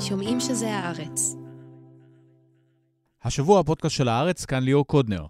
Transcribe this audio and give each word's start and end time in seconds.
שומעים 0.00 0.40
שזה 0.40 0.74
הארץ. 0.74 1.36
השבוע 3.24 3.60
הפודקאסט 3.60 3.96
של 3.96 4.08
הארץ, 4.08 4.44
כאן 4.44 4.62
ליאור 4.62 4.86
קודנר. 4.86 5.26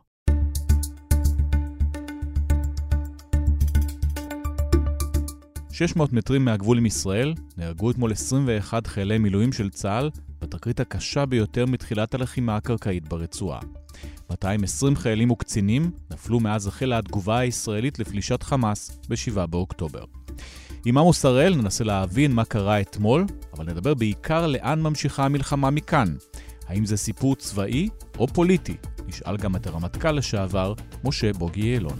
שש 5.72 5.96
מאות 5.96 6.12
מטרים 6.12 6.44
מהגבול 6.44 6.78
עם 6.78 6.86
ישראל, 6.86 7.34
נהרגו 7.56 7.90
אתמול 7.90 8.12
21 8.12 8.86
חיילי 8.86 9.18
מילואים 9.18 9.52
של 9.52 9.70
צה"ל 9.70 10.10
בתקרית 10.40 10.80
הקשה 10.80 11.26
ביותר 11.26 11.66
מתחילת 11.66 12.14
הלחימה 12.14 12.56
הקרקעית 12.56 13.08
ברצועה. 13.08 13.60
220 14.30 14.96
חיילים 14.96 15.30
וקצינים 15.30 15.90
נפלו 16.10 16.40
מאז 16.40 16.66
החלה 16.66 16.98
התגובה 16.98 17.38
הישראלית 17.38 17.98
לפלישת 17.98 18.42
חמאס 18.42 18.98
ב-7 19.08 19.46
באוקטובר. 19.46 20.04
עם 20.84 20.98
עמוס 20.98 21.24
הראל 21.24 21.54
ננסה 21.54 21.84
להבין 21.84 22.32
מה 22.32 22.44
קרה 22.44 22.80
אתמול, 22.80 23.26
אבל 23.54 23.64
נדבר 23.64 23.94
בעיקר 23.94 24.46
לאן 24.46 24.80
ממשיכה 24.80 25.24
המלחמה 25.24 25.70
מכאן. 25.70 26.14
האם 26.66 26.86
זה 26.86 26.96
סיפור 26.96 27.36
צבאי 27.36 27.88
או 28.18 28.26
פוליטי? 28.26 28.76
נשאל 29.06 29.36
גם 29.36 29.56
את 29.56 29.66
הרמטכ"ל 29.66 30.12
לשעבר, 30.12 30.74
משה 31.04 31.32
בוגי 31.32 31.66
יעלון. 31.66 31.98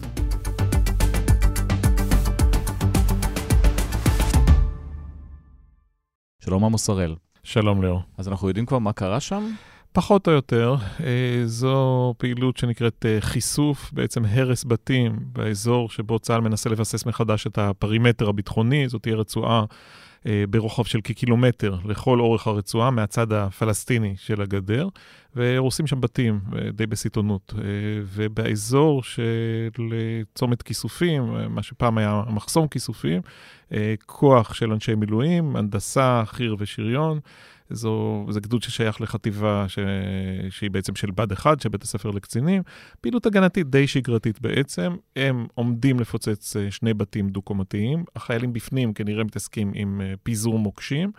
שלום 6.45 6.65
עמוס 6.65 6.89
הראל. 6.89 7.15
שלום 7.43 7.83
ליאור. 7.83 8.03
אז 8.19 8.29
אנחנו 8.29 8.49
יודעים 8.49 8.67
כבר 8.67 8.79
מה 8.79 8.93
קרה 8.93 9.21
שם? 9.21 9.51
פחות 9.93 10.29
או 10.29 10.33
יותר, 10.33 10.75
אה, 11.01 11.43
זו 11.45 12.15
פעילות 12.19 12.57
שנקראת 12.57 13.07
אה, 13.07 13.21
חישוף, 13.21 13.91
בעצם 13.93 14.25
הרס 14.25 14.65
בתים 14.65 15.19
באזור 15.23 15.91
שבו 15.91 16.19
צה"ל 16.19 16.41
מנסה 16.41 16.71
לבסס 16.71 17.07
מחדש 17.07 17.47
את 17.47 17.59
הפרימטר 17.59 18.29
הביטחוני, 18.29 18.89
זאת 18.89 19.03
תהיה 19.03 19.17
רצועה 19.17 19.65
אה, 20.27 20.45
ברוחב 20.51 20.85
של 20.85 21.01
כקילומטר 21.05 21.77
לכל 21.85 22.21
אורך 22.21 22.47
הרצועה 22.47 22.91
מהצד 22.91 23.33
הפלסטיני 23.33 24.15
של 24.17 24.43
הגדר, 24.43 24.89
והורסים 25.35 25.87
שם 25.87 26.01
בתים 26.01 26.41
די 26.73 26.87
בסיטונות. 26.87 27.55
ובאזור 28.05 29.03
של 29.03 29.95
צומת 30.35 30.63
כיסופים, 30.63 31.35
מה 31.49 31.63
שפעם 31.63 31.99
היה 31.99 32.23
מחסום 32.29 32.69
כיסופים, 32.69 33.21
כוח 34.07 34.55
של 34.55 34.73
אנשי 34.73 34.95
מילואים, 34.95 35.57
הנדסה, 35.57 36.23
חי"ר 36.27 36.55
ושריון, 36.59 37.21
זו, 37.71 38.27
זה 38.31 38.41
גדוד 38.41 38.63
ששייך 38.63 39.01
לחטיבה 39.01 39.65
ש... 39.69 39.79
שהיא 40.51 40.71
בעצם 40.71 40.97
של 40.97 41.11
בד 41.11 41.33
אחד, 41.33 41.61
של 41.61 41.69
בית 41.69 41.83
הספר 41.83 42.11
לקצינים. 42.11 42.63
פעילות 43.01 43.27
הגנתית 43.27 43.71
די 43.71 43.87
שגרתית 43.87 44.41
בעצם. 44.41 44.97
הם 45.17 45.47
עומדים 45.55 46.01
לפוצץ 46.01 46.57
אה, 46.57 46.71
שני 46.71 46.95
בתים 46.95 47.29
דו-קומתיים. 47.29 48.05
החיילים 48.17 48.53
בפנים 48.53 48.93
כנראה 48.93 49.25
מתעסקים 49.25 49.73
עם 49.75 50.01
אה, 50.01 50.15
פיזור 50.23 50.59
מוקשים. 50.59 51.13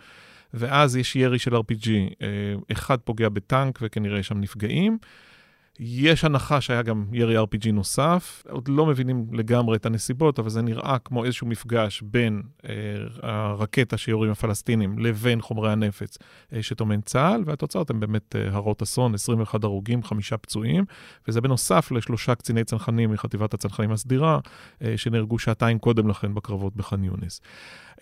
ואז 0.54 0.96
יש 0.96 1.16
ירי 1.16 1.38
של 1.38 1.54
RPG, 1.54 1.88
אה, 2.22 2.26
אחד 2.72 2.98
פוגע 2.98 3.28
בטנק 3.28 3.78
וכנראה 3.82 4.18
יש 4.18 4.28
שם 4.28 4.40
נפגעים. 4.40 4.98
יש 5.80 6.24
הנחה 6.24 6.60
שהיה 6.60 6.82
גם 6.82 7.04
ירי 7.12 7.38
RPG 7.38 7.72
נוסף, 7.72 8.44
עוד 8.50 8.68
לא 8.68 8.86
מבינים 8.86 9.26
לגמרי 9.32 9.76
את 9.76 9.86
הנסיבות, 9.86 10.38
אבל 10.38 10.50
זה 10.50 10.62
נראה 10.62 10.98
כמו 10.98 11.24
איזשהו 11.24 11.46
מפגש 11.46 12.02
בין 12.02 12.42
אה, 12.68 12.72
הרקטה 13.22 13.96
שיורים 13.96 14.30
הפלסטינים 14.30 14.98
לבין 14.98 15.40
חומרי 15.40 15.72
הנפץ 15.72 16.18
אה, 16.52 16.62
שטומן 16.62 17.00
צה"ל, 17.00 17.42
והתוצאות 17.46 17.90
הן 17.90 18.00
באמת 18.00 18.36
אה, 18.36 18.48
הרות 18.52 18.82
אסון, 18.82 19.14
21 19.14 19.64
הרוגים, 19.64 20.02
חמישה 20.02 20.36
פצועים, 20.36 20.84
וזה 21.28 21.40
בנוסף 21.40 21.90
לשלושה 21.90 22.34
קציני 22.34 22.64
צנחנים 22.64 23.10
מחטיבת 23.10 23.54
הצנחנים 23.54 23.92
הסדירה, 23.92 24.38
אה, 24.82 24.96
שנהרגו 24.96 25.38
שעתיים 25.38 25.78
קודם 25.78 26.08
לכן 26.08 26.34
בקרבות 26.34 26.76
בח'אן 26.76 27.04
יונס. 27.04 27.40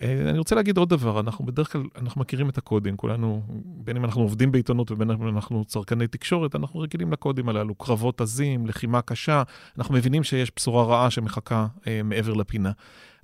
אה, 0.01 0.29
אני 0.29 0.37
רוצה 0.39 0.55
להגיד 0.55 0.77
עוד 0.77 0.89
דבר, 0.89 1.19
אנחנו 1.19 1.45
בדרך 1.45 1.71
כלל, 1.71 1.83
אנחנו 2.01 2.21
מכירים 2.21 2.49
את 2.49 2.57
הקודים, 2.57 2.97
כולנו, 2.97 3.41
בין 3.65 3.97
אם 3.97 4.05
אנחנו 4.05 4.21
עובדים 4.21 4.51
בעיתונות 4.51 4.91
ובין 4.91 5.11
אם 5.11 5.27
אנחנו 5.27 5.65
צרכני 5.65 6.07
תקשורת, 6.07 6.55
אנחנו 6.55 6.79
רגילים 6.79 7.11
לקודים 7.11 7.49
הללו, 7.49 7.75
קרבות 7.75 8.21
עזים, 8.21 8.67
לחימה 8.67 9.01
קשה, 9.01 9.43
אנחנו 9.77 9.95
מבינים 9.95 10.23
שיש 10.23 10.51
בשורה 10.55 10.83
רעה 10.83 11.09
שמחכה 11.09 11.67
אה, 11.87 12.01
מעבר 12.03 12.33
לפינה. 12.33 12.71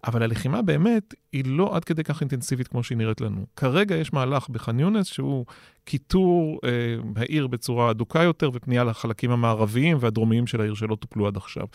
אבל 0.08 0.24
הלחימה 0.24 0.62
באמת 0.62 1.14
היא 1.38 1.44
לא 1.48 1.76
עד 1.76 1.84
כדי 1.84 2.04
כך 2.04 2.22
אינטנסיבית 2.22 2.68
כמו 2.68 2.84
שהיא 2.84 2.98
נראית 2.98 3.22
לנו. 3.22 3.46
כרגע 3.56 3.96
יש 3.96 4.14
מהלך 4.14 4.50
בח'אן 4.50 4.80
יונס 4.80 5.08
שהוא 5.08 5.46
קיטור 5.88 6.60
אה, 6.64 6.70
העיר 7.16 7.48
בצורה 7.48 7.92
אדוקה 7.92 8.24
יותר 8.24 8.50
ופנייה 8.54 8.84
לחלקים 8.84 9.32
המערביים 9.32 9.98
והדרומיים 10.00 10.48
של 10.48 10.62
העיר 10.62 10.74
שלא 10.74 10.96
טופלו 10.96 11.28
עד 11.28 11.38
עכשיו. 11.38 11.66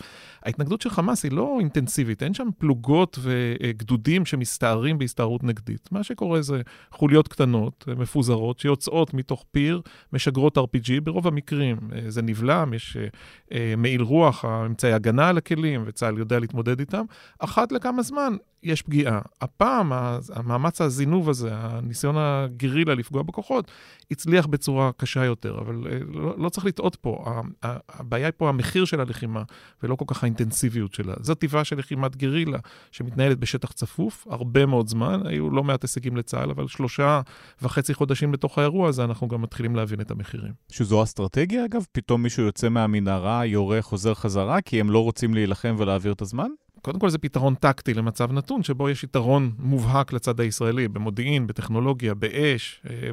ההתנגדות 0.43 0.81
של 0.81 0.89
חמאס 0.89 1.23
היא 1.23 1.31
לא 1.31 1.57
אינטנסיבית, 1.59 2.23
אין 2.23 2.33
שם 2.33 2.49
פלוגות 2.57 3.19
וגדודים 3.21 4.25
שמסתערים 4.25 4.97
בהסתערות 4.97 5.43
נגדית. 5.43 5.89
מה 5.91 6.03
שקורה 6.03 6.41
זה 6.41 6.61
חוליות 6.91 7.27
קטנות, 7.27 7.87
מפוזרות, 7.97 8.59
שיוצאות 8.59 9.13
מתוך 9.13 9.45
פיר, 9.51 9.81
משגרות 10.13 10.57
RPG, 10.57 11.01
ברוב 11.03 11.27
המקרים 11.27 11.77
אה, 11.95 12.01
זה 12.07 12.21
נבלם, 12.21 12.73
יש 12.73 12.97
אה, 12.97 13.07
אה, 13.51 13.73
מעיל 13.77 14.01
רוח, 14.01 14.45
אמצעי 14.45 14.93
הגנה 14.93 15.29
על 15.29 15.37
הכלים, 15.37 15.83
וצה"ל 15.85 16.17
יודע 16.17 16.39
להתמודד 16.39 16.79
איתם. 16.79 17.05
אחת 17.39 17.71
לכמה 17.71 18.01
זמן 18.01 18.33
יש 18.63 18.81
פגיעה. 18.81 19.19
הפעם, 19.41 19.91
המאמץ 20.33 20.81
הזינוב 20.81 21.29
הזה, 21.29 21.49
הניסיון 21.53 22.15
הגרילה 22.17 22.95
לפגוע 22.95 23.21
בכוחות, 23.23 23.71
הצליח 24.11 24.45
בצורה 24.45 24.91
קשה 24.97 25.25
יותר, 25.25 25.59
אבל 25.59 25.87
אה, 25.91 25.97
לא, 26.13 26.33
לא 26.37 26.49
צריך 26.49 26.65
לטעות 26.65 26.95
פה. 26.95 27.41
הבעיה 27.89 28.25
היא 28.25 28.33
פה 28.37 28.49
המחיר 28.49 28.85
של 28.85 29.01
הלחימה, 29.01 29.43
ולא 29.83 29.95
כל 29.95 30.05
כך 30.07 30.23
האינטנסיביות 30.23 30.93
שלה. 30.93 31.13
זו 31.21 31.35
טבעה 31.35 31.63
של 31.63 31.77
לחימת 31.77 32.15
גרילה, 32.15 32.57
שמתנהלת 32.91 33.39
בשטח 33.39 33.71
צפוף, 33.71 34.27
הרבה 34.29 34.65
מאוד 34.65 34.87
זמן, 34.87 35.21
היו 35.25 35.49
לא 35.49 35.63
מעט 35.63 35.81
הישגים 35.81 36.17
לצה"ל, 36.17 36.49
אבל 36.49 36.67
שלושה 36.67 37.21
וחצי 37.61 37.93
חודשים 37.93 38.33
לתוך 38.33 38.57
האירוע 38.57 38.89
הזה, 38.89 39.03
אנחנו 39.03 39.27
גם 39.27 39.41
מתחילים 39.41 39.75
להבין 39.75 40.01
את 40.01 40.11
המחירים. 40.11 40.53
שזו 40.71 41.03
אסטרטגיה, 41.03 41.65
אגב? 41.65 41.85
פתאום 41.91 42.23
מישהו 42.23 42.43
יוצא 42.43 42.69
מהמנהרה, 42.69 43.45
יורה, 43.45 43.81
חוזר 43.81 44.13
חזרה, 44.13 44.61
כי 44.61 44.79
הם 44.79 44.89
לא 44.89 45.03
רוצים 45.03 45.33
להילחם 45.33 45.75
ולהעביר 45.77 46.11
את 46.13 46.21
הזמן? 46.21 46.47
קודם 46.83 46.99
כל 46.99 47.09
זה 47.09 47.17
פתרון 47.17 47.55
טקטי 47.55 47.93
למצב 47.93 48.31
נתון, 48.31 48.63
שבו 48.63 48.89
יש 48.89 49.03
יתרון 49.03 49.51
מובהק 49.59 50.13
לצד 50.13 50.39
הישראלי, 50.39 50.87
במודיעין, 50.87 51.47
בטכנולוגיה, 51.47 52.13
באש, 52.13 52.81
אה, 52.89 53.09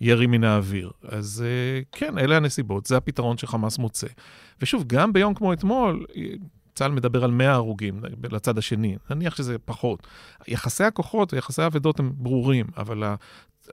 בירי 0.00 0.26
מן 0.26 0.44
האוויר. 0.44 0.90
אז 1.02 1.44
אה, 1.46 1.80
כן, 1.92 2.18
אלה 2.18 2.36
הנסיבות, 2.36 2.86
זה 2.86 2.96
הפתרון 2.96 3.38
שחמאס 3.38 3.78
מוצא. 3.78 4.06
ושוב, 4.62 4.84
גם 4.86 5.12
ביום 5.12 5.34
כמו 5.34 5.52
אתמול, 5.52 6.06
צה"ל 6.74 6.92
מדבר 6.92 7.24
על 7.24 7.30
100 7.30 7.52
הרוגים 7.52 8.00
לצד 8.30 8.58
השני, 8.58 8.96
נניח 9.10 9.36
שזה 9.36 9.58
פחות. 9.58 10.06
יחסי 10.48 10.84
הכוחות 10.84 11.34
ויחסי 11.34 11.62
האבדות 11.62 12.00
הם 12.00 12.12
ברורים, 12.14 12.66
אבל 12.76 13.04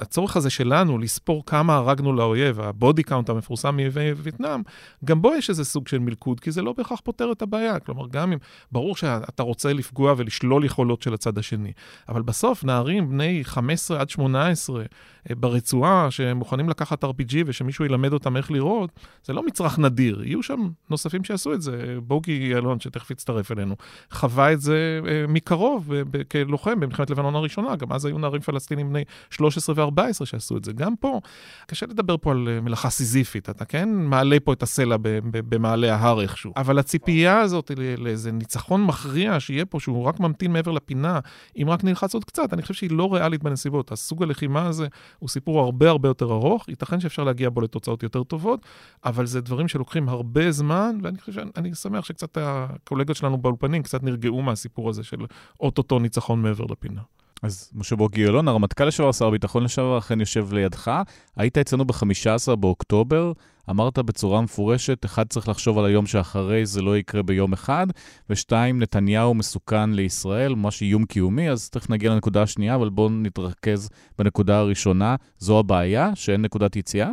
הצורך 0.02 0.38
הזה 0.38 0.50
שלנו 0.50 0.97
לספור 0.97 1.46
כמה 1.46 1.75
הרגנו 1.75 2.13
לאויב, 2.13 2.59
ה 2.59 2.68
body 2.68 3.03
count 3.03 3.30
המפורסם 3.30 3.78
מווייטנאם, 3.80 4.62
גם 5.06 5.22
בו 5.22 5.35
יש 5.35 5.50
איזה 5.50 5.66
סוג 5.66 5.88
של 5.88 6.00
מלכוד, 6.00 6.40
כי 6.40 6.52
זה 6.52 6.62
לא 6.62 6.74
בהכרח 6.78 7.00
פותר 7.03 7.31
את 7.31 7.41
הבעיה. 7.41 7.80
כלומר, 7.80 8.07
גם 8.07 8.31
אם, 8.31 8.38
ברור 8.72 8.96
שאתה 8.96 9.44
רוצה 9.44 9.74
לפגוע 9.74 10.13
ולשלול 10.18 10.66
יכולות 10.66 11.02
של 11.02 11.13
הצד 11.13 11.38
השני, 11.38 11.72
אבל 12.09 12.22
בסוף 12.22 12.63
נערים 12.63 13.09
בני 13.09 13.40
15 13.44 14.02
עד 14.02 14.09
18 14.09 14.81
אה, 14.81 15.36
ברצועה, 15.36 16.12
שמוכנים 16.12 16.69
לקחת 16.69 17.03
RPG 17.03 17.36
ושמישהו 17.46 17.86
ילמד 17.86 18.13
אותם 18.13 18.38
איך 18.38 18.52
לראות, 18.52 18.90
זה 19.24 19.34
לא 19.34 19.44
מצרך 19.46 19.80
נדיר. 19.80 20.24
יהיו 20.24 20.44
שם 20.44 20.69
נוספים 20.90 21.24
שיעשו 21.24 21.53
את 21.53 21.62
זה. 21.62 21.97
בוגי 22.03 22.56
אלון, 22.56 22.80
שתכף 22.80 23.12
יצטרף 23.12 23.52
אלינו, 23.52 23.75
חווה 24.12 24.53
את 24.53 24.62
זה 24.62 25.00
אה, 25.07 25.25
מקרוב 25.28 25.91
כלוחם 26.31 26.80
במלחמת 26.80 27.09
לבנון 27.09 27.36
הראשונה. 27.36 27.75
גם 27.75 27.91
אז 27.91 28.06
היו 28.06 28.18
נערים 28.18 28.41
פלסטינים 28.41 28.90
בני 28.90 29.03
13 29.30 29.75
ו-14 29.78 29.87
שעשו 30.25 30.58
את 30.58 30.64
זה. 30.64 30.74
גם 30.74 30.96
פה, 30.96 31.20
קשה 31.68 31.86
לדבר 31.86 32.18
פה 32.18 32.31
על 32.31 32.48
אה, 32.48 32.62
מלאכה 32.62 32.90
סיזיפית. 32.90 33.50
אתה 33.50 33.66
כן 33.66 33.90
מעלה 33.90 34.38
פה 34.44 34.53
את 34.53 34.64
הסלע 34.64 34.96
במעלה 35.31 35.96
ההר 35.96 36.22
איכשהו. 36.22 36.53
אבל 36.56 36.80
הציפייה 36.80 37.40
הזאת 37.40 37.72
לאיזה 37.98 38.31
ניצחון 38.31 38.86
מכריע 38.86 39.40
שיהיה 39.40 39.66
פה, 39.66 39.80
שהוא 39.80 40.03
רק 40.03 40.20
ממתין 40.20 40.53
מעבר 40.53 40.72
לפינה, 40.72 41.20
אם 41.62 41.70
רק 41.70 41.84
נלחץ 41.84 42.14
עוד 42.14 42.25
קצת, 42.25 42.53
אני 42.53 42.62
חושב 42.62 42.74
שהיא 42.74 42.92
לא 42.92 43.14
ריאלית 43.14 43.44
בנסיבות. 43.44 43.92
הסוג 43.92 44.24
הלחימה 44.24 44.68
הזה 44.68 44.88
הוא 45.19 45.30
סיפור 45.30 45.60
הרבה 45.60 45.89
הרבה 45.89 46.10
יותר 46.10 46.25
ארוך, 46.25 46.69
ייתכן 46.69 47.00
שאפשר 47.00 47.24
להגיע 47.24 47.50
בו 47.50 47.62
לתוצאות 47.62 48.04
יותר 48.04 48.24
טובות, 48.24 48.66
אבל 49.06 49.25
זה 49.25 49.42
דברים 49.42 49.68
שלוקחים 49.68 50.10
הרבה 50.10 50.51
זמן, 50.51 50.98
ואני 51.04 51.18
חושב 51.18 51.31
שאני 51.31 51.75
שמח 51.75 52.06
שקצת 52.06 52.38
הקולגות 52.42 53.16
שלנו 53.16 53.38
באולפנים 53.38 53.84
קצת 53.84 54.04
נרגעו 54.04 54.42
מהסיפור 54.42 54.89
הזה 54.89 55.04
של 55.04 55.25
אוטוטו 55.60 56.00
ניצחון 56.00 56.42
מעבר 56.42 56.66
לפינה. 56.66 57.01
אז 57.44 57.72
משה 57.75 57.95
בוגי 57.95 58.22
יעלון, 58.22 58.48
הרמטכ"ל 58.48 58.86
לשעבר, 58.86 59.12
שר 59.12 59.28
הביטחון 59.28 59.63
לשעבר, 59.63 59.98
אכן 59.98 60.19
יושב 60.19 60.54
לידך. 60.54 60.92
היית 61.36 61.57
אצלנו 61.57 61.86
ב-15 61.86 62.56
באוקטובר, 62.56 63.31
אמרת 63.69 64.00
בצורה 64.00 64.42
מפורשת, 64.42 65.06
אחד, 65.06 65.28
צריך 65.28 65.48
לחשוב 65.48 65.78
על 65.80 65.86
היום 65.86 66.06
שאחרי, 66.06 66.66
זה 66.66 66.81
לא 66.81 66.98
יקרה 66.98 67.24
ביום 67.24 67.54
אחד, 67.54 67.88
ושתיים, 68.30 68.80
נתניהו 68.80 69.34
מסוכן 69.34 69.89
לישראל, 69.89 70.56
ממש 70.56 70.81
איום 70.81 71.06
קיומי, 71.06 71.50
אז 71.50 71.69
תכף 71.69 71.89
נגיע 71.89 72.12
לנקודה 72.12 72.42
השנייה, 72.42 72.75
אבל 72.75 72.89
בואו 72.89 73.10
נתרכז 73.10 73.89
בנקודה 74.19 74.60
הראשונה. 74.60 75.16
זו 75.39 75.60
הבעיה, 75.60 76.12
שאין 76.16 76.42
נקודת 76.42 76.75
יציאה? 76.75 77.10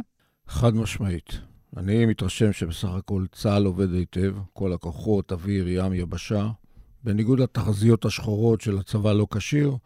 חד 0.48 0.74
משמעית. 0.74 1.40
אני 1.76 2.06
מתרשם 2.06 2.52
שבסך 2.52 2.88
הכל 2.88 3.24
צה"ל 3.32 3.64
עובד 3.64 3.94
היטב, 3.94 4.34
כל 4.52 4.72
הכוחות, 4.72 5.32
אוויר, 5.32 5.68
ים, 5.68 5.92
יבשה. 5.92 6.48
בניגוד 7.04 7.40
לתחזיות 7.40 8.04
השחורות 8.04 8.60
של 8.60 8.78
הצבא 8.78 9.12
לא 9.12 9.26
כשיר, 9.34 9.76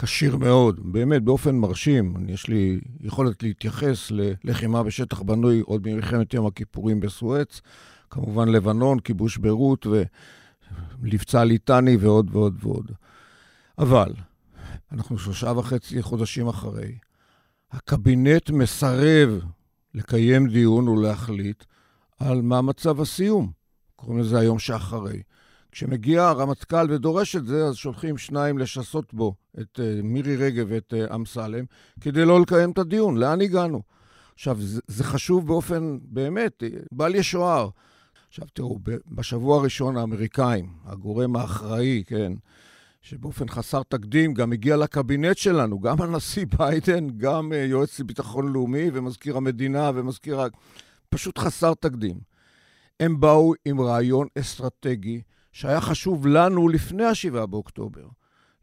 כשיר 0.00 0.36
מאוד, 0.36 0.80
באמת, 0.92 1.22
באופן 1.22 1.56
מרשים. 1.56 2.14
יש 2.28 2.48
לי 2.48 2.80
יכולת 3.00 3.42
להתייחס 3.42 4.10
ללחימה 4.10 4.82
בשטח 4.82 5.22
בנוי 5.22 5.60
עוד 5.60 5.88
ממלחמת 5.88 6.34
יום 6.34 6.46
הכיפורים 6.46 7.00
בסואץ, 7.00 7.60
כמובן 8.10 8.48
לבנון, 8.48 9.00
כיבוש 9.00 9.38
ביירות 9.38 9.86
ולבצע 11.02 11.44
ליטני 11.44 11.96
ועוד 11.96 12.28
ועוד 12.32 12.56
ועוד. 12.60 12.92
אבל 13.78 14.12
אנחנו 14.92 15.18
שלושה 15.18 15.52
וחצי 15.56 16.02
חודשים 16.02 16.48
אחרי. 16.48 16.98
הקבינט 17.72 18.50
מסרב 18.50 19.40
לקיים 19.94 20.48
דיון 20.48 20.88
ולהחליט 20.88 21.64
על 22.18 22.42
מה 22.42 22.62
מצב 22.62 23.00
הסיום. 23.00 23.52
קוראים 23.96 24.18
לזה 24.18 24.38
היום 24.38 24.58
שאחרי. 24.58 25.22
כשמגיע 25.72 26.24
הרמטכ"ל 26.24 26.86
ודורש 26.90 27.36
את 27.36 27.46
זה, 27.46 27.64
אז 27.64 27.76
שולחים 27.76 28.18
שניים 28.18 28.58
לשסות 28.58 29.14
בו, 29.14 29.34
את 29.60 29.78
uh, 29.78 30.02
מירי 30.02 30.36
רגב 30.36 30.66
ואת 30.68 30.94
uh, 30.94 31.14
אמסלם, 31.14 31.64
כדי 32.00 32.24
לא 32.24 32.40
לקיים 32.40 32.70
את 32.70 32.78
הדיון. 32.78 33.16
לאן 33.16 33.40
הגענו? 33.40 33.82
עכשיו, 34.34 34.56
זה, 34.60 34.80
זה 34.86 35.04
חשוב 35.04 35.46
באופן, 35.46 35.98
באמת, 36.02 36.62
בל 36.92 37.14
ישוער. 37.14 37.68
עכשיו, 38.28 38.46
תראו, 38.52 38.78
בשבוע 39.06 39.58
הראשון 39.58 39.96
האמריקאים, 39.96 40.72
הגורם 40.84 41.36
האחראי, 41.36 42.02
כן, 42.06 42.32
שבאופן 43.02 43.48
חסר 43.48 43.82
תקדים 43.88 44.34
גם 44.34 44.52
הגיע 44.52 44.76
לקבינט 44.76 45.36
שלנו, 45.36 45.80
גם 45.80 46.02
הנשיא 46.02 46.46
ביידן, 46.58 47.06
גם 47.16 47.52
uh, 47.52 47.54
יועץ 47.54 48.00
לביטחון 48.00 48.52
לאומי 48.52 48.90
ומזכיר 48.92 49.36
המדינה 49.36 49.90
ומזכיר... 49.94 50.40
פשוט 51.10 51.38
חסר 51.38 51.74
תקדים. 51.74 52.20
הם 53.00 53.20
באו 53.20 53.52
עם 53.64 53.80
רעיון 53.80 54.26
אסטרטגי 54.38 55.22
שהיה 55.52 55.80
חשוב 55.80 56.26
לנו 56.26 56.68
לפני 56.68 57.04
ה-7 57.04 57.46
באוקטובר. 57.46 58.06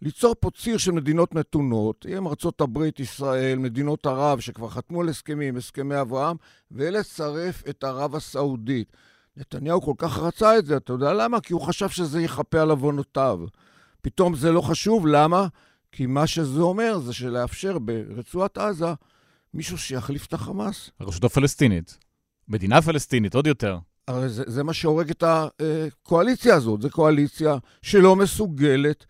ליצור 0.01 0.35
פה 0.39 0.49
ציר 0.51 0.77
של 0.77 0.91
מדינות 0.91 1.35
מתונות, 1.35 2.05
עם 2.09 2.27
ארצות 2.27 2.61
הברית, 2.61 2.99
ישראל, 2.99 3.57
מדינות 3.57 4.05
ערב 4.05 4.39
שכבר 4.39 4.69
חתמו 4.69 5.01
על 5.01 5.09
הסכמים, 5.09 5.57
הסכמי 5.57 6.01
אברהם, 6.01 6.37
ולצרף 6.71 7.63
את 7.69 7.83
ערב 7.83 8.15
הסעודית. 8.15 8.93
נתניהו 9.37 9.81
כל 9.81 9.93
כך 9.97 10.17
רצה 10.17 10.57
את 10.57 10.65
זה, 10.65 10.77
אתה 10.77 10.93
יודע 10.93 11.13
למה? 11.13 11.41
כי 11.41 11.53
הוא 11.53 11.61
חשב 11.61 11.89
שזה 11.89 12.21
יכפה 12.21 12.61
על 12.61 12.69
עוונותיו. 12.69 13.39
פתאום 14.01 14.35
זה 14.35 14.51
לא 14.51 14.61
חשוב, 14.61 15.07
למה? 15.07 15.47
כי 15.91 16.05
מה 16.05 16.27
שזה 16.27 16.61
אומר 16.61 16.99
זה 16.99 17.13
שלאפשר 17.13 17.79
ברצועת 17.79 18.57
עזה 18.57 18.93
מישהו 19.53 19.77
שיחליף 19.77 20.25
את 20.25 20.33
החמאס. 20.33 20.89
הרשות 20.99 21.23
הפלסטינית. 21.23 21.97
מדינה 22.47 22.81
פלסטינית, 22.81 23.35
עוד 23.35 23.47
יותר. 23.47 23.77
הרי 24.07 24.29
זה, 24.29 24.43
זה 24.47 24.63
מה 24.63 24.73
שהורג 24.73 25.09
את 25.09 25.23
הקואליציה 25.23 26.55
הזאת. 26.55 26.81
זו 26.81 26.89
קואליציה 26.89 27.57
שלא 27.81 28.15
מסוגלת 28.15 29.05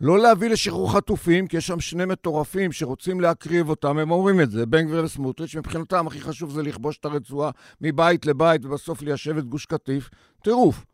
לא 0.00 0.18
להביא 0.18 0.48
לשחרור 0.48 0.92
חטופים, 0.92 1.46
כי 1.46 1.56
יש 1.56 1.66
שם 1.66 1.80
שני 1.80 2.04
מטורפים 2.04 2.72
שרוצים 2.72 3.20
להקריב 3.20 3.68
אותם, 3.68 3.98
הם 3.98 4.10
אומרים 4.10 4.40
את 4.40 4.50
זה, 4.50 4.66
בן 4.66 4.86
גביר 4.86 5.04
וסמוטריץ', 5.04 5.54
מבחינתם 5.54 6.06
הכי 6.06 6.20
חשוב 6.20 6.50
זה 6.50 6.62
לכבוש 6.62 6.98
את 6.98 7.04
הרצועה 7.04 7.50
מבית 7.80 8.26
לבית 8.26 8.64
ובסוף 8.64 9.02
ליישב 9.02 9.38
את 9.38 9.44
גוש 9.44 9.66
קטיף. 9.66 10.10
טירוף. 10.42 10.84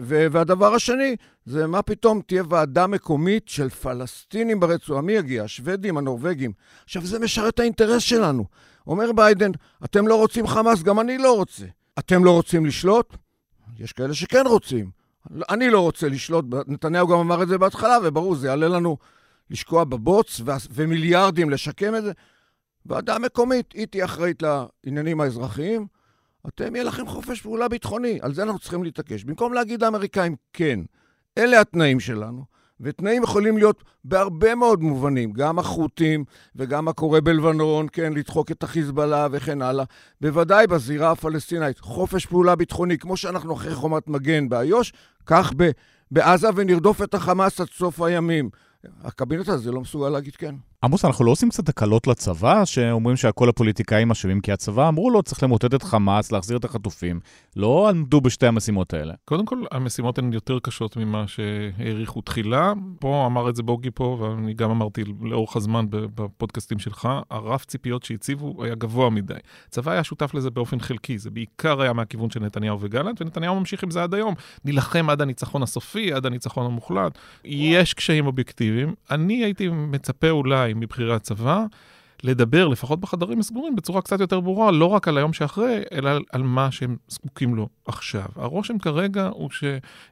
והדבר 0.00 0.74
השני, 0.74 1.16
זה 1.44 1.66
מה 1.66 1.82
פתאום 1.82 2.20
תהיה 2.26 2.42
ועדה 2.48 2.86
מקומית 2.86 3.48
של 3.48 3.68
פלסטינים 3.68 4.60
ברצועה. 4.60 5.02
מי 5.02 5.12
יגיע? 5.12 5.44
השוודים, 5.44 5.98
הנורבגים. 5.98 6.52
עכשיו, 6.84 7.06
זה 7.06 7.18
משרת 7.18 7.54
את 7.54 7.60
האינטרס 7.60 8.02
שלנו. 8.02 8.44
אומר 8.86 9.12
ביידן, 9.12 9.50
אתם 9.84 10.08
לא 10.08 10.14
רוצים 10.14 10.46
חמאס, 10.46 10.82
גם 10.82 11.00
אני 11.00 11.18
לא 11.18 11.36
רוצה. 11.36 11.64
אתם 11.98 12.24
לא 12.24 12.30
רוצים 12.30 12.66
לשלוט? 12.66 13.16
יש 13.78 13.92
כאלה 13.92 14.14
שכן 14.14 14.46
רוצים. 14.46 14.99
אני 15.50 15.70
לא 15.70 15.80
רוצה 15.80 16.08
לשלוט, 16.08 16.44
נתניהו 16.66 17.08
גם 17.08 17.18
אמר 17.18 17.42
את 17.42 17.48
זה 17.48 17.58
בהתחלה, 17.58 17.98
וברור, 18.04 18.34
זה 18.34 18.46
יעלה 18.46 18.68
לנו 18.68 18.96
לשקוע 19.50 19.84
בבוץ 19.84 20.40
ומיליארדים 20.70 21.50
לשקם 21.50 21.94
את 21.94 22.02
זה. 22.02 22.12
ועדה 22.86 23.18
מקומית, 23.18 23.72
היא 23.72 23.86
תהיה 23.86 24.04
אחראית 24.04 24.42
לעניינים 24.84 25.20
האזרחיים. 25.20 25.86
אתם, 26.48 26.74
יהיה 26.74 26.84
לכם 26.84 27.06
חופש 27.06 27.40
פעולה 27.40 27.68
ביטחוני. 27.68 28.18
על 28.22 28.34
זה 28.34 28.42
אנחנו 28.42 28.58
צריכים 28.58 28.84
להתעקש. 28.84 29.24
במקום 29.24 29.52
להגיד 29.52 29.82
לאמריקאים, 29.82 30.36
כן, 30.52 30.80
אלה 31.38 31.60
התנאים 31.60 32.00
שלנו. 32.00 32.44
ותנאים 32.80 33.22
יכולים 33.22 33.56
להיות 33.56 33.84
בהרבה 34.04 34.54
מאוד 34.54 34.82
מובנים, 34.82 35.32
גם 35.32 35.58
החות'ים 35.58 36.24
וגם 36.56 36.84
מה 36.84 36.92
קורה 36.92 37.20
בלבנון, 37.20 37.86
כן, 37.92 38.12
לדחוק 38.12 38.50
את 38.50 38.62
החיזבאללה 38.62 39.28
וכן 39.30 39.62
הלאה. 39.62 39.84
בוודאי 40.20 40.66
בזירה 40.66 41.10
הפלסטינאית, 41.10 41.78
חופש 41.78 42.26
פעולה 42.26 42.56
ביטחוני, 42.56 42.98
כמו 42.98 43.16
שאנחנו 43.16 43.54
אחרי 43.54 43.74
חומת 43.74 44.08
מגן 44.08 44.48
באיו"ש, 44.48 44.92
כך 45.26 45.52
בעזה 46.10 46.48
ונרדוף 46.54 47.02
את 47.02 47.14
החמאס 47.14 47.60
עד 47.60 47.68
סוף 47.68 48.00
הימים. 48.02 48.50
הקבינט 49.02 49.48
הזה 49.48 49.72
לא 49.72 49.80
מסוגל 49.80 50.08
להגיד 50.08 50.36
כן. 50.36 50.54
עמוס, 50.84 51.04
אנחנו 51.04 51.24
לא 51.24 51.30
עושים 51.30 51.48
קצת 51.48 51.68
הקלות 51.68 52.06
לצבא, 52.06 52.64
שאומרים 52.64 53.16
שהכל 53.16 53.48
הפוליטיקאים 53.48 54.10
אשמים, 54.10 54.40
כי 54.40 54.52
הצבא 54.52 54.88
אמרו 54.88 55.10
לו, 55.10 55.22
צריך 55.22 55.42
למוטט 55.42 55.74
את 55.74 55.82
חמאס, 55.82 56.32
להחזיר 56.32 56.56
את 56.56 56.64
החטופים. 56.64 57.20
לא 57.56 57.88
עמדו 57.88 58.20
בשתי 58.20 58.46
המשימות 58.46 58.94
האלה. 58.94 59.14
קודם 59.24 59.46
כל, 59.46 59.58
המשימות 59.70 60.18
הן 60.18 60.32
יותר 60.32 60.58
קשות 60.58 60.96
ממה 60.96 61.24
שהעריכו 61.26 62.20
תחילה. 62.20 62.72
פה 63.00 63.26
אמר 63.26 63.50
את 63.50 63.56
זה 63.56 63.62
בוגי 63.62 63.90
פה, 63.94 64.18
ואני 64.20 64.54
גם 64.54 64.70
אמרתי 64.70 65.04
לאורך 65.22 65.56
הזמן 65.56 65.86
בפודקאסטים 65.90 66.78
שלך, 66.78 67.08
הרף 67.30 67.64
ציפיות 67.64 68.02
שהציבו 68.02 68.64
היה 68.64 68.74
גבוה 68.74 69.10
מדי. 69.10 69.34
הצבא 69.68 69.92
היה 69.92 70.04
שותף 70.04 70.34
לזה 70.34 70.50
באופן 70.50 70.80
חלקי, 70.80 71.18
זה 71.18 71.30
בעיקר 71.30 71.82
היה 71.82 71.92
מהכיוון 71.92 72.30
של 72.30 72.40
נתניהו 72.40 72.80
וגלנט, 72.80 73.22
ונתניהו 73.22 73.58
ממשיך 73.58 73.82
עם 73.82 73.90
זה 73.90 74.02
עד 74.02 74.14
היום. 74.14 74.34
נילחם 74.64 75.10
עד 75.10 75.20
הניצחון 75.20 75.62
הסופי, 75.62 76.12
עד 76.12 76.26
הניצחון 76.26 76.66
המוחלט. 76.66 77.18
יש 77.44 77.94
קשיים 77.94 78.26
אובייקטיביים. 78.26 78.94
אני 79.10 79.44
הייתי 79.44 79.68
מצפה 79.68 80.30
אולי 80.30 80.69
מבכירי 80.76 81.14
הצבא, 81.14 81.64
לדבר, 82.24 82.68
לפחות 82.68 83.00
בחדרים 83.00 83.40
הסגורים, 83.40 83.76
בצורה 83.76 84.02
קצת 84.02 84.20
יותר 84.20 84.40
ברורה, 84.40 84.70
לא 84.70 84.86
רק 84.86 85.08
על 85.08 85.18
היום 85.18 85.32
שאחרי, 85.32 85.82
אלא 85.92 86.10
על, 86.32 86.42
מה 86.42 86.70
שהם 86.70 86.96
זקוקים 87.08 87.54
לו 87.54 87.68
עכשיו. 87.84 88.26
הרושם 88.36 88.78
כרגע 88.78 89.28
הוא 89.32 89.50
ש... 89.50 89.64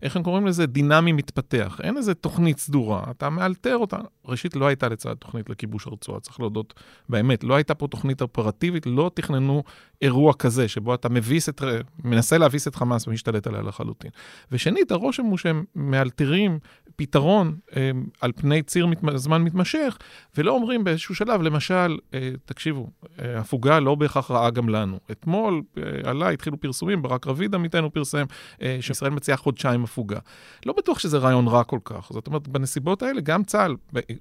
איך 0.03 0.17
הם 0.17 0.23
קוראים 0.23 0.47
לזה? 0.47 0.67
דינמי 0.67 1.13
מתפתח. 1.13 1.81
אין 1.83 1.97
איזה 1.97 2.15
תוכנית 2.15 2.59
סדורה, 2.59 3.05
אתה 3.11 3.31
מאלתר 3.31 3.77
אותה. 3.77 3.99
ראשית, 4.25 4.57
לא 4.57 4.67
הייתה 4.67 4.89
לצד 4.89 5.15
תוכנית 5.15 5.51
לכיבוש 5.51 5.87
הרצועה, 5.87 6.21
צריך 6.21 6.41
להודות 6.41 6.75
באמת. 7.09 7.45
לא 7.45 7.55
הייתה 7.55 7.75
פה 7.75 7.87
תוכנית 7.87 8.23
אופרטיבית, 8.23 8.87
לא 8.87 9.11
תכננו 9.15 9.63
אירוע 10.03 10.35
כזה, 10.35 10.69
שבו 10.69 10.95
אתה 10.95 11.09
מביס 11.09 11.49
את... 11.49 11.63
מנסה 12.05 12.39
להביס 12.39 12.69
את 12.69 12.75
חמאס 12.75 13.09
ומשתלט 13.09 13.47
עליה 13.47 13.63
לחלוטין. 13.63 14.11
ושנית, 14.53 14.91
הרושם 14.91 15.25
הוא 15.25 15.39
שהם 15.39 15.65
מאלתרים 15.75 16.59
פתרון 16.97 17.57
אה, 17.77 17.91
על 18.21 18.33
פני 18.37 18.63
ציר 18.63 18.87
מת... 18.87 18.99
זמן 19.15 19.43
מתמשך, 19.43 19.99
ולא 20.37 20.53
אומרים 20.53 20.85
באיזשהו 20.85 21.15
שלב, 21.15 21.43
למשל, 21.43 21.98
אה, 22.15 22.31
תקשיבו, 22.45 22.91
אה, 23.21 23.39
הפוגה 23.39 23.81
לא 23.81 23.95
בהכרח 23.95 24.31
רעה 24.31 24.51
גם 24.51 24.69
לנו. 24.69 24.99
אתמול 25.11 25.63
אה, 25.79 25.83
עלה, 26.11 26.31
התחילו 26.31 26.61
פרסומים, 26.61 27.03
ברק 27.03 27.27
רביד 27.27 27.55
עמיתנו 27.55 27.93
פרסם, 27.93 28.25
אה, 28.63 28.79
שישראל 28.81 29.11
מציעה 29.11 29.37
חודשיים 29.37 29.85
הפוגה. 29.85 30.19
לא 30.67 30.75
בטוח 30.77 30.99
שזה 30.99 31.19
רעיון 31.19 31.49
רע 31.49 31.65
כל 31.65 31.79
כך. 31.85 32.09
זאת 32.13 32.27
אומרת, 32.27 32.49
בנסיבות 32.49 33.03
האלה, 33.03 33.21
גם 33.21 33.45
צה"ל, 33.45 33.77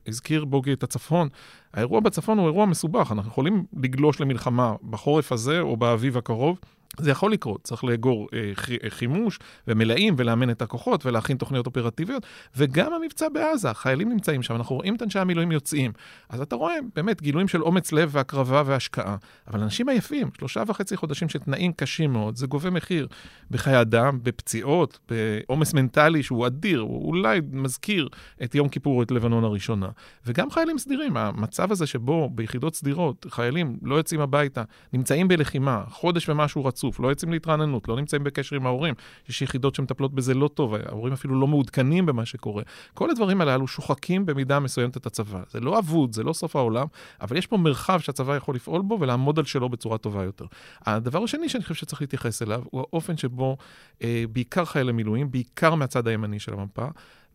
הזכיר 0.07 0.45
בוגי 0.45 0.73
את 0.73 0.83
הצפון, 0.83 1.29
האירוע 1.73 1.99
בצפון 1.99 2.37
הוא 2.37 2.45
אירוע 2.45 2.65
מסובך, 2.65 3.11
אנחנו 3.11 3.31
יכולים 3.31 3.65
לגלוש 3.83 4.21
למלחמה 4.21 4.75
בחורף 4.89 5.31
הזה 5.31 5.59
או 5.59 5.77
באביב 5.77 6.17
הקרוב. 6.17 6.59
זה 6.99 7.11
יכול 7.11 7.31
לקרות, 7.31 7.63
צריך 7.63 7.83
לאגור 7.83 8.27
אה, 8.33 8.51
אה, 8.83 8.89
חימוש 8.89 9.39
ומלאים 9.67 10.15
ולאמן 10.17 10.49
את 10.49 10.61
הכוחות 10.61 11.05
ולהכין 11.05 11.37
תוכניות 11.37 11.65
אופרטיביות, 11.65 12.25
וגם 12.55 12.93
המבצע 12.93 13.29
בעזה, 13.29 13.73
חיילים 13.73 14.09
נמצאים 14.09 14.43
שם, 14.43 14.55
אנחנו 14.55 14.75
רואים 14.75 14.95
את 14.95 15.01
אנשי 15.01 15.19
המילואים 15.19 15.51
יוצאים. 15.51 15.91
אז 16.29 16.41
אתה 16.41 16.55
רואה 16.55 16.75
באמת 16.95 17.21
גילויים 17.21 17.47
של 17.47 17.63
אומץ 17.63 17.91
לב 17.91 18.09
והקרבה 18.11 18.63
והשקעה, 18.65 19.15
אבל 19.47 19.61
אנשים 19.61 19.89
עייפים, 19.89 20.29
שלושה 20.37 20.63
וחצי 20.67 20.97
חודשים 20.97 21.29
של 21.29 21.39
תנאים 21.39 21.71
קשים 21.71 22.13
מאוד, 22.13 22.35
זה 22.35 22.47
גובה 22.47 22.69
מחיר 22.69 23.07
בחיי 23.51 23.81
אדם, 23.81 24.19
בפציעות, 24.23 24.99
בעומס 25.09 25.73
מנטלי 25.73 26.23
שהוא 26.23 26.47
אדיר, 26.47 26.79
הוא 26.79 27.07
אולי 27.07 27.41
מזכיר 27.51 28.09
את 28.43 28.55
יום 28.55 28.69
כיפור 28.69 29.03
את 29.03 29.11
לבנון 29.11 29.43
הראשונה. 29.43 29.87
וגם 30.25 30.51
חיילים 30.51 30.77
סדירים, 30.77 31.17
המצב 31.59 31.71
הזה 31.71 31.87
שבו 31.87 32.29
ביחידות 32.29 32.75
סדירות 32.75 33.25
חיילים 33.29 33.77
לא 33.81 33.95
יוצאים 33.95 34.21
הביתה, 34.21 34.63
נמצאים 34.93 35.27
בלחימה, 35.27 35.83
חודש 35.89 36.29
ומשהו 36.29 36.65
רצוף, 36.65 36.99
לא 36.99 37.07
יוצאים 37.07 37.31
להתרעננות, 37.31 37.87
לא 37.87 37.95
נמצאים 37.95 38.23
בקשר 38.23 38.55
עם 38.55 38.65
ההורים. 38.65 38.93
יש 39.29 39.41
יחידות 39.41 39.75
שמטפלות 39.75 40.13
בזה 40.13 40.33
לא 40.33 40.47
טוב, 40.47 40.73
ההורים 40.73 41.13
אפילו 41.13 41.39
לא 41.39 41.47
מעודכנים 41.47 42.05
במה 42.05 42.25
שקורה. 42.25 42.63
כל 42.93 43.09
הדברים 43.09 43.41
הללו 43.41 43.67
שוחקים 43.67 44.25
במידה 44.25 44.59
מסוימת 44.59 44.97
את 44.97 45.05
הצבא. 45.05 45.41
זה 45.49 45.59
לא 45.59 45.79
אבוד, 45.79 46.13
זה 46.13 46.23
לא 46.23 46.33
סוף 46.33 46.55
העולם, 46.55 46.87
אבל 47.21 47.37
יש 47.37 47.47
פה 47.47 47.57
מרחב 47.57 47.99
שהצבא 47.99 48.35
יכול 48.35 48.55
לפעול 48.55 48.81
בו 48.81 48.97
ולעמוד 49.01 49.39
על 49.39 49.45
שלו 49.45 49.69
בצורה 49.69 49.97
טובה 49.97 50.23
יותר. 50.23 50.45
הדבר 50.81 51.23
השני 51.23 51.49
שאני 51.49 51.63
חושב 51.63 51.75
שצריך 51.75 52.01
להתייחס 52.01 52.41
אליו, 52.41 52.63
הוא 52.71 52.81
האופן 52.81 53.17
שבו 53.17 53.57
אה, 54.01 54.23
בעיקר 54.31 54.65
חיילי 54.65 54.91
מילואים, 54.91 55.31
בעיקר 55.31 55.75
מהצד 55.75 56.07
הימני 56.07 56.39
של 56.39 56.53
המפה, 56.53 56.87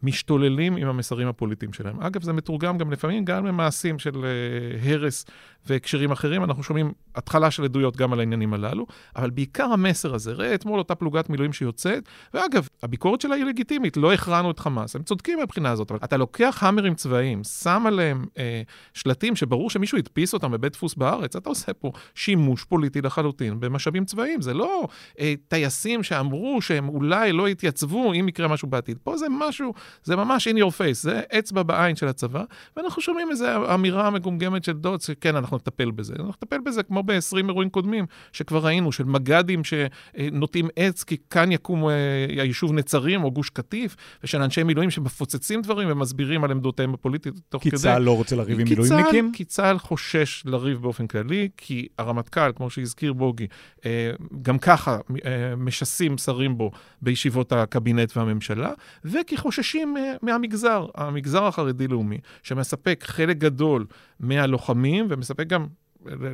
משתוללים 0.02 0.76
עם 0.76 0.88
המסרים 0.88 1.28
הפוליטיים 1.28 1.72
שלהם. 1.72 2.00
אגב, 2.00 2.22
זה 2.22 2.32
מתורגם 2.32 2.78
גם 2.78 2.90
לפעמים 2.92 3.24
גם 3.24 3.46
למעשים 3.46 3.98
של 3.98 4.10
uh, 4.14 4.88
הרס 4.88 5.24
והקשרים 5.66 6.10
אחרים, 6.10 6.44
אנחנו 6.44 6.62
שומעים 6.62 6.92
התחלה 7.14 7.50
של 7.50 7.64
עדויות 7.64 7.96
גם 7.96 8.12
על 8.12 8.20
העניינים 8.20 8.54
הללו, 8.54 8.86
אבל 9.16 9.30
בעיקר 9.30 9.64
המסר 9.64 10.14
הזה, 10.14 10.32
ראה 10.32 10.54
אתמול 10.54 10.78
אותה 10.78 10.94
פלוגת 10.94 11.30
מילואים 11.30 11.52
שיוצאת, 11.52 12.08
ואגב, 12.34 12.68
הביקורת 12.82 13.20
שלה 13.20 13.34
היא 13.34 13.44
לגיטימית, 13.44 13.96
לא 13.96 14.12
הכרענו 14.12 14.50
את 14.50 14.58
חמאס, 14.58 14.96
הם 14.96 15.02
צודקים 15.02 15.38
מהבחינה 15.38 15.70
הזאת, 15.70 15.90
אבל 15.90 16.00
אתה 16.04 16.16
לוקח 16.16 16.58
האמרים 16.62 16.94
צבאיים, 16.94 17.44
שם 17.44 17.84
עליהם 17.86 18.24
אה, 18.38 18.62
שלטים 18.94 19.36
שברור 19.36 19.70
שמישהו 19.70 19.98
הדפיס 19.98 20.34
אותם 20.34 20.50
בבית 20.50 20.72
דפוס 20.72 20.94
בארץ, 20.94 21.36
אתה 21.36 21.48
עושה 21.48 21.72
פה 21.72 21.92
שימוש 22.14 22.64
פוליטי 22.64 23.00
לחלוטין 23.00 23.60
במשאבים 23.60 24.04
צבאיים, 24.04 24.40
זה 24.40 24.54
לא 24.54 24.88
אה, 25.20 25.34
טייסים 25.48 26.02
שאמרו 26.02 26.62
שהם 26.62 26.88
אולי 26.88 27.32
לא 27.32 27.48
יתייצבו 27.48 28.12
אם 28.12 28.28
יקרה 28.28 28.48
משהו 28.48 28.68
בעתיד. 28.68 28.98
פה 29.02 29.16
זה 29.16 29.26
משהו, 29.30 29.74
זה 30.04 30.16
ממש 30.16 30.48
in 30.48 30.56
your 30.56 30.70
face, 30.70 30.92
זה 30.92 31.20
אצבע 31.38 31.62
בעין 31.62 31.96
של 31.96 32.08
הצבא, 32.08 32.44
ואנחנו 32.76 33.02
שומעים 33.02 33.30
איזו 33.30 33.74
אמירה 33.74 34.10
מגומגמת 34.10 34.64
של 34.64 34.72
דוד, 34.72 35.00
שכן, 35.00 35.36
אנחנו 35.36 35.56
נטפל 35.56 35.90
בזה. 35.90 36.14
אנחנו 36.16 36.32
נטפל 36.42 36.58
בזה 36.58 36.82
כמו 36.82 37.02
ב-20 37.02 37.36
אירועים 37.48 37.70
קודמים, 37.70 38.06
שכבר 38.32 38.58
ראינו, 38.58 38.92
של 38.92 39.04
מג"דים 39.04 39.62
שנוטעים 39.64 40.68
עץ, 40.76 41.04
כי 41.04 41.16
כאן 41.30 41.52
יקום 41.52 41.88
אה, 41.88 41.94
היישוב 42.28 42.72
נצרים 42.72 43.24
או 43.24 43.30
גוש 43.30 43.50
קטיף, 43.50 43.96
ושל 44.24 44.42
אנשי 44.42 44.62
מילואים 44.62 44.90
שמפוצצים 44.90 45.62
דברים 45.62 45.88
ומסבירים 45.90 46.44
על 46.44 46.50
עמדותיהם 46.50 46.94
הפוליטית 46.94 47.34
תוך 47.48 47.62
כי 47.62 47.70
כדי. 47.70 47.78
כי 47.78 47.82
צה"ל 47.82 48.02
לא 48.02 48.16
רוצה 48.16 48.36
לריב 48.36 48.60
עם 48.60 48.68
מילואימניקים? 48.68 49.32
כי 49.34 49.44
צה"ל 49.44 49.78
חושש 49.78 50.42
לריב 50.46 50.82
באופן 50.82 51.06
כללי, 51.06 51.48
כי 51.56 51.88
הרמטכ"ל, 51.98 52.52
כמו 52.56 52.70
שהזכיר 52.70 53.12
בוגי, 53.12 53.46
אה, 53.86 54.10
גם 54.42 54.58
ככה 54.58 54.98
אה, 55.24 55.56
משסים 55.56 56.18
שרים 56.18 56.58
בו 56.58 56.70
בישיבות 57.02 57.52
הקבינט 57.52 58.16
והממשלה, 58.16 58.72
וכי 59.04 59.36
חוששים 59.36 59.81
מהמגזר, 60.22 60.86
המגזר 60.94 61.44
החרדי-לאומי, 61.44 62.18
שמספק 62.42 63.04
חלק 63.06 63.36
גדול 63.36 63.86
מהלוחמים 64.20 65.06
ומספק 65.08 65.46
גם 65.46 65.66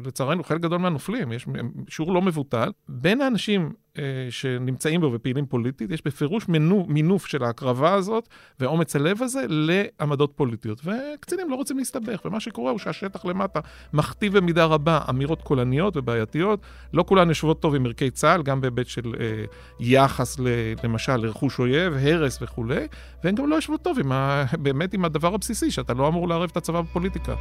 לצערנו, 0.06 0.44
חלק 0.44 0.60
גדול 0.60 0.78
מהנופלים, 0.78 1.32
יש 1.32 1.46
שיעור 1.88 2.12
לא 2.12 2.22
מבוטל. 2.22 2.70
בין 2.88 3.20
האנשים 3.20 3.72
אה, 3.98 4.26
שנמצאים 4.30 5.00
בו 5.00 5.12
ופעילים 5.12 5.46
פוליטית, 5.46 5.90
יש 5.90 6.02
בפירוש 6.04 6.48
מנו, 6.48 6.86
מינוף 6.88 7.26
של 7.26 7.44
ההקרבה 7.44 7.94
הזאת 7.94 8.28
ואומץ 8.60 8.96
הלב 8.96 9.22
הזה 9.22 9.44
לעמדות 9.48 10.32
פוליטיות. 10.36 10.80
וקצינים 10.84 11.50
לא 11.50 11.54
רוצים 11.54 11.78
להסתבך, 11.78 12.20
ומה 12.24 12.40
שקורה 12.40 12.70
הוא 12.70 12.78
שהשטח 12.78 13.24
למטה 13.24 13.60
מכתיב 13.92 14.36
במידה 14.36 14.64
רבה 14.64 15.00
אמירות 15.10 15.42
קולניות 15.42 15.96
ובעייתיות. 15.96 16.60
לא 16.92 17.02
כולן 17.02 17.28
יושבות 17.28 17.62
טוב 17.62 17.74
עם 17.74 17.86
ערכי 17.86 18.10
צה"ל, 18.10 18.42
גם 18.42 18.60
בהיבט 18.60 18.86
של 18.86 19.14
אה, 19.20 19.44
יחס, 19.80 20.38
ל, 20.38 20.46
למשל, 20.84 21.16
לרכוש 21.16 21.58
אויב, 21.58 21.92
הרס 21.92 22.38
וכולי, 22.42 22.86
והן 23.24 23.34
גם 23.34 23.50
לא 23.50 23.54
יושבות 23.54 23.82
טוב 23.82 23.98
עם 23.98 24.12
ה, 24.12 24.44
באמת 24.62 24.94
עם 24.94 25.04
הדבר 25.04 25.34
הבסיסי, 25.34 25.70
שאתה 25.70 25.94
לא 25.94 26.08
אמור 26.08 26.28
לערב 26.28 26.48
את 26.52 26.56
הצבא 26.56 26.80
בפוליטיקה. 26.80 27.34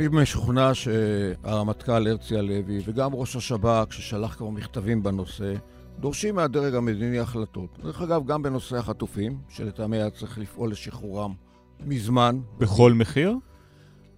אני 0.00 0.08
משוכנע 0.08 0.74
שהרמטכ"ל 0.74 2.06
הרצי 2.06 2.36
הלוי 2.36 2.80
וגם 2.84 3.14
ראש 3.14 3.36
השב"כ, 3.36 3.92
ששלח 3.92 4.34
כבר 4.34 4.48
מכתבים 4.48 5.02
בנושא, 5.02 5.54
דורשים 5.98 6.34
מהדרג 6.34 6.74
המדיני 6.74 7.18
החלטות. 7.18 7.78
דרך 7.82 8.02
אגב, 8.02 8.26
גם 8.26 8.42
בנושא 8.42 8.76
החטופים, 8.76 9.38
שלטעמי 9.48 9.96
היה 9.96 10.10
צריך 10.10 10.38
לפעול 10.38 10.70
לשחרורם 10.70 11.34
מזמן. 11.80 12.40
בכל 12.58 12.92
מחיר? 12.92 13.34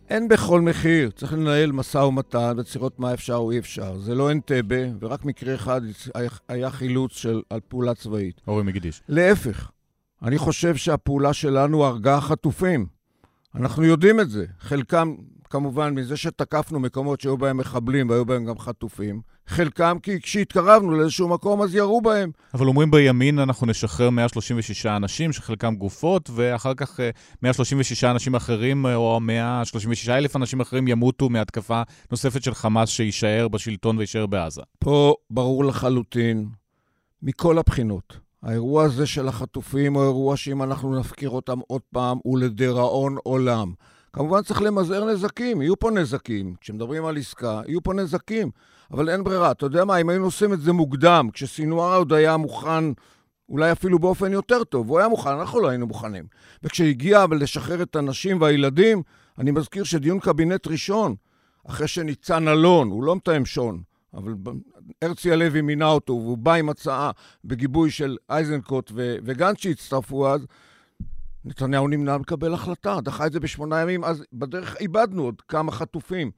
אין 0.08 0.28
בכל 0.28 0.60
מחיר. 0.60 1.10
צריך 1.10 1.32
לנהל 1.32 1.72
משא 1.72 1.98
ומתן 1.98 2.54
וצריכות 2.58 2.98
מה 2.98 3.14
אפשר 3.14 3.34
או 3.34 3.50
אי 3.50 3.58
אפשר. 3.58 3.98
זה 3.98 4.14
לא 4.14 4.30
אנטבה, 4.32 4.82
ורק 5.00 5.24
מקרה 5.24 5.54
אחד 5.54 5.80
היה 6.48 6.70
חילוץ 6.70 7.12
של, 7.12 7.42
על 7.50 7.60
פעולה 7.68 7.94
צבאית. 7.94 8.40
אורי 8.46 8.62
מגידיש. 8.62 9.02
להפך, 9.08 9.70
אני 10.22 10.38
חושב 10.38 10.76
שהפעולה 10.76 11.32
שלנו 11.32 11.84
הרגה 11.84 12.20
חטופים. 12.20 13.01
אנחנו 13.54 13.84
יודעים 13.84 14.20
את 14.20 14.30
זה. 14.30 14.44
חלקם 14.60 15.14
כמובן 15.50 15.94
מזה 15.94 16.16
שתקפנו 16.16 16.80
מקומות 16.80 17.20
שהיו 17.20 17.36
בהם 17.36 17.56
מחבלים 17.56 18.10
והיו 18.10 18.24
בהם 18.24 18.44
גם 18.44 18.58
חטופים. 18.58 19.20
חלקם 19.46 19.96
כי 20.02 20.20
כשהתקרבנו 20.20 20.90
לאיזשהו 20.90 21.28
מקום 21.28 21.62
אז 21.62 21.74
ירו 21.74 22.00
בהם. 22.00 22.30
אבל 22.54 22.66
אומרים 22.66 22.90
בימין 22.90 23.38
אנחנו 23.38 23.66
נשחרר 23.66 24.10
136 24.10 24.86
אנשים, 24.86 25.32
שחלקם 25.32 25.74
גופות, 25.74 26.30
ואחר 26.34 26.74
כך 26.74 27.00
136 27.42 28.04
אה, 28.04 28.10
אנשים 28.10 28.34
אחרים, 28.34 28.86
אה, 28.86 28.94
או 28.94 29.20
136 29.20 30.08
אלף 30.08 30.36
אנשים 30.36 30.60
אחרים 30.60 30.88
ימותו 30.88 31.28
מהתקפה 31.28 31.82
נוספת 32.10 32.42
של 32.42 32.54
חמאס 32.54 32.88
שיישאר 32.88 33.48
בשלטון 33.48 33.98
ויישאר 33.98 34.26
בעזה. 34.26 34.62
פה 34.78 35.14
ברור 35.30 35.64
לחלוטין, 35.64 36.48
מכל 37.22 37.58
הבחינות, 37.58 38.18
האירוע 38.42 38.84
הזה 38.84 39.06
של 39.06 39.28
החטופים 39.28 39.94
הוא 39.94 40.02
אירוע 40.02 40.36
שאם 40.36 40.62
אנחנו 40.62 40.98
נפקיר 40.98 41.30
אותם 41.30 41.58
עוד 41.66 41.82
פעם, 41.92 42.18
הוא 42.22 42.38
לדיראון 42.38 43.16
עולם. 43.22 43.72
כמובן 44.12 44.42
צריך 44.42 44.62
למזער 44.62 45.04
נזקים, 45.04 45.62
יהיו 45.62 45.78
פה 45.78 45.90
נזקים. 45.90 46.54
כשמדברים 46.60 47.04
על 47.04 47.16
עסקה, 47.16 47.60
יהיו 47.66 47.82
פה 47.82 47.94
נזקים. 47.94 48.50
אבל 48.90 49.10
אין 49.10 49.24
ברירה. 49.24 49.50
אתה 49.50 49.66
יודע 49.66 49.84
מה, 49.84 49.96
אם 49.96 50.08
היינו 50.08 50.24
עושים 50.24 50.52
את 50.52 50.60
זה 50.60 50.72
מוקדם, 50.72 51.28
כשסינואר 51.32 51.96
עוד 51.96 52.12
היה 52.12 52.36
מוכן, 52.36 52.84
אולי 53.48 53.72
אפילו 53.72 53.98
באופן 53.98 54.32
יותר 54.32 54.64
טוב, 54.64 54.88
הוא 54.88 54.98
היה 54.98 55.08
מוכן, 55.08 55.30
אנחנו 55.30 55.60
לא 55.60 55.68
היינו 55.68 55.86
מוכנים. 55.86 56.24
וכשהגיע 56.62 57.24
לשחרר 57.30 57.82
את 57.82 57.96
הנשים 57.96 58.40
והילדים, 58.40 59.02
אני 59.38 59.50
מזכיר 59.50 59.84
שדיון 59.84 60.20
קבינט 60.20 60.66
ראשון, 60.66 61.14
אחרי 61.68 61.88
שניצן 61.88 62.48
אלון, 62.48 62.90
הוא 62.90 63.04
לא 63.04 63.16
מתאם 63.16 63.44
שון, 63.44 63.82
אבל 64.14 64.34
הרצי 65.02 65.32
הלוי 65.32 65.60
מינה 65.60 65.88
אותו, 65.88 66.12
והוא 66.12 66.38
בא 66.38 66.54
עם 66.54 66.68
הצעה 66.68 67.10
בגיבוי 67.44 67.90
של 67.90 68.16
איזנקוט 68.30 68.92
וגנץ 68.94 69.58
שהצטרפו 69.58 70.28
אז, 70.28 70.46
נתניהו 71.44 71.88
נמנע 71.88 72.16
לקבל 72.16 72.54
החלטה, 72.54 73.00
דחה 73.00 73.26
את 73.26 73.32
זה 73.32 73.40
בשמונה 73.40 73.80
ימים, 73.80 74.04
אז 74.04 74.24
בדרך 74.32 74.76
איבדנו 74.80 75.22
עוד 75.22 75.42
כמה 75.48 75.72
חטופים. 75.72 76.30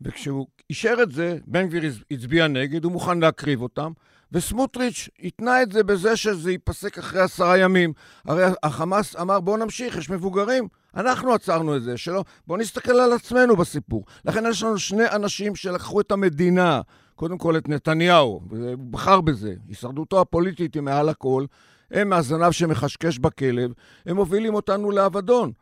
וכשהוא 0.00 0.46
אישר 0.70 0.94
את 1.02 1.12
זה, 1.12 1.38
בן 1.46 1.66
גביר 1.66 1.82
הצביע 2.10 2.48
נגד, 2.48 2.84
הוא 2.84 2.92
מוכן 2.92 3.18
להקריב 3.18 3.62
אותם, 3.62 3.92
וסמוטריץ' 4.32 5.08
התנה 5.22 5.62
את 5.62 5.72
זה 5.72 5.84
בזה 5.84 6.16
שזה 6.16 6.52
ייפסק 6.52 6.98
אחרי 6.98 7.20
עשרה 7.20 7.58
ימים. 7.58 7.92
הרי 8.24 8.44
החמאס 8.62 9.16
אמר, 9.16 9.40
בואו 9.40 9.56
נמשיך, 9.56 9.96
יש 9.96 10.10
מבוגרים. 10.10 10.68
אנחנו 10.96 11.34
עצרנו 11.34 11.76
את 11.76 11.82
זה, 11.82 11.96
שלא... 11.96 12.24
בואו 12.46 12.58
נסתכל 12.58 12.92
על 12.92 13.12
עצמנו 13.12 13.56
בסיפור. 13.56 14.04
לכן 14.24 14.44
יש 14.50 14.62
לנו 14.62 14.78
שני 14.78 15.10
אנשים 15.10 15.54
שלקחו 15.54 16.00
את 16.00 16.12
המדינה, 16.12 16.80
קודם 17.22 17.38
כל 17.38 17.56
את 17.56 17.68
נתניהו, 17.68 18.40
והוא 18.50 18.74
בחר 18.90 19.20
בזה. 19.20 19.54
הישרדותו 19.68 20.20
הפוליטית 20.20 20.74
היא 20.74 20.82
מעל 20.82 21.08
הכל. 21.08 21.44
הם 21.90 22.08
מהזנב 22.08 22.50
שמחשקש 22.50 23.18
בכלב, 23.18 23.72
הם 24.06 24.16
מובילים 24.16 24.54
אותנו 24.54 24.90
לאבדון. 24.90 25.52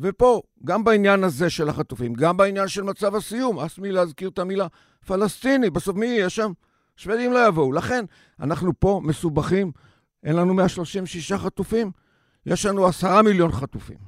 ופה, 0.00 0.42
גם 0.64 0.84
בעניין 0.84 1.24
הזה 1.24 1.50
של 1.50 1.68
החטופים, 1.68 2.14
גם 2.14 2.36
בעניין 2.36 2.68
של 2.68 2.82
מצב 2.82 3.14
הסיום, 3.14 3.58
אס 3.58 3.78
מי 3.78 3.92
להזכיר 3.92 4.28
את 4.28 4.38
המילה 4.38 4.66
פלסטיני, 5.06 5.70
בסוף 5.70 5.96
מי 5.96 6.06
יהיה 6.06 6.28
שם? 6.28 6.52
שוודים 6.96 7.32
לא 7.32 7.46
יבואו. 7.46 7.72
לכן, 7.72 8.04
אנחנו 8.40 8.72
פה 8.78 9.00
מסובכים, 9.04 9.72
אין 10.24 10.36
לנו 10.36 10.54
136 10.54 11.32
חטופים, 11.32 11.90
יש 12.46 12.66
לנו 12.66 12.86
עשרה 12.86 13.22
מיליון 13.22 13.52
חטופים. 13.52 13.98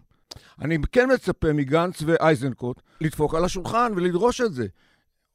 אני 0.61 0.79
כן 0.93 1.09
מצפה 1.15 1.53
מגנץ 1.53 2.03
ואייזנקוט 2.07 2.83
לדפוק 3.01 3.35
על 3.35 3.45
השולחן 3.45 3.93
ולדרוש 3.97 4.41
את 4.41 4.53
זה. 4.53 4.67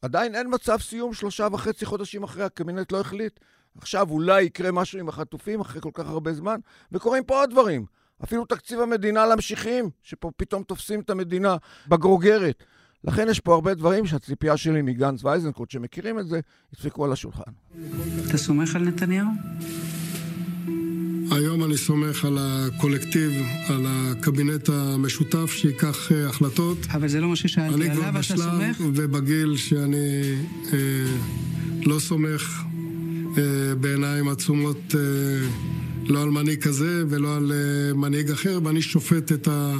עדיין 0.01 0.35
אין 0.35 0.47
מצב 0.53 0.77
סיום 0.77 1.13
שלושה 1.13 1.47
וחצי 1.51 1.85
חודשים 1.85 2.23
אחרי, 2.23 2.43
הקבינט 2.43 2.91
לא 2.91 2.99
החליט. 2.99 3.39
עכשיו 3.77 4.07
אולי 4.09 4.43
יקרה 4.43 4.71
משהו 4.71 4.99
עם 4.99 5.09
החטופים 5.09 5.61
אחרי 5.61 5.81
כל 5.81 5.91
כך 5.93 6.07
הרבה 6.07 6.33
זמן, 6.33 6.59
וקורים 6.91 7.23
פה 7.23 7.39
עוד 7.39 7.49
דברים. 7.49 7.85
אפילו 8.23 8.45
תקציב 8.45 8.79
המדינה 8.79 9.25
למשיחים, 9.25 9.89
שפה 10.03 10.31
פתאום 10.37 10.63
תופסים 10.63 10.99
את 10.99 11.09
המדינה 11.09 11.55
בגרוגרת. 11.87 12.63
לכן 13.03 13.27
יש 13.29 13.39
פה 13.39 13.53
הרבה 13.53 13.73
דברים 13.73 14.05
שהציפייה 14.05 14.57
שלי 14.57 14.81
מגנץ 14.81 15.23
ואייזנקוט, 15.23 15.71
שמכירים 15.71 16.19
את 16.19 16.27
זה, 16.27 16.39
ידפקו 16.73 17.05
על 17.05 17.11
השולחן. 17.11 17.51
אתה 18.27 18.37
סומך 18.37 18.75
על 18.75 18.81
נתניהו? 18.81 19.27
היום 21.31 21.63
אני 21.63 21.77
סומך 21.77 22.25
על 22.25 22.37
הקולקטיב, 22.39 23.31
על 23.67 23.85
הקבינט 23.87 24.69
המשותף 24.69 25.51
שייקח 25.51 26.11
אה, 26.11 26.29
החלטות. 26.29 26.77
אבל 26.91 27.07
זה 27.07 27.21
לא 27.21 27.29
מה 27.29 27.35
ששאלתי 27.35 27.89
עליו, 27.89 28.09
אתה 28.09 28.23
סומך? 28.23 28.31
אני 28.31 28.73
כבר 28.73 28.79
בשלב 28.79 28.91
ובגיל 28.95 29.57
שאני 29.57 30.35
אה, 30.73 30.77
לא 31.85 31.99
סומך 31.99 32.63
אה, 33.37 33.75
בעיניים 33.75 34.27
עצומות 34.27 34.95
אה, 34.95 34.99
לא 36.05 36.23
על 36.23 36.29
מנהיג 36.29 36.61
כזה 36.61 37.03
ולא 37.09 37.35
על 37.35 37.51
אה, 37.51 37.93
מנהיג 37.93 38.31
אחר, 38.31 38.59
ואני 38.63 38.81
שופט 38.81 39.31
את, 39.31 39.47
ה, 39.47 39.77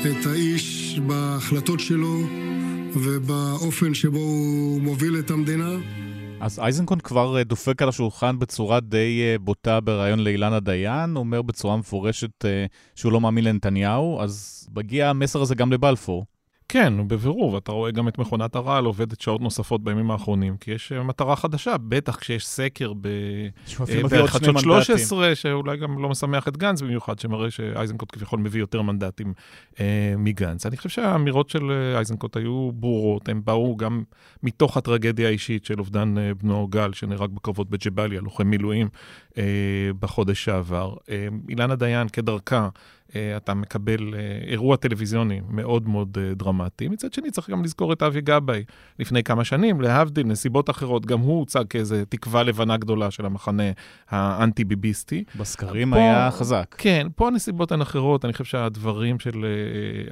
את 0.00 0.26
האיש 0.26 0.98
בהחלטות 1.06 1.80
שלו 1.80 2.26
ובאופן 2.94 3.94
שבו 3.94 4.18
הוא 4.18 4.80
מוביל 4.82 5.18
את 5.18 5.30
המדינה. 5.30 5.70
אז 6.40 6.58
אייזנקון 6.58 7.00
כבר 7.00 7.42
דופק 7.42 7.82
על 7.82 7.88
השולחן 7.88 8.38
בצורה 8.38 8.80
די 8.80 9.38
בוטה 9.40 9.80
בריאיון 9.80 10.18
לאילנה 10.18 10.60
דיין, 10.60 11.16
אומר 11.16 11.42
בצורה 11.42 11.76
מפורשת 11.76 12.44
שהוא 12.94 13.12
לא 13.12 13.20
מאמין 13.20 13.44
לנתניהו, 13.44 14.20
אז 14.20 14.66
מגיע 14.76 15.10
המסר 15.10 15.42
הזה 15.42 15.54
גם 15.54 15.72
לבלפור. 15.72 16.24
כן, 16.74 17.08
בבירור, 17.08 17.52
ואתה 17.52 17.72
רואה 17.72 17.90
גם 17.90 18.08
את 18.08 18.18
מכונת 18.18 18.54
הרעל 18.56 18.84
עובדת 18.84 19.20
שעות 19.20 19.40
נוספות 19.40 19.84
בימים 19.84 20.10
האחרונים, 20.10 20.56
כי 20.56 20.70
יש 20.70 20.92
מטרה 20.92 21.36
חדשה, 21.36 21.76
בטח 21.78 22.16
כשיש 22.16 22.46
סקר 22.46 22.92
בחדשות 22.92 24.58
13, 24.58 25.34
שאולי 25.34 25.76
גם 25.76 26.02
לא 26.02 26.08
משמח 26.08 26.48
את 26.48 26.56
גנץ 26.56 26.82
במיוחד, 26.82 27.18
שמראה 27.18 27.50
שאייזנקוט 27.50 28.12
כביכול 28.12 28.38
מביא 28.38 28.60
יותר 28.60 28.82
מנדטים 28.82 29.32
אה, 29.80 30.14
מגנץ. 30.18 30.66
אני 30.66 30.76
חושב 30.76 30.88
שהאמירות 30.88 31.50
של 31.50 31.92
אייזנקוט 31.96 32.36
היו 32.36 32.70
ברורות, 32.72 33.28
הן 33.28 33.40
באו 33.44 33.76
גם 33.76 34.02
מתוך 34.42 34.76
הטרגדיה 34.76 35.28
האישית 35.28 35.64
של 35.64 35.78
אובדן 35.78 36.14
בנו 36.42 36.68
גל, 36.68 36.92
שנהרג 36.92 37.30
בקרבות 37.30 37.70
בג'באליה, 37.70 38.20
לוחם 38.20 38.46
מילואים 38.46 38.88
אה, 39.38 39.42
בחודש 40.00 40.44
שעבר. 40.44 40.94
אה, 41.10 41.28
אילנה 41.48 41.76
דיין, 41.76 42.08
כדרכה, 42.08 42.56
אה, 42.64 42.68
אתה 43.36 43.54
מקבל 43.54 44.14
אה, 44.14 44.20
אירוע 44.46 44.76
טלוויזיוני 44.76 45.40
מאוד 45.48 45.88
מאוד 45.88 46.18
אה, 46.20 46.34
דרמטי. 46.34 46.88
מצד 46.88 47.12
שני, 47.12 47.30
צריך 47.30 47.50
גם 47.50 47.64
לזכור 47.64 47.92
את 47.92 48.02
אבי 48.02 48.20
גבאי 48.20 48.64
לפני 48.98 49.22
כמה 49.22 49.44
שנים, 49.44 49.80
להבדיל, 49.80 50.26
נסיבות 50.26 50.70
אחרות, 50.70 51.06
גם 51.06 51.20
הוא 51.20 51.38
הוצג 51.38 51.64
כאיזו 51.70 51.96
תקווה 52.08 52.42
לבנה 52.42 52.76
גדולה 52.76 53.10
של 53.10 53.26
המחנה 53.26 53.62
האנטי-ביביסטי. 54.08 55.24
בסקרים 55.38 55.90
פה, 55.90 55.96
היה 55.96 56.30
חזק. 56.30 56.74
כן, 56.78 57.06
פה 57.16 57.28
הנסיבות 57.28 57.72
הן 57.72 57.80
אחרות. 57.80 58.24
אני 58.24 58.32
חושב 58.32 58.44
שהדברים 58.44 59.18
של 59.18 59.46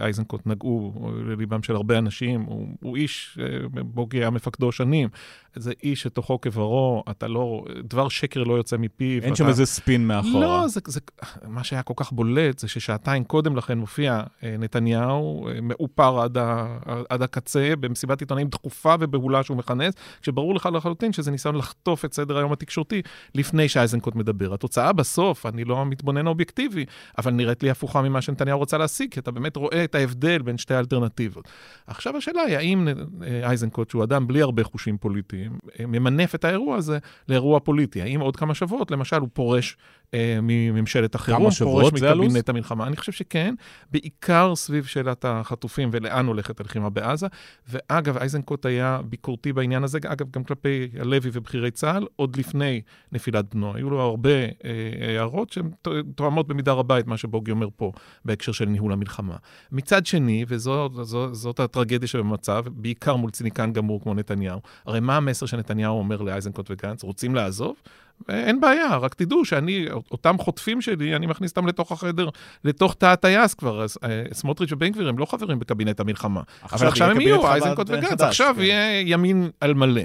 אייזנקוט 0.00 0.46
נגעו 0.46 1.10
לליבם 1.26 1.62
של 1.62 1.74
הרבה 1.74 1.98
אנשים. 1.98 2.42
הוא, 2.42 2.66
הוא 2.80 2.96
איש, 2.96 3.38
בוגי 3.72 4.18
היה 4.18 4.30
מפקדו 4.30 4.72
שנים. 4.72 5.08
זה 5.56 5.72
איש 5.82 6.02
שתוכו 6.02 6.40
כברו, 6.40 7.04
אתה 7.10 7.28
לא, 7.28 7.64
דבר 7.84 8.08
שקר 8.08 8.42
לא 8.42 8.54
יוצא 8.54 8.76
מפיו. 8.76 9.22
אין 9.22 9.28
אתה... 9.28 9.36
שם 9.36 9.48
איזה 9.48 9.66
ספין 9.66 10.06
מאחורה. 10.06 10.40
לא, 10.40 10.68
זה, 10.68 10.80
זה, 10.86 11.00
מה 11.48 11.64
שהיה 11.64 11.82
כל 11.82 11.94
כך 11.96 12.12
בולט 12.12 12.58
זה 12.58 12.68
ששעתיים 12.68 13.24
קודם 13.24 13.56
לכן 13.56 13.78
מופיע 13.78 14.22
אה, 14.42 14.56
נתניהו, 14.58 15.48
אה, 15.48 15.60
מאופר 15.62 16.20
עד, 16.20 16.38
ה, 16.38 16.78
עד 17.08 17.22
הקצה, 17.22 17.72
במסיבת 17.80 18.20
עיתונאים 18.20 18.48
דחופה 18.48 18.94
ובהולה 19.00 19.42
שהוא 19.42 19.56
מכנס, 19.56 19.94
כשברור 20.22 20.54
לך 20.54 20.68
לחלוטין 20.72 21.12
שזה 21.12 21.30
ניסיון 21.30 21.56
לחטוף 21.56 22.04
את 22.04 22.14
סדר 22.14 22.36
היום 22.36 22.52
התקשורתי 22.52 23.02
לפני 23.34 23.68
שאייזנקוט 23.68 24.14
מדבר. 24.14 24.54
התוצאה 24.54 24.92
בסוף, 24.92 25.46
אני 25.46 25.64
לא 25.64 25.80
המתבונן 25.80 26.26
האובייקטיבי, 26.26 26.84
אבל 27.18 27.32
נראית 27.32 27.62
לי 27.62 27.70
הפוכה 27.70 28.02
ממה 28.02 28.22
שנתניהו 28.22 28.58
רוצה 28.58 28.78
להשיג, 28.78 29.10
כי 29.10 29.20
אתה 29.20 29.30
באמת 29.30 29.56
רואה 29.56 29.84
את 29.84 29.94
ההבדל 29.94 30.42
בין 30.42 30.58
שתי 30.58 30.74
האלטרנטיבות. 30.74 31.48
עכשיו 31.86 32.16
השאלה 32.16 32.42
היא, 32.42 32.56
האם 32.56 32.88
אה, 32.88 33.48
אייזנקוט, 33.48 33.90
שהוא 33.90 34.04
אדם 34.04 34.26
בלי 34.26 34.42
הרבה 34.42 34.64
חושים 34.64 34.98
פוליטיים, 34.98 35.41
ממנף 35.80 36.34
את 36.34 36.44
האירוע 36.44 36.76
הזה 36.76 36.98
לאירוע 37.28 37.60
פוליטי. 37.60 38.02
האם 38.02 38.20
עוד 38.20 38.36
כמה 38.36 38.54
שבועות, 38.54 38.90
למשל, 38.90 39.16
הוא 39.16 39.28
פורש 39.32 39.76
אה, 40.14 40.38
מממשלת 40.42 41.14
החירום, 41.14 41.50
פורש 41.50 41.92
מקבינט 41.92 42.48
המלחמה? 42.48 42.86
אני 42.86 42.96
חושב 42.96 43.12
שכן, 43.12 43.54
בעיקר 43.90 44.54
סביב 44.56 44.84
שאלת 44.84 45.24
החטופים 45.24 45.88
ולאן 45.92 46.26
הולכת 46.26 46.60
הלחימה 46.60 46.90
בעזה. 46.90 47.26
ואגב, 47.68 48.16
אייזנקוט 48.16 48.66
היה 48.66 49.00
ביקורתי 49.04 49.52
בעניין 49.52 49.84
הזה, 49.84 49.98
אגב, 50.06 50.26
גם 50.30 50.44
כלפי 50.44 50.88
הלוי 50.98 51.30
ובכירי 51.32 51.70
צה"ל, 51.70 52.06
עוד 52.16 52.36
לפני 52.36 52.80
נפילת 53.12 53.54
בנו. 53.54 53.74
היו 53.74 53.90
לו 53.90 54.00
הרבה 54.00 54.30
אה, 54.30 54.48
הערות 55.08 55.50
שהן 55.50 55.70
תואמות 56.14 56.48
במידה 56.48 56.72
רבה 56.72 56.98
את 56.98 57.06
מה 57.06 57.16
שבוגי 57.16 57.50
אומר 57.50 57.68
פה, 57.76 57.92
בהקשר 58.24 58.52
של 58.52 58.64
ניהול 58.64 58.92
המלחמה. 58.92 59.36
מצד 59.72 60.06
שני, 60.06 60.44
וזאת 60.48 61.60
הטרגדיה 61.60 62.08
שבמצב, 62.08 62.64
בעיקר 62.68 63.16
מול 63.16 63.30
ציניקן 63.30 63.72
גמור 63.72 64.02
כמו 64.02 64.14
נתניהו, 64.14 64.60
הרי 64.86 65.00
מה 65.00 65.16
המסר 65.16 65.46
שנתניהו 65.46 65.98
אומר 65.98 66.22
לאייזנקוט 66.22 66.70
וגנץ? 66.70 67.02
רוצים 67.02 67.34
לעזוב? 67.34 67.76
אין 68.28 68.60
בעיה, 68.60 68.96
רק 68.96 69.14
תדעו 69.14 69.44
שאני, 69.44 69.86
אותם 70.10 70.38
חוטפים 70.38 70.80
שלי, 70.80 71.16
אני 71.16 71.26
מכניס 71.26 71.50
אותם 71.50 71.66
לתוך 71.66 71.92
החדר, 71.92 72.28
לתוך 72.64 72.94
תא 72.94 73.06
הטייס 73.06 73.54
כבר. 73.54 73.82
אז 73.82 73.98
אה, 74.04 74.22
סמוטריץ' 74.32 74.72
ובן 74.72 74.88
גביר 74.88 75.08
הם 75.08 75.18
לא 75.18 75.26
חברים 75.26 75.58
בקבינט 75.58 76.00
המלחמה. 76.00 76.40
אבל 76.72 76.86
עכשיו 76.86 77.10
הם 77.10 77.20
יהיו, 77.20 77.46
אייזנקוט 77.46 77.90
וגנץ, 77.90 78.20
עכשיו 78.20 78.54
כן. 78.56 78.62
יהיה 78.62 79.00
ימין 79.00 79.50
על 79.60 79.74
מלא. 79.74 80.02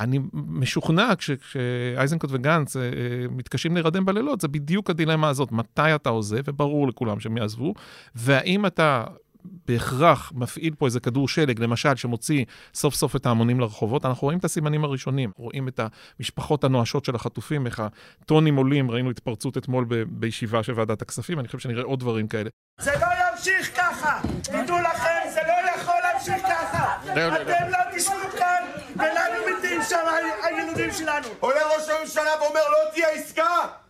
אני 0.00 0.18
משוכנע 0.32 1.12
כשאייזנקוט 1.18 2.30
וגנץ 2.32 2.76
אה, 2.76 2.82
אה, 2.82 2.88
מתקשים 3.30 3.74
להירדם 3.74 4.04
בלילות, 4.04 4.40
זה 4.40 4.48
בדיוק 4.48 4.90
הדילמה 4.90 5.28
הזאת, 5.28 5.52
מתי 5.52 5.94
אתה 5.94 6.10
עוזב, 6.10 6.40
וברור 6.44 6.88
לכולם 6.88 7.20
שהם 7.20 7.36
יעזבו, 7.36 7.74
והאם 8.14 8.66
אתה 8.66 9.04
בהכרח 9.44 10.32
מפעיל 10.34 10.74
פה 10.78 10.86
איזה 10.86 11.00
כדור 11.00 11.28
שלג, 11.28 11.60
למשל, 11.60 11.96
שמוציא 11.96 12.44
סוף 12.74 12.94
סוף 12.94 13.16
את 13.16 13.26
ההמונים 13.26 13.60
לרחובות, 13.60 14.04
אנחנו 14.04 14.24
רואים 14.24 14.38
את 14.38 14.44
הסימנים 14.44 14.84
הראשונים, 14.84 15.30
רואים 15.36 15.68
את 15.68 15.80
המשפחות 16.18 16.64
הנואשות 16.64 17.04
של 17.04 17.14
החטופים, 17.14 17.66
איך 17.66 17.82
הטונים 18.22 18.56
עולים, 18.56 18.90
ראינו 18.90 19.10
התפרצות 19.10 19.56
אתמול 19.56 19.84
ב- 19.88 20.02
בישיבה 20.08 20.62
של 20.62 20.72
ועדת 20.72 21.02
הכספים, 21.02 21.40
אני 21.40 21.46
חושב 21.46 21.58
שנראה 21.58 21.82
עוד 21.82 22.00
דברים 22.00 22.28
כאלה. 22.28 22.50
זה 22.80 22.92
לא 23.00 23.06
ימשיך 23.06 23.76
ככה! 23.76 24.20
תדעו 24.42 24.78
לכם, 24.78 25.30
זה 25.34 25.40
לא 25.46 25.80
יכול 25.80 25.94
להמשיך 26.02 26.46
ככה! 26.46 26.96
אתם 27.02 27.68
לא 27.70 27.96
תשבו 27.96 28.38
כאן, 28.38 28.62
ולנו 28.96 29.58
מתים 29.58 29.80
שם 29.88 30.06
הילודים 30.44 30.90
שלנו! 30.92 31.28
עולה 31.40 31.60
ראש 31.76 31.88
הממשלה 31.88 32.30
ואומר 32.40 32.60
לא 32.70 32.90
תהיה 32.92 33.08
עסקה! 33.08 33.80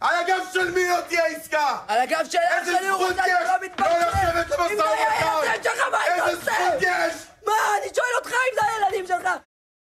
על 0.00 0.16
הגב 0.16 0.40
של 0.52 0.70
מי 0.70 0.88
לא 0.88 1.00
תהיה 1.08 1.24
עסקה? 1.26 1.76
על 1.88 2.00
הגב 2.00 2.24
של 2.30 2.38
אח 2.38 2.64
שלי 2.64 2.88
הוא 2.88 3.06
רוצה 3.06 3.22
לא 3.44 3.66
מתפשר! 3.66 3.92
לא 3.92 3.98
לשבת 3.98 4.50
למשא 4.50 4.82
ומתן! 4.82 5.50
איזה 6.16 6.36
זכות 6.36 6.82
יש? 6.82 7.14
מה, 7.46 7.52
אני 7.78 7.94
שואל 7.94 8.14
אותך 8.18 8.30
אם 8.32 8.54
זה 8.54 8.60
הילדים 8.66 9.06
שלך! 9.06 9.49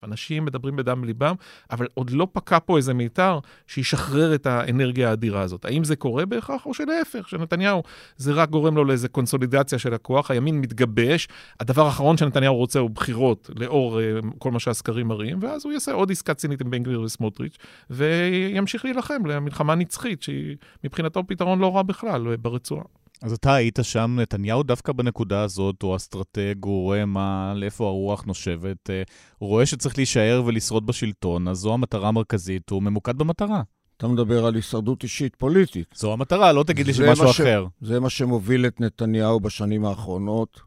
אנשים 0.03 0.45
מדברים 0.45 0.75
בדם 0.75 1.03
ליבם, 1.03 1.35
אבל 1.71 1.87
עוד 1.93 2.09
לא 2.09 2.27
פקע 2.33 2.57
פה 2.65 2.77
איזה 2.77 2.93
מיתר 2.93 3.39
שישחרר 3.67 4.35
את 4.35 4.45
האנרגיה 4.45 5.09
האדירה 5.09 5.41
הזאת. 5.41 5.65
האם 5.65 5.83
זה 5.83 5.95
קורה 5.95 6.25
בהכרח, 6.25 6.65
או 6.65 6.73
שלהפך, 6.73 7.29
שנתניהו 7.29 7.83
זה 8.17 8.31
רק 8.31 8.49
גורם 8.49 8.75
לו 8.75 8.85
לאיזה 8.85 9.07
קונסולידציה 9.07 9.79
של 9.79 9.93
הכוח, 9.93 10.31
הימין 10.31 10.61
מתגבש, 10.61 11.27
הדבר 11.59 11.85
האחרון 11.85 12.17
שנתניהו 12.17 12.55
רוצה 12.55 12.79
הוא 12.79 12.89
בחירות 12.89 13.49
לאור 13.55 13.99
uh, 13.99 14.25
כל 14.37 14.51
מה 14.51 14.59
שהסקרים 14.59 15.07
מראים, 15.07 15.39
ואז 15.41 15.65
הוא 15.65 15.73
יעשה 15.73 15.91
עוד 15.91 16.11
עסקה 16.11 16.33
צינית 16.33 16.61
עם 16.61 16.69
בן 16.69 16.83
גביר 16.83 17.01
וסמוטריץ', 17.01 17.57
וימשיך 17.89 18.85
להילחם 18.85 19.25
למלחמה 19.25 19.75
נצחית, 19.75 20.23
שהיא 20.23 20.55
מבחינתו 20.83 21.23
פתרון 21.27 21.59
לא 21.59 21.75
רע 21.75 21.81
בכלל 21.81 22.27
אה, 22.27 22.37
ברצועה. 22.37 22.83
אז 23.23 23.33
אתה 23.33 23.53
היית 23.53 23.79
שם, 23.81 24.17
נתניהו 24.19 24.63
דווקא 24.63 24.93
בנקודה 24.93 25.41
הזאת, 25.41 25.81
הוא 25.81 25.95
אסטרטג, 25.95 26.55
הוא 26.63 26.83
רואה 26.83 27.05
מה, 27.05 27.53
לאיפה 27.55 27.87
הרוח 27.87 28.23
נושבת, 28.25 28.89
אה, 28.89 29.03
הוא 29.37 29.49
רואה 29.49 29.65
שצריך 29.65 29.97
להישאר 29.97 30.43
ולשרוד 30.45 30.85
בשלטון, 30.85 31.47
אז 31.47 31.57
זו 31.57 31.73
המטרה 31.73 32.07
המרכזית, 32.07 32.69
הוא 32.69 32.83
ממוקד 32.83 33.17
במטרה. 33.17 33.61
אתה 33.97 34.07
מדבר 34.07 34.45
על 34.45 34.55
הישרדות 34.55 35.03
אישית 35.03 35.35
פוליטית. 35.35 35.87
זו 35.95 36.13
המטרה, 36.13 36.53
לא 36.53 36.63
תגיד 36.63 36.87
לי 36.87 36.93
שמשהו 36.93 37.33
ש... 37.33 37.41
אחר. 37.41 37.65
זה 37.81 37.99
מה 37.99 38.09
שמוביל 38.09 38.67
את 38.67 38.81
נתניהו 38.81 39.39
בשנים 39.39 39.85
האחרונות, 39.85 40.59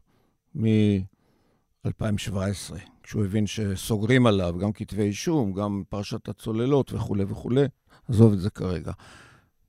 מ-2017, 0.55 1.89
כשהוא 3.03 3.25
הבין 3.25 3.47
שסוגרים 3.47 4.27
עליו 4.27 4.55
גם 4.59 4.71
כתבי 4.71 5.03
אישום, 5.03 5.53
גם 5.53 5.83
פרשת 5.89 6.29
הצוללות 6.29 6.93
וכולי 6.93 7.23
וכולי. 7.27 7.65
עזוב 8.09 8.33
את 8.33 8.39
זה 8.39 8.49
כרגע. 8.49 8.91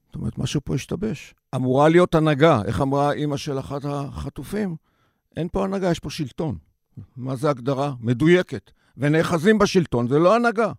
זאת 0.06 0.14
אומרת, 0.14 0.38
משהו 0.38 0.60
פה 0.64 0.74
השתבש. 0.74 1.34
אמורה 1.54 1.88
להיות 1.88 2.14
הנהגה. 2.14 2.62
איך 2.64 2.80
אמרה 2.80 3.12
אימא 3.12 3.36
של 3.36 3.58
אחת 3.58 3.84
החטופים? 3.84 4.76
אין 5.36 5.48
פה 5.52 5.64
הנהגה, 5.64 5.90
יש 5.90 5.98
פה 5.98 6.10
שלטון. 6.10 6.58
מה 7.16 7.36
זה 7.36 7.50
הגדרה? 7.50 7.92
מדויקת. 8.00 8.70
ונאחזים 8.96 9.58
בשלטון, 9.58 10.08
זה 10.08 10.18
לא 10.18 10.36
הנהגה. 10.36 10.72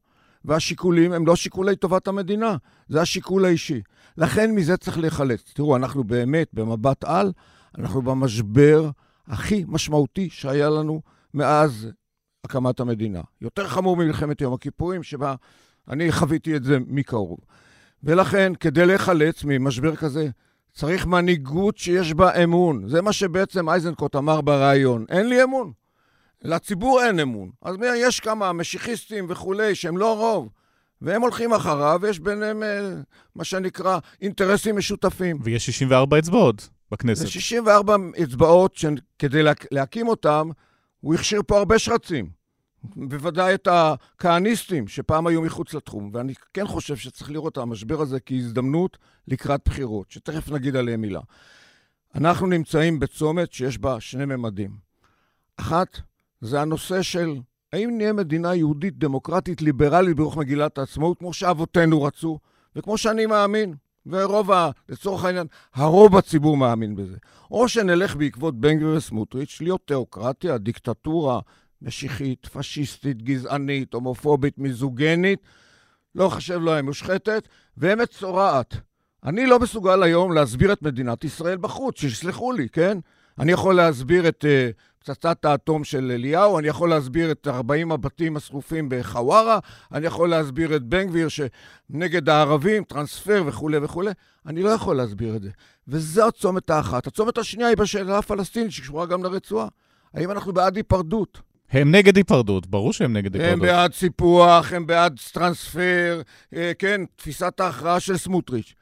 והשיקולים 0.45 1.11
הם 1.11 1.27
לא 1.27 1.35
שיקולי 1.35 1.75
טובת 1.75 2.07
המדינה, 2.07 2.57
זה 2.87 3.01
השיקול 3.01 3.45
האישי. 3.45 3.81
לכן 4.17 4.55
מזה 4.55 4.77
צריך 4.77 4.97
להיחלץ. 4.97 5.51
תראו, 5.53 5.75
אנחנו 5.75 6.03
באמת, 6.03 6.47
במבט 6.53 7.03
על, 7.03 7.31
אנחנו 7.77 8.01
במשבר 8.01 8.89
הכי 9.27 9.65
משמעותי 9.67 10.29
שהיה 10.29 10.69
לנו 10.69 11.01
מאז 11.33 11.87
הקמת 12.43 12.79
המדינה. 12.79 13.21
יותר 13.41 13.67
חמור 13.67 13.97
ממלחמת 13.97 14.41
יום 14.41 14.53
הכיפורים, 14.53 15.03
שבה 15.03 15.35
אני 15.89 16.11
חוויתי 16.11 16.55
את 16.55 16.63
זה 16.63 16.77
מקרוב. 16.87 17.39
ולכן, 18.03 18.53
כדי 18.59 18.85
להיחלץ 18.85 19.43
ממשבר 19.43 19.95
כזה, 19.95 20.29
צריך 20.79 21.05
מנהיגות 21.05 21.77
שיש 21.77 22.13
בה 22.13 22.43
אמון. 22.43 22.89
זה 22.89 23.01
מה 23.01 23.13
שבעצם 23.13 23.69
אייזנקוט 23.69 24.15
אמר 24.15 24.41
בריאיון. 24.41 25.05
אין 25.09 25.29
לי 25.29 25.43
אמון. 25.43 25.71
לציבור 26.41 27.03
אין 27.03 27.19
אמון. 27.19 27.49
אז 27.61 27.75
יש 27.95 28.19
כמה 28.19 28.53
משיחיסטים 28.53 29.25
וכולי, 29.29 29.75
שהם 29.75 29.97
לא 29.97 30.17
רוב, 30.17 30.49
והם 31.01 31.21
הולכים 31.21 31.53
אחריו, 31.53 31.99
ויש 32.01 32.19
ביניהם 32.19 32.63
אה, 32.63 32.93
מה 33.35 33.43
שנקרא 33.43 33.99
אינטרסים 34.21 34.77
משותפים. 34.77 35.37
ויש 35.43 35.65
64 35.65 36.19
אצבעות 36.19 36.69
בכנסת. 36.91 37.21
זה 37.21 37.31
64 37.31 37.95
אצבעות 38.23 38.75
שכדי 38.75 39.43
להקים 39.71 40.07
אותם, 40.07 40.49
הוא 40.99 41.15
הכשיר 41.15 41.41
פה 41.47 41.57
הרבה 41.57 41.79
שרצים. 41.79 42.29
בוודאי 42.83 43.53
את 43.53 43.67
הכהניסטים 43.71 44.87
שפעם 44.87 45.27
היו 45.27 45.41
מחוץ 45.41 45.73
לתחום, 45.73 46.09
ואני 46.13 46.33
כן 46.53 46.67
חושב 46.67 46.95
שצריך 46.95 47.31
לראות 47.31 47.53
את 47.53 47.57
המשבר 47.57 48.01
הזה 48.01 48.19
כהזדמנות 48.19 48.97
לקראת 49.27 49.61
בחירות, 49.65 50.11
שתכף 50.11 50.51
נגיד 50.51 50.75
עליהם 50.75 51.01
מילה. 51.01 51.21
אנחנו 52.15 52.47
נמצאים 52.47 52.99
בצומת 52.99 53.53
שיש 53.53 53.77
בה 53.77 53.99
שני 53.99 54.25
ממדים. 54.25 54.77
אחת, 55.57 55.97
זה 56.41 56.61
הנושא 56.61 57.01
של 57.01 57.39
האם 57.73 57.97
נהיה 57.97 58.13
מדינה 58.13 58.55
יהודית, 58.55 58.97
דמוקרטית, 58.97 59.61
ליברלית 59.61 60.15
ברוח 60.15 60.37
מגילת 60.37 60.77
העצמאות, 60.77 61.19
כמו 61.19 61.33
שאבותינו 61.33 62.03
רצו, 62.03 62.39
וכמו 62.75 62.97
שאני 62.97 63.25
מאמין, 63.25 63.75
ורוב, 64.05 64.51
ה, 64.51 64.69
לצורך 64.89 65.25
העניין, 65.25 65.47
הרוב 65.73 66.17
הציבור 66.17 66.57
מאמין 66.57 66.95
בזה. 66.95 67.17
או 67.51 67.67
שנלך 67.67 68.15
בעקבות 68.15 68.59
בן 68.59 68.77
גביר 68.77 68.95
וסמוטריץ', 68.97 69.57
להיות 69.61 69.81
תיאוקרטיה, 69.85 70.57
דיקטטורה 70.57 71.39
משיחית, 71.81 72.45
פשיסטית, 72.45 73.23
גזענית, 73.23 73.93
הומופובית, 73.93 74.57
מיזוגנית, 74.57 75.39
לא 76.15 76.29
חשב 76.29 76.61
להם 76.61 76.85
מושחתת, 76.85 77.47
ואמת 77.77 78.09
צורעת. 78.09 78.75
אני 79.23 79.45
לא 79.45 79.59
מסוגל 79.59 80.03
היום 80.03 80.33
להסביר 80.33 80.73
את 80.73 80.81
מדינת 80.81 81.23
ישראל 81.23 81.57
בחוץ, 81.57 81.99
שיסלחו 81.99 82.51
לי, 82.51 82.69
כן? 82.69 82.97
אני 83.39 83.51
יכול 83.51 83.75
להסביר 83.75 84.27
את 84.27 84.45
uh, 84.45 84.99
פצצת 84.99 85.45
האטום 85.45 85.83
של 85.83 86.11
אליהו, 86.11 86.59
אני 86.59 86.67
יכול 86.67 86.89
להסביר 86.89 87.31
את 87.31 87.47
40 87.47 87.91
הבתים 87.91 88.37
השרופים 88.37 88.87
בחווארה, 88.89 89.59
אני 89.91 90.07
יכול 90.07 90.29
להסביר 90.29 90.75
את 90.75 90.83
בן 90.83 91.07
גביר 91.07 91.27
שנגד 91.27 92.29
הערבים, 92.29 92.83
טרנספר 92.83 93.43
וכולי 93.45 93.77
וכולי. 93.77 94.11
אני 94.45 94.63
לא 94.63 94.69
יכול 94.69 94.95
להסביר 94.95 95.35
את 95.35 95.41
זה. 95.41 95.49
וזו 95.87 96.27
הצומת 96.27 96.69
האחת. 96.69 97.07
הצומת 97.07 97.37
השנייה 97.37 97.69
היא 97.69 97.77
בשאלה 97.77 98.17
הפלסטינית, 98.17 98.71
שקשורה 98.71 99.05
גם 99.05 99.23
לרצועה. 99.23 99.67
האם 100.13 100.31
אנחנו 100.31 100.53
בעד 100.53 100.75
היפרדות? 100.77 101.41
הם 101.71 101.95
נגד 101.95 102.17
היפרדות, 102.17 102.67
ברור 102.67 102.93
שהם 102.93 103.17
נגד 103.17 103.35
היפרדות. 103.35 103.53
הם 103.53 103.59
בעד 103.59 103.93
סיפוח, 103.93 104.73
הם 104.73 104.87
בעד 104.87 105.19
טרנספר, 105.31 106.21
אה, 106.55 106.71
כן, 106.79 107.01
תפיסת 107.15 107.59
ההכרעה 107.59 107.99
של 107.99 108.17
סמוטריץ'. 108.17 108.73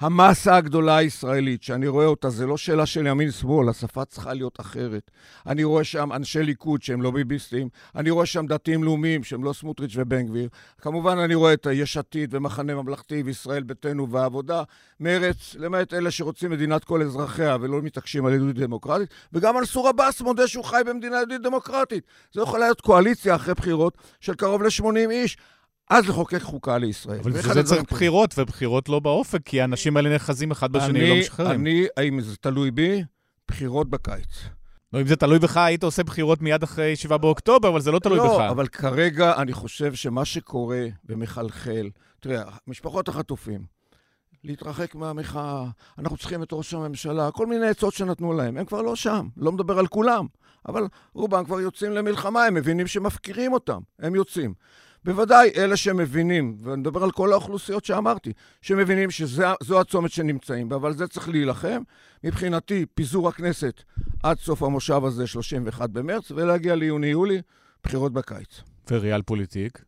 המסה 0.00 0.56
הגדולה 0.56 0.96
הישראלית, 0.96 1.62
שאני 1.62 1.88
רואה 1.88 2.06
אותה, 2.06 2.30
זה 2.30 2.46
לא 2.46 2.56
שאלה 2.56 2.86
של 2.86 3.06
ימין-שמאל, 3.06 3.68
השפה 3.68 4.04
צריכה 4.04 4.34
להיות 4.34 4.60
אחרת. 4.60 5.10
אני 5.46 5.64
רואה 5.64 5.84
שם 5.84 6.12
אנשי 6.12 6.42
ליכוד 6.42 6.82
שהם 6.82 7.02
לא 7.02 7.10
ביביסטים, 7.10 7.68
אני 7.94 8.10
רואה 8.10 8.26
שם 8.26 8.46
דתיים 8.46 8.84
לאומיים 8.84 9.24
שהם 9.24 9.44
לא 9.44 9.52
סמוטריץ' 9.52 9.92
ובן 9.96 10.26
גביר. 10.26 10.48
כמובן, 10.80 11.18
אני 11.18 11.34
רואה 11.34 11.52
את 11.52 11.66
יש 11.72 11.96
עתיד 11.96 12.34
ומחנה 12.34 12.74
ממלכתי 12.74 13.22
וישראל 13.22 13.62
ביתנו 13.62 14.10
והעבודה, 14.10 14.62
מרץ, 15.00 15.54
למעט 15.58 15.94
אלה 15.94 16.10
שרוצים 16.10 16.50
מדינת 16.50 16.84
כל 16.84 17.02
אזרחיה 17.02 17.56
ולא 17.60 17.82
מתעקשים 17.82 18.26
על 18.26 18.32
יהודית 18.34 18.56
דמוקרטית, 18.56 19.08
וגם 19.32 19.56
מנסור 19.56 19.88
עבאס 19.88 20.20
מודה 20.20 20.46
שהוא 20.46 20.64
חי 20.64 20.80
במדינה 20.86 21.16
יהודית 21.16 21.42
דמוקרטית. 21.42 22.04
זה 22.32 22.40
יכול 22.40 22.60
להיות 22.60 22.80
קואליציה 22.80 23.34
אחרי 23.34 23.54
בחירות 23.54 23.98
של 24.20 24.34
קרוב 24.34 24.62
ל-80 24.62 25.10
איש. 25.10 25.36
אז 25.90 26.08
לחוקק 26.08 26.42
חוקה 26.42 26.78
לישראל. 26.78 27.20
אבל 27.20 27.32
זה 27.32 27.62
צריך 27.62 27.82
בחירות, 27.82 28.34
ובחירות 28.38 28.88
לא 28.88 29.00
באופק, 29.00 29.40
כי 29.44 29.60
האנשים 29.60 29.96
האלה 29.96 30.10
נאחזים 30.10 30.50
אחד 30.50 30.72
בשני 30.72 31.04
ולא 31.04 31.20
משחררים. 31.20 31.60
אני, 31.60 31.86
אם 32.08 32.20
זה 32.20 32.36
תלוי 32.36 32.70
בי, 32.70 33.04
בחירות 33.48 33.90
בקיץ. 33.90 34.44
לא, 34.92 35.00
אם 35.00 35.06
זה 35.06 35.16
תלוי 35.16 35.38
בך, 35.38 35.56
היית 35.56 35.84
עושה 35.84 36.02
בחירות 36.02 36.42
מיד 36.42 36.62
אחרי 36.62 36.96
7 36.96 37.16
באוקטובר, 37.16 37.68
אבל 37.68 37.80
זה 37.80 37.90
לא 37.90 37.98
תלוי 37.98 38.18
לא, 38.18 38.24
בך. 38.24 38.38
לא, 38.38 38.50
אבל 38.50 38.66
כרגע 38.68 39.36
אני 39.36 39.52
חושב 39.52 39.94
שמה 39.94 40.24
שקורה 40.24 40.86
ומחלחל, 41.04 41.90
תראה, 42.20 42.42
משפחות 42.66 43.08
החטופים, 43.08 43.64
להתרחק 44.44 44.94
מהמחאה, 44.94 45.64
אנחנו 45.98 46.16
צריכים 46.16 46.42
את 46.42 46.48
ראש 46.52 46.74
הממשלה, 46.74 47.30
כל 47.30 47.46
מיני 47.46 47.68
עצות 47.68 47.94
שנתנו 47.94 48.32
להם, 48.32 48.56
הם 48.56 48.64
כבר 48.64 48.82
לא 48.82 48.96
שם, 48.96 49.28
לא 49.36 49.52
מדבר 49.52 49.78
על 49.78 49.86
כולם, 49.86 50.26
אבל 50.68 50.86
רובם 51.14 51.44
כבר 51.44 51.60
יוצאים 51.60 51.92
למלחמה, 51.92 52.44
הם 52.44 52.54
מבינים 52.54 52.86
שמפקירים 52.86 53.52
אותם, 53.52 53.80
הם 53.98 54.14
יוצאים. 54.14 54.54
בוודאי 55.06 55.50
אלה 55.56 55.76
שמבינים, 55.76 56.56
ואני 56.62 56.80
מדבר 56.80 57.04
על 57.04 57.10
כל 57.10 57.32
האוכלוסיות 57.32 57.84
שאמרתי, 57.84 58.32
שמבינים 58.62 59.10
שזו 59.10 59.80
הצומת 59.80 60.10
שנמצאים 60.10 60.68
בה, 60.68 60.76
אבל 60.76 60.94
זה 60.94 61.08
צריך 61.08 61.28
להילחם. 61.28 61.82
מבחינתי, 62.24 62.86
פיזור 62.94 63.28
הכנסת 63.28 63.82
עד 64.22 64.38
סוף 64.38 64.62
המושב 64.62 65.04
הזה, 65.04 65.26
31 65.26 65.90
במרץ, 65.90 66.30
ולהגיע 66.30 66.74
ליוני-יולי, 66.74 67.40
בחירות 67.84 68.12
בקיץ. 68.12 68.60
וריאל 68.90 69.22
פוליטיק? 69.22 69.84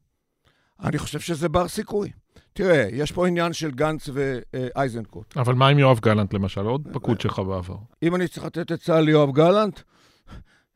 אני 0.80 0.98
חושב 0.98 1.20
שזה 1.20 1.48
בר 1.48 1.68
סיכוי. 1.68 2.10
תראה, 2.52 2.88
יש 2.92 3.12
פה 3.12 3.26
עניין 3.26 3.52
של 3.52 3.70
גנץ 3.70 4.08
ואייזנקוט. 4.12 5.36
אבל 5.36 5.54
מה 5.54 5.68
עם 5.68 5.78
יואב 5.78 5.98
גלנט, 6.00 6.34
למשל? 6.34 6.60
עוד 6.60 6.88
פקוד 6.92 7.20
שלך 7.20 7.38
בעבר. 7.38 7.76
אם 8.02 8.14
אני 8.14 8.28
צריך 8.28 8.46
לתת 8.46 8.70
עצה 8.70 9.00
ליואב 9.00 9.32
גלנט, 9.32 9.80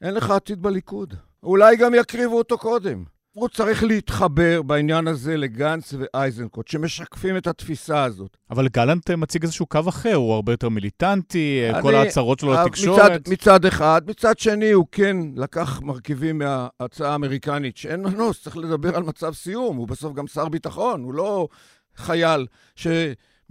אין 0.02 0.14
לך 0.14 0.30
עתיד 0.30 0.62
בליכוד. 0.62 1.14
אולי 1.42 1.76
גם 1.76 1.94
יקריבו 1.94 2.38
אותו 2.38 2.58
קודם. 2.58 3.04
הוא 3.32 3.48
צריך 3.48 3.84
להתחבר 3.84 4.62
בעניין 4.62 5.06
הזה 5.06 5.36
לגנץ 5.36 5.94
ואייזנקוט, 5.98 6.68
שמשקפים 6.68 7.36
את 7.36 7.46
התפיסה 7.46 8.04
הזאת. 8.04 8.36
אבל 8.50 8.68
גלנט 8.68 9.10
מציג 9.10 9.42
איזשהו 9.42 9.66
קו 9.66 9.80
אחר, 9.88 10.14
הוא 10.14 10.34
הרבה 10.34 10.52
יותר 10.52 10.68
מיליטנטי, 10.68 11.62
אני, 11.70 11.82
כל 11.82 11.94
ההצהרות 11.94 12.38
שלו 12.38 12.54
אה, 12.54 12.64
לתקשורת. 12.64 13.10
מצד, 13.10 13.32
מצד 13.32 13.64
אחד, 13.64 14.02
מצד 14.06 14.38
שני 14.38 14.70
הוא 14.70 14.86
כן 14.92 15.16
לקח 15.36 15.80
מרכיבים 15.82 16.38
מההצעה 16.38 17.12
האמריקנית, 17.12 17.76
שאין 17.76 18.02
מנוס, 18.02 18.42
צריך 18.42 18.56
לדבר 18.56 18.96
על 18.96 19.02
מצב 19.02 19.34
סיום, 19.34 19.76
הוא 19.76 19.88
בסוף 19.88 20.14
גם 20.14 20.26
שר 20.26 20.48
ביטחון, 20.48 21.02
הוא 21.02 21.14
לא 21.14 21.48
חייל 21.96 22.46
ש... 22.76 22.86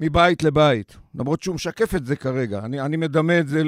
מבית 0.01 0.43
לבית, 0.43 0.97
למרות 1.15 1.43
שהוא 1.43 1.55
משקף 1.55 1.95
את 1.95 2.05
זה 2.05 2.15
כרגע. 2.15 2.59
אני, 2.59 2.81
אני 2.81 2.97
מדמה 2.97 3.39
את 3.39 3.47
זה 3.47 3.63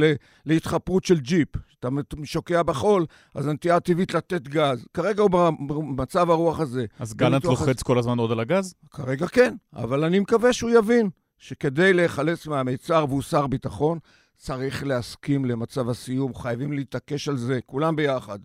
להתחפרות 0.46 1.06
של 1.06 1.20
ג'יפ. 1.20 1.50
כשאתה 1.68 1.88
שוקע 2.24 2.64
בחול, 2.64 3.06
אז 3.36 3.48
הנטייה 3.48 3.76
הטבעית 3.76 4.14
לתת 4.14 4.48
גז. 4.48 4.86
כרגע 4.94 5.22
הוא 5.22 5.30
במצב 5.68 6.30
הרוח 6.30 6.60
הזה. 6.60 6.86
אז 7.00 7.14
גלנט 7.14 7.46
לוחץ 7.46 7.78
אז... 7.78 7.84
כל 7.84 7.98
הזמן 7.98 8.18
עוד 8.18 8.32
על 8.32 8.40
הגז? 8.40 8.74
כרגע 8.92 9.28
כן, 9.28 9.56
אבל 9.76 10.04
אני 10.04 10.20
מקווה 10.20 10.54
שהוא 10.54 10.70
יבין 10.70 11.10
שכדי 11.38 11.94
להיחלץ 11.94 12.48
מהמיצר, 12.48 13.06
והוא 13.10 13.22
שר 13.22 13.48
ביטחון, 13.48 14.00
צריך 14.38 14.84
להסכים 14.84 15.46
למצב 15.46 15.90
הסיום, 15.90 16.36
חייבים 16.36 16.74
להתעקש 16.74 17.30
על 17.30 17.38
זה, 17.38 17.60
כולם 17.66 17.96
ביחד, 17.96 18.40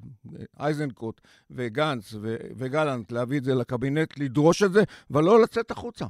אייזנקוט 0.60 1.20
וגנץ 1.50 2.14
וגלנט, 2.56 3.12
להביא 3.12 3.38
את 3.38 3.44
זה 3.44 3.54
לקבינט, 3.54 4.18
לדרוש 4.18 4.62
את 4.62 4.72
זה, 4.72 4.82
ולא 5.10 5.42
לצאת 5.42 5.70
החוצה. 5.70 6.06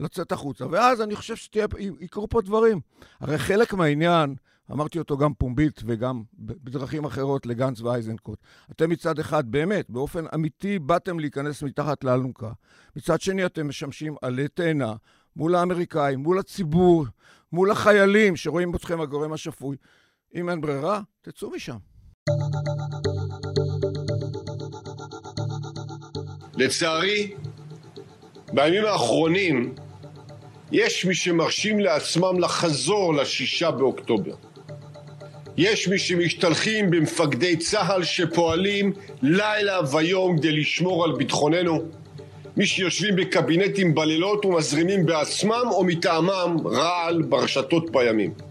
לצאת 0.00 0.32
החוצה. 0.32 0.66
ואז 0.70 1.02
אני 1.02 1.16
חושב 1.16 1.36
שיקרו 1.36 2.28
פה 2.28 2.40
דברים. 2.42 2.80
הרי 3.20 3.38
חלק 3.38 3.74
מהעניין, 3.74 4.34
אמרתי 4.72 4.98
אותו 4.98 5.16
גם 5.18 5.34
פומבית 5.34 5.82
וגם 5.86 6.22
בדרכים 6.38 7.04
אחרות 7.04 7.46
לגנץ 7.46 7.80
ואייזנקוט. 7.80 8.38
אתם 8.70 8.90
מצד 8.90 9.18
אחד, 9.18 9.50
באמת, 9.50 9.90
באופן 9.90 10.24
אמיתי, 10.34 10.78
באתם 10.78 11.18
להיכנס 11.18 11.62
מתחת 11.62 12.04
לאלונקה. 12.04 12.52
מצד 12.96 13.20
שני, 13.20 13.46
אתם 13.46 13.68
משמשים 13.68 14.14
עלי 14.22 14.48
תאנה 14.48 14.94
מול 15.36 15.54
האמריקאים, 15.54 16.18
מול 16.18 16.38
הציבור, 16.38 17.06
מול 17.52 17.70
החיילים 17.70 18.36
שרואים 18.36 18.74
אתכם 18.74 19.00
הגורם 19.00 19.32
השפוי. 19.32 19.76
אם 20.34 20.50
אין 20.50 20.60
ברירה, 20.60 21.00
תצאו 21.22 21.50
משם. 21.50 21.76
לצערי, 26.56 27.34
בימים 28.52 28.84
האחרונים 28.84 29.74
יש 30.72 31.04
מי 31.04 31.14
שמרשים 31.14 31.80
לעצמם 31.80 32.40
לחזור 32.40 33.14
לשישה 33.14 33.70
באוקטובר. 33.70 34.34
יש 35.56 35.88
מי 35.88 35.98
שמשתלחים 35.98 36.90
במפקדי 36.90 37.56
צה"ל 37.56 38.04
שפועלים 38.04 38.92
לילה 39.22 39.80
ויום 39.92 40.38
כדי 40.38 40.52
לשמור 40.52 41.04
על 41.04 41.12
ביטחוננו. 41.12 41.82
מי 42.56 42.66
שיושבים 42.66 43.16
בקבינטים 43.16 43.94
בלילות 43.94 44.44
ומזרימים 44.44 45.06
בעצמם 45.06 45.64
או 45.70 45.84
מטעמם 45.84 46.56
רעל 46.66 47.22
ברשתות 47.22 47.90
בימים. 47.92 48.49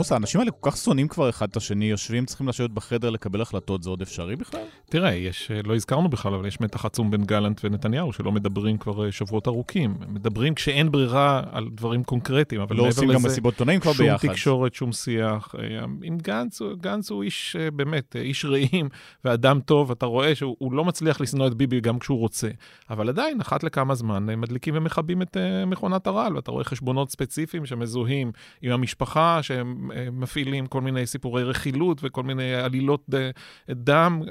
עמוס, 0.00 0.12
האנשים 0.12 0.40
האלה 0.40 0.50
כל 0.50 0.70
כך 0.70 0.76
שונאים 0.76 1.08
כבר 1.08 1.28
אחד 1.28 1.48
את 1.48 1.56
השני, 1.56 1.84
יושבים, 1.84 2.26
צריכים 2.26 2.48
לשבת 2.48 2.70
בחדר 2.70 3.10
לקבל 3.10 3.42
החלטות, 3.42 3.82
זה 3.82 3.90
עוד 3.90 4.02
אפשרי 4.02 4.36
בכלל? 4.36 4.60
תראה, 4.88 5.14
יש, 5.14 5.50
לא 5.64 5.74
הזכרנו 5.74 6.08
בכלל, 6.08 6.34
אבל 6.34 6.46
יש 6.46 6.60
מתח 6.60 6.84
עצום 6.84 7.10
בין 7.10 7.24
גלנט 7.24 7.60
ונתניהו, 7.64 8.12
שלא 8.12 8.32
מדברים 8.32 8.78
כבר 8.78 9.06
אה, 9.06 9.12
שבועות 9.12 9.48
ארוכים. 9.48 9.94
מדברים 10.08 10.54
כשאין 10.54 10.90
ברירה 10.90 11.42
על 11.50 11.68
דברים 11.72 12.04
קונקרטיים, 12.04 12.60
אבל 12.60 12.76
לא 12.76 12.88
עושים 12.88 13.12
גם 13.12 13.22
מסיבות 13.22 13.54
עיתונאים 13.54 13.80
כבר 13.80 13.92
ביחד. 13.92 14.22
שום 14.22 14.32
תקשורת, 14.32 14.74
שום 14.74 14.92
שיח. 14.92 15.54
אה, 15.58 15.84
עם 16.02 16.18
גנץ, 16.18 16.62
גנץ 16.80 17.10
הוא 17.10 17.22
איש, 17.22 17.56
אה, 17.56 17.70
באמת, 17.70 18.16
איש 18.16 18.44
רעים 18.44 18.88
ואדם 19.24 19.60
טוב, 19.60 19.90
אתה 19.90 20.06
רואה 20.06 20.34
שהוא 20.34 20.72
לא 20.72 20.84
מצליח 20.84 21.20
לשנוא 21.20 21.46
את 21.46 21.54
ביבי 21.54 21.80
גם 21.80 21.98
כשהוא 21.98 22.18
רוצה. 22.18 22.48
אבל 22.90 23.08
עדיין, 23.08 23.40
אחת 23.40 23.62
לכמה 23.62 23.94
זמן, 23.94 24.26
מדליקים 24.40 24.74
ומכבים 24.76 25.22
את 25.22 25.36
מכונת 25.66 26.06
הרעל, 26.06 26.36
ואתה 26.36 26.50
רואה 26.50 26.64
חשבונות 26.64 27.10
ספציפיים 27.10 27.66
שמזוהים 27.66 28.32
עם 28.62 28.72
המשפחה, 28.72 29.42
שהם 29.42 29.89
מפעילים 30.12 30.66
כל 30.66 30.80
מיני 30.80 31.06
סיפורי 31.06 31.42
רכילות 31.42 32.00
וכל 32.02 32.22
מיני 32.22 32.54
עלילות 32.54 33.06
דם. 33.70 34.22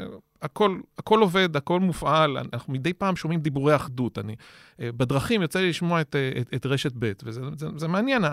הכל, 0.42 0.80
הכל 0.98 1.20
עובד, 1.22 1.56
הכל 1.56 1.80
מופעל, 1.80 2.38
אנחנו 2.54 2.74
מדי 2.74 2.94
פעם 2.94 3.16
שומעים 3.16 3.40
דיבורי 3.40 3.76
אחדות. 3.76 4.18
אני, 4.18 4.36
אה, 4.82 4.92
בדרכים 4.92 5.42
יוצא 5.42 5.60
לי 5.60 5.70
לשמוע 5.70 6.02
את, 6.02 6.16
אה, 6.16 6.42
את, 6.42 6.50
את 6.56 6.66
רשת 6.66 6.92
ב', 7.00 7.12
וזה 7.24 7.42
זה, 7.58 7.68
זה 7.76 7.88
מעניין, 7.88 8.24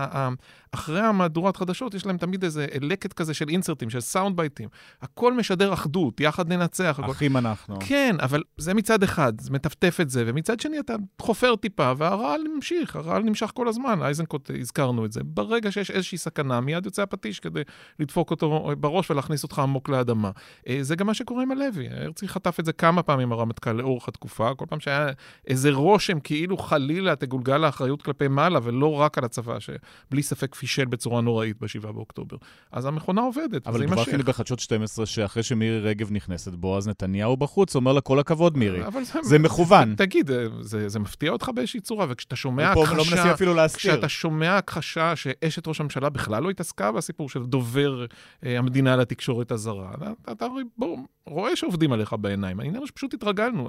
אחרי 0.71 1.01
המהדורת 1.01 1.57
חדשות 1.57 1.95
יש 1.95 2.07
להם 2.07 2.17
תמיד 2.17 2.45
איזה 2.45 2.67
לקט 2.81 3.13
כזה 3.13 3.35
של 3.35 3.49
אינסרטים, 3.49 3.91
של 3.91 4.01
סאונד 4.01 4.37
בייטים. 4.37 4.69
הכל 5.03 5.33
משדר 5.33 5.73
אחדות, 5.73 6.21
יחד 6.21 6.49
ננצח. 6.49 7.01
אחים 7.11 7.37
הכל... 7.37 7.47
אנחנו. 7.47 7.77
כן, 7.81 8.17
אבל 8.21 8.43
זה 8.57 8.75
מצד 8.75 9.03
אחד, 9.03 9.41
זה 9.41 9.51
מטפטף 9.51 9.99
את 10.01 10.11
זה, 10.11 10.25
ומצד 10.27 10.61
שני 10.61 10.81
אתה 10.81 10.95
חופר 11.21 11.57
טיפה, 11.57 11.93
והרעל 11.97 12.41
נמשיך, 12.55 12.97
הרעל 12.97 13.23
נמשך 13.23 13.51
כל 13.55 13.69
הזמן, 13.69 14.03
אייזנקוט, 14.03 14.51
הזכרנו 14.61 15.05
את 15.05 15.13
זה. 15.13 15.21
ברגע 15.25 15.73
שיש 15.73 15.91
איזושהי 15.91 16.19
סכנה, 16.19 16.61
מיד 16.61 16.87
יוצא 16.87 17.03
הפטיש 17.03 17.41
כדי 17.41 17.63
לדפוק 17.99 18.31
אותו 18.31 18.73
בראש 18.81 19.11
ולהכניס 19.11 19.43
אותך 19.43 19.59
עמוק 19.59 19.89
לאדמה. 19.89 20.31
אה, 20.69 20.79
זה 20.81 20.97
גם 20.97 21.07
מה 21.07 21.15
שקורה 21.15 21.43
עם 21.43 21.51
הלוי. 21.51 21.89
הרצי 22.05 22.29
חטף 22.29 22.61
את 22.61 22.65
זה 22.65 22.73
כמה 22.73 23.03
פעמים, 23.03 23.33
הרמטכ"ל, 23.33 23.73
לאורך 23.73 24.09
התקופה, 24.09 24.55
כל 24.55 24.65
פעם 24.69 24.81
שהיה 24.81 25.09
איזה 25.47 25.71
רושם 25.73 26.21
כאילו 26.21 26.57
חלילה 26.57 27.17
תגולגל 27.17 27.65
האחריות 27.65 28.03
כלפי 28.03 28.29
מעלה, 28.29 28.59
ולא 28.63 28.95
רק 28.95 29.19
על 29.19 29.25
הצבא, 29.25 29.59
שבלי 29.59 30.23
ספק 30.23 30.55
פישל 30.55 30.85
בצורה 30.85 31.21
נוראית 31.21 31.57
ב-7 31.61 31.93
באוקטובר. 31.93 32.37
אז 32.73 32.87
המכונה 32.87 33.21
עובדת, 33.21 33.67
אבל 33.67 33.87
דווח 33.87 34.09
לי 34.09 34.23
בחדשות 34.23 34.59
12 34.59 35.07
שאחרי 35.07 35.43
שמירי 35.43 35.81
רגב 35.81 36.13
נכנסת 36.13 36.53
בו, 36.53 36.77
אז 36.77 36.89
נתניהו 36.89 37.37
בחוץ 37.37 37.77
אומר 37.77 37.93
לה 37.93 38.01
כל 38.01 38.19
הכבוד, 38.19 38.59
מירי. 38.59 38.81
זה, 39.03 39.19
זה 39.23 39.39
מכוון. 39.39 39.95
תגיד, 39.95 40.31
זה, 40.61 40.89
זה 40.89 40.99
מפתיע 40.99 41.31
אותך 41.31 41.51
באיזושהי 41.55 41.81
צורה, 41.81 42.07
וכשאתה 42.09 42.37
שומע 42.37 42.71
הכחשה... 42.71 43.25
לא 43.25 43.33
אפילו 43.33 43.55
להסתיר. 43.55 43.93
כשאתה 43.93 44.09
שומע 44.09 44.57
הכחשה 44.57 45.17
שאשת 45.17 45.69
ראש 45.69 45.81
הממשלה 45.81 46.11
בכלל 46.11 46.43
לא 46.43 46.51
התעסקה 46.51 46.93
בסיפור 46.93 47.31
של 47.31 47.43
דובר 47.43 48.07
אה, 48.45 48.59
המדינה 48.59 48.97
לתקשורת 48.97 49.53
הזרה, 49.53 49.91
אתה, 49.95 50.33
אתה 50.33 50.47
בוא, 50.79 50.99
רואה 51.27 51.57
שעובדים 51.57 51.86
עליך 51.93 52.15
בעיניים. 52.21 52.61
אני 52.61 52.69
אומר 52.69 52.87
שפשוט 52.87 53.15
התרגלנו. 53.15 53.69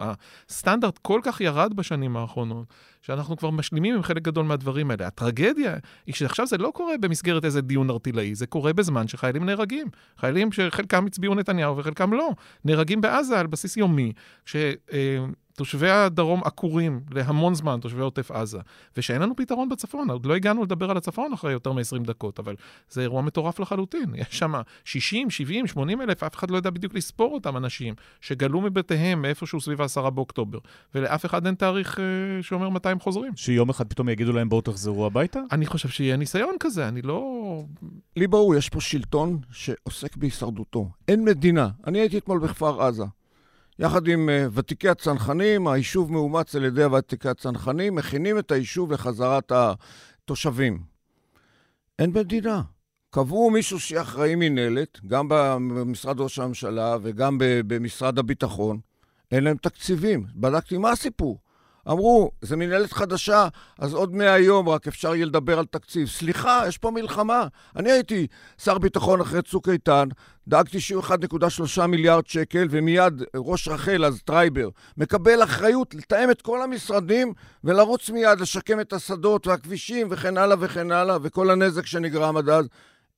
הסטנדרט 0.49 0.97
כל 0.97 1.21
כך 1.23 1.41
ירד 1.41 1.73
בשנים 1.73 2.17
האחרונות, 2.17 2.73
שאנחנו 3.01 3.37
כבר 3.37 3.49
משלימים 3.49 3.95
עם 3.95 4.03
חלק 4.03 4.21
גדול 4.21 4.45
מהדברים 4.45 4.91
האלה. 4.91 5.07
הטרגדיה 5.07 5.75
היא 6.05 6.15
שעכשיו 6.15 6.47
זה 6.47 6.57
לא 6.57 6.71
קורה 6.73 6.97
במסגרת 7.01 7.45
איזה 7.45 7.61
דיון 7.61 7.89
ארטילאי, 7.89 8.35
זה 8.35 8.47
קורה 8.47 8.73
בזמן 8.73 9.07
שחיילים 9.07 9.45
נהרגים. 9.45 9.87
חיילים 10.17 10.51
שחלקם 10.51 11.05
הצביעו 11.05 11.35
נתניהו 11.35 11.77
וחלקם 11.77 12.13
לא. 12.13 12.29
נהרגים 12.65 13.01
בעזה 13.01 13.39
על 13.39 13.47
בסיס 13.47 13.77
יומי, 13.77 14.13
כש... 14.45 14.55
תושבי 15.57 15.89
הדרום 15.89 16.41
עקורים 16.43 17.01
להמון 17.11 17.55
זמן, 17.55 17.79
תושבי 17.81 18.01
עוטף 18.01 18.31
עזה, 18.31 18.59
ושאין 18.97 19.21
לנו 19.21 19.35
פתרון 19.35 19.69
בצפון. 19.69 20.09
עוד 20.09 20.25
לא 20.25 20.35
הגענו 20.35 20.63
לדבר 20.63 20.91
על 20.91 20.97
הצפון 20.97 21.33
אחרי 21.33 21.51
יותר 21.51 21.71
מ-20 21.71 22.03
דקות, 22.03 22.39
אבל 22.39 22.55
זה 22.89 23.01
אירוע 23.01 23.21
מטורף 23.21 23.59
לחלוטין. 23.59 24.15
יש 24.15 24.27
שם 24.29 24.53
60, 24.85 25.29
70, 25.29 25.67
80 25.67 26.01
אלף, 26.01 26.23
אף 26.23 26.35
אחד 26.35 26.51
לא 26.51 26.57
יודע 26.57 26.69
בדיוק 26.69 26.93
לספור 26.93 27.33
אותם 27.33 27.57
אנשים 27.57 27.93
שגלו 28.21 28.61
מבתיהם 28.61 29.21
מאיפשהו 29.21 29.61
סביב 29.61 29.81
ה-10 29.81 30.09
באוקטובר, 30.09 30.59
ולאף 30.95 31.25
אחד 31.25 31.45
אין 31.45 31.55
תאריך 31.55 31.99
אה, 31.99 32.05
שאומר 32.43 32.69
מתי 32.69 32.89
הם 32.89 32.99
חוזרים. 32.99 33.33
שיום 33.35 33.69
אחד 33.69 33.87
פתאום 33.87 34.09
יגידו 34.09 34.33
להם 34.33 34.49
בואו 34.49 34.61
תחזרו 34.61 35.05
הביתה? 35.05 35.39
אני 35.51 35.65
חושב 35.65 35.89
שיהיה 35.89 36.17
ניסיון 36.17 36.55
כזה, 36.59 36.87
אני 36.87 37.01
לא... 37.01 37.63
לי 38.15 38.27
ברור, 38.27 38.55
יש 38.55 38.69
פה 38.69 38.81
שלטון 38.81 39.39
שעוסק 39.51 40.17
בהישרדותו. 40.17 40.89
אין 41.07 41.25
מדינה. 41.25 41.69
אני 41.87 41.99
הייתי 41.99 42.17
אתמול 42.17 42.39
בכפר 42.39 42.81
עזה. 42.81 43.03
יחד 43.79 44.07
עם 44.07 44.29
uh, 44.29 44.51
ותיקי 44.53 44.89
הצנחנים, 44.89 45.67
היישוב 45.67 46.11
מאומץ 46.11 46.55
על 46.55 46.63
ידי 46.63 46.85
ותיקי 46.85 47.29
הצנחנים, 47.29 47.95
מכינים 47.95 48.39
את 48.39 48.51
היישוב 48.51 48.91
לחזרת 48.91 49.51
התושבים. 49.51 50.83
אין 51.99 52.11
מדינה. 52.13 52.61
קבעו 53.09 53.49
מישהו 53.49 53.79
שיהיה 53.79 54.01
אחראי 54.01 54.35
מינהלת, 54.35 54.99
גם 55.07 55.27
במשרד 55.29 56.19
ראש 56.19 56.39
הממשלה 56.39 56.97
וגם 57.01 57.37
במשרד 57.39 58.19
הביטחון. 58.19 58.79
אין 59.31 59.43
להם 59.43 59.57
תקציבים. 59.57 60.25
בדקתי 60.35 60.77
מה 60.77 60.91
הסיפור. 60.91 61.39
אמרו, 61.89 62.31
זו 62.41 62.57
מנהלת 62.57 62.93
חדשה, 62.93 63.47
אז 63.79 63.93
עוד 63.93 64.15
מאה 64.15 64.39
יום 64.39 64.69
רק 64.69 64.87
אפשר 64.87 65.15
יהיה 65.15 65.25
לדבר 65.25 65.59
על 65.59 65.65
תקציב. 65.65 66.07
סליחה, 66.07 66.63
יש 66.67 66.77
פה 66.77 66.91
מלחמה. 66.91 67.47
אני 67.75 67.91
הייתי 67.91 68.27
שר 68.63 68.77
ביטחון 68.77 69.21
אחרי 69.21 69.41
צוק 69.41 69.69
איתן, 69.69 70.07
דאגתי 70.47 70.79
שיהיו 70.79 71.01
1.3 71.01 71.85
מיליארד 71.87 72.27
שקל, 72.27 72.67
ומיד 72.69 73.23
ראש 73.35 73.67
רח"ל, 73.67 74.05
אז 74.05 74.21
טרייבר, 74.25 74.69
מקבל 74.97 75.43
אחריות 75.43 75.95
לתאם 75.95 76.31
את 76.31 76.41
כל 76.41 76.61
המשרדים 76.61 77.33
ולרוץ 77.63 78.09
מיד 78.09 78.39
לשקם 78.39 78.79
את 78.79 78.93
השדות 78.93 79.47
והכבישים 79.47 80.07
וכן 80.11 80.37
הלאה 80.37 80.57
וכן 80.59 80.91
הלאה, 80.91 81.17
וכל 81.21 81.49
הנזק 81.49 81.85
שנגרם 81.85 82.37
עד 82.37 82.49
אז. 82.49 82.67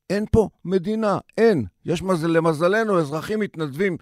אין 0.10 0.26
פה 0.32 0.50
מדינה, 0.66 1.18
אין. 1.38 1.66
יש 1.86 2.02
מזל, 2.02 2.28
למזלנו 2.28 3.00
אזרחים 3.00 3.40
מתנדבים 3.40 3.98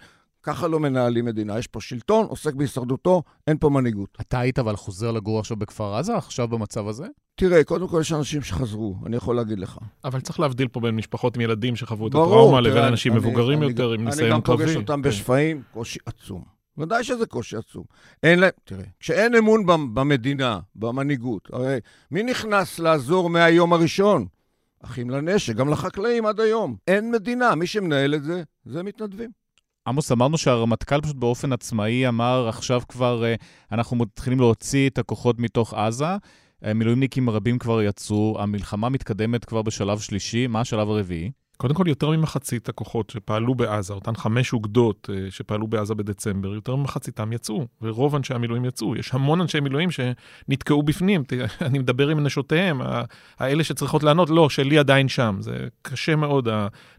ככה 0.48 0.68
לא 0.68 0.80
מנהלים 0.80 1.24
מדינה. 1.24 1.58
יש 1.58 1.66
פה 1.66 1.80
שלטון, 1.80 2.26
עוסק 2.26 2.54
בהישרדותו, 2.54 3.22
אין 3.46 3.58
פה 3.58 3.68
מנהיגות. 3.68 4.18
אתה 4.20 4.40
היית 4.40 4.58
אבל 4.58 4.76
חוזר 4.76 5.10
לגור 5.10 5.38
עכשיו 5.38 5.56
בכפר 5.56 5.94
עזה, 5.94 6.16
עכשיו 6.16 6.48
במצב 6.48 6.88
הזה? 6.88 7.06
תראה, 7.34 7.64
קודם 7.64 7.88
כל 7.88 7.98
יש 8.00 8.12
אנשים 8.12 8.42
שחזרו, 8.42 8.94
אני 9.06 9.16
יכול 9.16 9.36
להגיד 9.36 9.58
לך. 9.58 9.78
אבל 10.04 10.20
צריך 10.20 10.40
להבדיל 10.40 10.68
פה 10.68 10.80
בין 10.80 10.96
משפחות 10.96 11.36
עם 11.36 11.42
ילדים 11.42 11.76
שחוו 11.76 12.06
את 12.06 12.12
הטראומה 12.12 12.60
לבין 12.60 12.84
אנשים 12.84 13.12
אני, 13.12 13.20
מבוגרים 13.20 13.62
אני, 13.62 13.70
יותר, 13.70 13.94
אני, 13.94 14.02
עם 14.02 14.04
ניסיון 14.04 14.40
קרבי. 14.40 14.62
אני 14.62 14.66
גם 14.68 14.74
פוגש 14.74 14.76
אותם 14.76 15.02
כן. 15.02 15.08
בשפיים, 15.08 15.62
קושי 15.72 15.98
עצום. 16.06 16.42
ודאי 16.78 17.04
שזה 17.04 17.26
קושי 17.26 17.56
עצום. 17.56 17.84
אין 18.22 18.38
להם, 18.38 18.50
תראה, 18.64 18.84
כשאין 19.00 19.34
אמון 19.34 19.66
במדינה, 19.94 20.58
במנהיגות, 20.74 21.48
הרי 21.52 21.78
מי 22.10 22.22
נכנס 22.22 22.78
לעזור 22.78 23.30
מהיום 23.30 23.72
הראשון? 23.72 24.26
אחים 24.82 25.10
לנשק, 25.10 25.56
גם 25.56 25.68
לחקלאים 25.68 26.26
עד 26.26 26.40
היום. 26.40 26.76
אין 26.86 27.10
מדינה, 27.10 27.54
מי 27.54 27.66
שמנהל 27.66 28.14
את 28.14 28.24
זה, 28.24 28.42
זה 28.64 28.82
מתנדבים. 28.82 29.37
עמוס, 29.88 30.12
אמרנו 30.12 30.38
שהרמטכ"ל 30.38 31.00
פשוט 31.00 31.16
באופן 31.16 31.52
עצמאי 31.52 32.08
אמר, 32.08 32.48
עכשיו 32.48 32.80
כבר 32.88 33.22
uh, 33.22 33.44
אנחנו 33.72 33.96
מתחילים 33.96 34.40
להוציא 34.40 34.88
את 34.88 34.98
הכוחות 34.98 35.38
מתוך 35.38 35.74
עזה. 35.74 36.16
מילואימניקים 36.74 37.30
רבים 37.30 37.58
כבר 37.58 37.82
יצאו, 37.82 38.36
המלחמה 38.38 38.88
מתקדמת 38.88 39.44
כבר 39.44 39.62
בשלב 39.62 39.98
שלישי, 39.98 40.46
מה 40.46 40.60
השלב 40.60 40.90
הרביעי? 40.90 41.30
קודם 41.60 41.74
כל, 41.74 41.84
יותר 41.88 42.10
ממחצית 42.10 42.68
הכוחות 42.68 43.10
שפעלו 43.10 43.54
בעזה, 43.54 43.92
אותן 43.92 44.16
חמש 44.16 44.52
אוגדות 44.52 45.10
uh, 45.10 45.30
שפעלו 45.30 45.66
בעזה 45.66 45.94
בדצמבר, 45.94 46.54
יותר 46.54 46.76
ממחציתם 46.76 47.32
יצאו, 47.32 47.66
ורוב 47.82 48.14
אנשי 48.14 48.34
המילואים 48.34 48.64
יצאו. 48.64 48.96
יש 48.96 49.14
המון 49.14 49.40
אנשי 49.40 49.60
מילואים 49.60 49.88
שנתקעו 49.90 50.82
בפנים, 50.82 51.22
אני 51.60 51.78
מדבר 51.78 52.08
עם 52.08 52.20
נשותיהם, 52.20 52.80
האלה 53.38 53.64
שצריכות 53.64 54.02
לענות, 54.02 54.30
לא, 54.30 54.50
שלי 54.50 54.78
עדיין 54.78 55.08
שם. 55.08 55.36
זה 55.40 55.66
קשה 55.82 56.16
מאוד, 56.16 56.48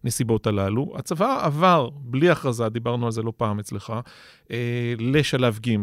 הנסיבות 0.03 0.47
הללו. 0.47 0.93
הצבא 0.95 1.45
עבר, 1.45 1.89
בלי 1.93 2.29
הכרזה, 2.29 2.69
דיברנו 2.69 3.05
על 3.05 3.11
זה 3.11 3.21
לא 3.21 3.33
פעם 3.37 3.59
אצלך, 3.59 3.93
uh, 4.43 4.51
לשלב 4.99 5.59
ג'. 5.59 5.75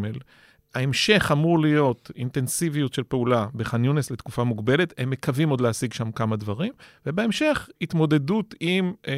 ההמשך 0.77 1.29
אמור 1.31 1.59
להיות 1.59 2.11
אינטנסיביות 2.15 2.93
של 2.93 3.03
פעולה 3.03 3.47
בח'אן 3.55 3.85
יונס 3.85 4.11
לתקופה 4.11 4.43
מוגבלת, 4.43 4.93
הם 4.97 5.09
מקווים 5.09 5.49
עוד 5.49 5.61
להשיג 5.61 5.93
שם 5.93 6.11
כמה 6.11 6.35
דברים, 6.35 6.73
ובהמשך 7.05 7.69
התמודדות 7.81 8.55
עם 8.59 8.93
אה, 9.07 9.13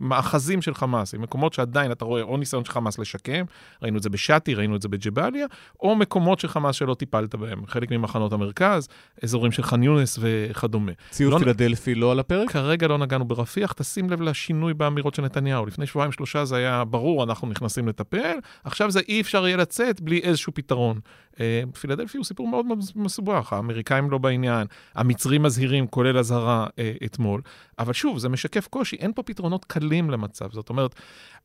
מאחזים 0.00 0.62
של 0.62 0.74
חמאס, 0.74 1.14
עם 1.14 1.22
מקומות 1.22 1.52
שעדיין 1.52 1.92
אתה 1.92 2.04
רואה 2.04 2.22
או 2.22 2.36
ניסיון 2.36 2.64
של 2.64 2.72
חמאס 2.72 2.98
לשקם, 2.98 3.44
ראינו 3.82 3.98
את 3.98 4.02
זה 4.02 4.10
בשאטי, 4.10 4.54
ראינו 4.54 4.76
את 4.76 4.82
זה 4.82 4.88
בג'באליה, 4.88 5.46
או 5.80 5.96
מקומות 5.96 6.40
של 6.40 6.48
חמאס 6.48 6.76
שלא 6.76 6.94
טיפלת 6.94 7.34
בהם, 7.34 7.66
חלק 7.66 7.90
ממחנות 7.90 8.32
המרכז, 8.32 8.88
אזורים 9.22 9.52
של 9.52 9.62
ח'אן 9.62 9.82
יונס 9.82 10.18
וכדומה. 10.20 10.92
ציוד 11.10 11.32
לא, 11.32 11.38
פילדלפי 11.38 11.94
לא 11.94 12.12
על 12.12 12.20
הפרק? 12.20 12.50
כרגע 12.50 12.88
לא 12.88 12.98
נגענו 12.98 13.24
ברפיח, 13.24 13.72
תשים 13.72 14.10
לב 14.10 14.20
לשינוי 14.20 14.74
באמירות 14.74 15.14
של 15.14 15.22
נתניהו. 15.22 15.66
לפני 15.66 15.86
שבועיים 15.86 16.12
שלושה 16.12 16.44
זה 16.44 16.56
היה 16.56 16.84
ברור, 16.84 17.24
אנחנו 17.24 17.48
נכנסים 17.48 17.88
לטפל, 17.88 18.38
עכשיו 18.64 18.90
זה 18.90 19.00
אי 19.08 19.20
אפשר 19.20 19.46
יהיה 19.46 19.56
לצאת 19.56 20.00
בלי 20.00 20.18
איזשהו 20.18 20.54
פתרון. 20.54 21.00
אה, 21.40 21.62
פילדלפי 21.80 22.18
הוא 22.18 22.24
סיפור 22.24 22.48
מאוד 22.48 22.66
מאוד 22.66 22.78
מסובך, 22.96 23.52
האמריקאים 23.52 24.10
לא 24.10 24.18
בעניין, 24.18 24.66
המצרים 24.94 25.42
מזהירים, 25.42 25.86
כולל 25.86 26.18
אזהרה 26.18 26.66
אה, 26.78 26.92
אתמול, 27.04 27.42
אבל 27.78 27.92
שוב, 27.92 28.18
זה 28.18 28.28
משקף 28.28 28.66
קושי, 28.66 28.96
אין 28.96 29.12
פה 29.12 29.22
פתרונות 29.22 29.64
קלים 29.64 30.10
למצב. 30.10 30.52
זאת 30.52 30.68
אומרת, 30.68 30.94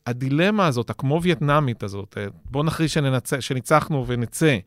הדילמה 0.05 0.67
הזאת, 0.67 0.89
הכמו 0.89 1.19
וייטנאמית 1.21 1.83
הזאת, 1.83 2.17
אה, 2.17 2.27
בואו 2.45 2.63
נכריז 2.63 2.91
שניצחנו 3.39 4.07
ונצא, 4.07 4.57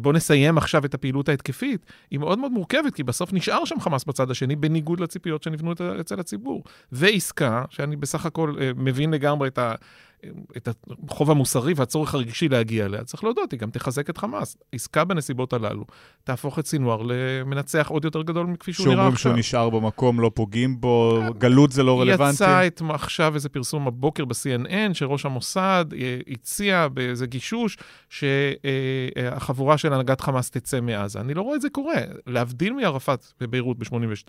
בואו 0.00 0.14
נסיים 0.14 0.58
עכשיו 0.58 0.84
את 0.84 0.94
הפעילות 0.94 1.28
ההתקפית, 1.28 1.86
היא 2.10 2.18
מאוד 2.18 2.38
מאוד 2.38 2.52
מורכבת, 2.52 2.94
כי 2.94 3.02
בסוף 3.02 3.32
נשאר 3.32 3.64
שם 3.64 3.80
חמאס 3.80 4.04
בצד 4.04 4.30
השני, 4.30 4.56
בניגוד 4.56 5.00
לציפיות 5.00 5.42
שנבנו 5.42 5.72
אצל 6.00 6.20
הציבור. 6.20 6.64
ועסקה, 6.92 7.64
שאני 7.70 7.96
בסך 7.96 8.26
הכל 8.26 8.54
מבין 8.76 9.10
לגמרי 9.10 9.48
את 9.48 9.58
ה... 9.58 9.74
את 10.56 10.68
החוב 11.08 11.30
המוסרי 11.30 11.72
והצורך 11.76 12.14
הרגשי 12.14 12.48
להגיע 12.48 12.86
אליה, 12.86 13.04
צריך 13.04 13.24
להודות, 13.24 13.52
היא 13.52 13.60
גם 13.60 13.70
תחזק 13.70 14.10
את 14.10 14.18
חמאס. 14.18 14.56
עסקה 14.72 15.04
בנסיבות 15.04 15.52
הללו 15.52 15.84
תהפוך 16.24 16.58
את 16.58 16.66
סינואר 16.66 17.02
למנצח 17.04 17.88
עוד 17.88 18.04
יותר 18.04 18.22
גדול 18.22 18.46
מכפי 18.46 18.72
שהוא 18.72 18.86
נראה 18.86 19.08
עכשיו. 19.08 19.18
שאומרים 19.18 19.42
שהוא 19.42 19.60
נשאר 19.60 19.70
במקום, 19.70 20.20
לא 20.20 20.30
פוגעים 20.34 20.80
בו, 20.80 21.20
גלות 21.38 21.72
זה 21.72 21.82
לא 21.82 22.00
רלוונטי. 22.00 22.34
יצא 22.34 22.66
את, 22.66 22.82
עכשיו 22.90 23.34
איזה 23.34 23.48
פרסום 23.48 23.86
הבוקר 23.86 24.24
ב-CNN, 24.24 24.94
שראש 24.94 25.26
המוסד 25.26 25.84
אה, 25.92 26.18
הציע 26.28 26.88
באיזה 26.88 27.26
גישוש 27.26 27.78
שהחבורה 28.08 29.78
של 29.78 29.92
הנהגת 29.92 30.20
חמאס 30.20 30.50
תצא 30.50 30.80
מעזה. 30.80 31.20
אני 31.20 31.34
לא 31.34 31.42
רואה 31.42 31.56
את 31.56 31.60
זה 31.60 31.70
קורה. 31.70 32.00
להבדיל 32.26 32.72
מערפאת 32.72 33.32
בביירות 33.40 33.78
ב-82, 33.78 34.28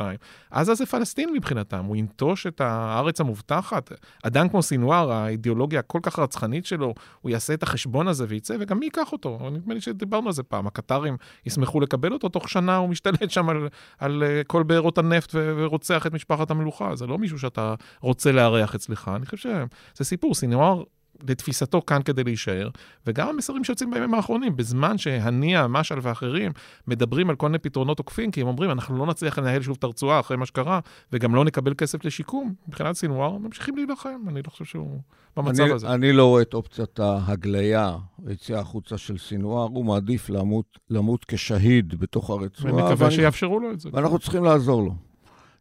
עזה 0.52 0.74
זה 0.74 0.86
פלסטין 0.86 1.30
מבחינתם, 1.34 1.86
הוא 1.86 1.96
ינטוש 1.96 2.48
את 2.48 2.62
הארץ 2.62 3.22
המובטחת. 3.22 3.92
אדם 4.24 4.50
כמו 4.50 4.62
סינואר, 4.62 5.12
האידיאולוגיה 5.12 5.81
הכל 5.82 6.00
כך 6.04 6.20
רצחנית 6.20 6.66
שלו, 6.66 6.94
הוא 7.22 7.30
יעשה 7.30 7.54
את 7.54 7.64
החשבון 7.64 8.08
הזה 8.08 8.26
וייצא, 8.28 8.56
וגם 8.60 8.80
מי 8.80 8.86
ייקח 8.86 9.12
אותו? 9.12 9.50
נדמה 9.52 9.74
לי 9.74 9.82
שדיברנו 9.82 10.28
על 10.28 10.34
זה 10.34 10.44
פעם, 10.44 10.68
הקטרים 10.68 11.18
ישמחו 11.46 11.80
לקבל 11.80 12.14
אותו, 12.14 12.30
תוך 12.30 12.50
שנה 12.50 12.76
הוא 12.78 12.90
משתלט 12.90 13.30
שם 13.30 13.50
על, 13.50 13.68
על 13.98 14.24
אה, 14.24 14.42
כל 14.48 14.64
בארות 14.64 14.98
הנפט 14.98 15.30
ורוצח 15.34 16.08
את 16.08 16.14
משפחת 16.14 16.52
המלוכה. 16.52 16.96
זה 16.96 17.08
לא 17.08 17.18
מישהו 17.18 17.40
שאתה 17.40 17.76
רוצה 18.02 18.32
לארח 18.32 18.76
אצלך. 18.76 19.12
אני 19.16 19.26
חושב 19.26 19.50
שזה 19.94 20.06
סיפור, 20.06 20.36
סינואר 20.36 20.84
לתפיסתו 21.30 21.82
כאן 21.88 22.02
כדי 22.02 22.24
להישאר, 22.24 22.70
וגם 23.08 23.28
המסרים 23.30 23.64
שיוצאים 23.64 23.92
בימים 23.92 24.14
האחרונים, 24.14 24.56
בזמן 24.56 24.98
שהנייה, 24.98 25.68
משעל 25.68 26.00
ואחרים 26.02 26.52
מדברים 26.88 27.30
על 27.30 27.36
כל 27.36 27.48
מיני 27.48 27.60
פתרונות 27.60 28.00
עוקפים, 28.00 28.32
כי 28.32 28.42
הם 28.42 28.48
אומרים, 28.48 28.72
אנחנו 28.72 28.98
לא 28.98 29.06
נצליח 29.06 29.40
לנהל 29.40 29.62
שוב 29.62 29.76
את 29.80 29.84
הרצועה 29.84 30.20
אחרי 30.20 30.38
מה 30.38 30.46
שקרה, 30.46 30.80
וגם 31.14 31.36
לא 31.36 31.46
נקבל 31.46 31.74
כסף 31.74 32.06
לשיקום, 32.06 32.54
מבחינת 32.68 32.96
סינואר, 32.96 33.38
ממשיכים 33.38 33.76
להילחם, 33.78 34.20
אני 34.28 34.42
לא 34.46 34.50
חושב 34.50 34.66
שהוא 34.66 35.00
במצב 35.38 35.64
אני, 35.64 35.72
הזה. 35.74 35.94
אני 35.94 36.14
לא 36.14 36.26
רואה 36.26 36.42
את 36.42 36.54
אופציית 36.54 37.00
ההגליה, 37.00 37.96
היציאה 38.28 38.60
החוצה 38.60 38.98
של 38.98 39.18
סינואר, 39.18 39.68
הוא 39.68 39.86
מעדיף 39.86 40.30
למות, 40.30 40.66
למות 40.90 41.26
כשהיד 41.26 42.00
בתוך 42.00 42.30
הרצועה. 42.30 42.74
ומקווה 42.74 42.96
ואני- 42.98 43.12
שיאפשרו 43.16 43.60
לו 43.60 43.72
את 43.72 43.80
זה. 43.80 43.90
ואנחנו 43.94 44.20
צריכים 44.20 44.44
לעזור 44.44 44.82
לו. 44.84 44.94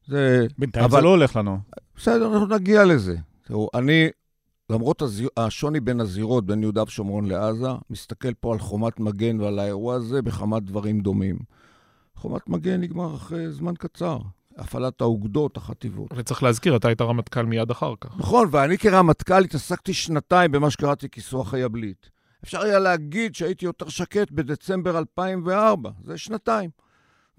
זה... 0.07 0.47
בינתיים 0.59 0.85
אבל- 0.85 0.99
זה 0.99 1.05
לא 1.05 1.09
הולך 1.09 1.37
לנו. 1.37 1.59
בסדר, 1.97 2.33
אנחנו 2.33 2.57
נגיע 2.57 2.85
לזה. 2.85 3.17
תראו, 3.45 3.69
אני, 3.75 4.09
למרות 4.71 5.03
הזיר, 5.03 5.29
השוני 5.37 5.81
בין 5.81 6.01
הזירות, 6.01 6.47
בין 6.47 6.63
יהודה 6.63 6.83
ושומרון 6.83 7.25
לעזה, 7.25 7.69
מסתכל 7.91 8.35
פה 8.35 8.53
על 8.53 8.59
חומת 8.59 9.01
מגן 9.01 9.41
ועל 9.41 9.59
האירוע 9.59 9.95
הזה 9.95 10.23
בכמה 10.23 10.61
דברים 10.61 11.01
דומים. 11.01 11.39
חומת 12.15 12.49
מגן 12.49 12.81
נגמר 12.81 13.15
אחרי 13.15 13.51
זמן 13.51 13.75
קצר. 13.75 14.19
הפעלת 14.57 15.01
האוגדות, 15.01 15.57
החטיבות. 15.57 16.11
וצריך 16.17 16.43
להזכיר, 16.43 16.77
אתה 16.77 16.89
היית 16.89 17.01
רמטכ"ל 17.01 17.43
מיד 17.43 17.71
אחר 17.71 17.95
כך. 18.01 18.19
נכון, 18.19 18.49
ואני 18.51 18.79
כרמטכ"ל 18.79 19.45
התעסקתי 19.45 19.95
שנתיים 19.95 20.53
במה 20.53 20.71
שקראתי 20.71 21.09
כיסוח 21.09 21.55
היבלית. 21.55 22.11
אפשר 22.45 22.61
היה 22.61 22.79
להגיד 22.79 23.35
שהייתי 23.35 23.65
יותר 23.65 23.89
שקט 23.89 24.31
בדצמבר 24.31 24.99
2004, 24.99 25.91
זה 26.05 26.19
שנתיים. 26.19 26.71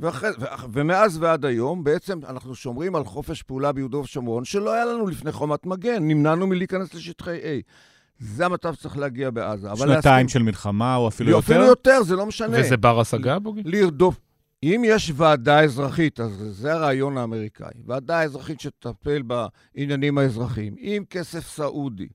ואחרי, 0.02 0.30
ומאז 0.72 1.18
ועד 1.22 1.46
היום, 1.46 1.84
בעצם 1.84 2.20
אנחנו 2.30 2.56
שומרים 2.56 2.96
על 2.96 3.04
חופש 3.04 3.44
פעולה 3.44 3.72
ביהודה 3.72 3.98
ושומרון, 3.98 4.46
שלא 4.46 4.74
היה 4.74 4.86
לנו 4.86 5.08
לפני 5.08 5.32
חומת 5.32 5.66
מגן, 5.66 6.08
נמנענו 6.08 6.48
מלהיכנס 6.48 6.94
לשטחי 6.94 7.38
A. 7.42 7.72
זה 8.20 8.46
המצב 8.46 8.74
שצריך 8.74 8.98
להגיע 8.98 9.30
בעזה. 9.30 9.68
שנתיים 9.76 9.90
להסכים- 9.90 10.28
של 10.28 10.44
מלחמה, 10.44 10.96
או 10.96 11.08
אפילו 11.08 11.40
אפילו 11.40 11.60
יותר? 11.60 11.70
יותר, 11.70 12.04
זה 12.04 12.16
לא 12.16 12.26
משנה. 12.26 12.58
וזה 12.60 12.78
בר 12.78 13.00
השגה, 13.00 13.40
בוגי? 13.40 13.62
לרדוף. 13.66 14.20
אם 14.64 14.82
יש 14.86 15.12
ועדה 15.16 15.64
אזרחית, 15.64 16.20
אז 16.20 16.32
זה 16.50 16.74
הרעיון 16.74 17.18
האמריקאי. 17.18 17.72
ועדה 17.86 18.22
אזרחית 18.24 18.60
שתטפל 18.60 19.22
בעניינים 19.22 20.18
האזרחיים, 20.18 20.76
עם 20.78 21.06
כסף 21.06 21.48
סעודי, 21.48 22.08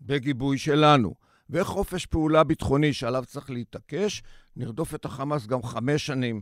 בגיבוי 0.00 0.58
שלנו, 0.58 1.14
וחופש 1.50 2.06
פעולה 2.06 2.44
ביטחוני 2.44 2.92
שעליו 2.92 3.24
צריך 3.26 3.50
להתעקש, 3.50 4.22
נרדוף 4.56 4.94
את 4.94 5.04
החמאס 5.04 5.46
גם 5.46 5.62
חמש 5.62 6.06
שנים. 6.06 6.40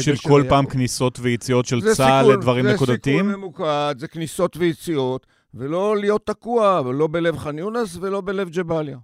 של 0.00 0.16
כל 0.16 0.44
פעם 0.48 0.66
כניסות 0.66 1.18
ויציאות 1.22 1.66
של 1.66 1.80
זה 1.80 1.94
צה"ל 1.94 2.32
לדברים 2.32 2.64
זה 2.64 2.74
נקודתיים? 2.74 3.26
סיכון 3.26 3.40
ממוקד, 3.40 3.94
זה 3.98 4.08
כניסות 4.08 4.56
ויציאות, 4.56 5.26
ולא 5.54 5.96
להיות 5.96 6.26
תקוע, 6.26 6.82
לא 6.94 7.06
בלב 7.06 7.38
ח'אן 7.38 7.58
יונס 7.58 7.96
ולא 8.00 8.20
בלב 8.20 8.50
ג'באליה. 8.50 8.98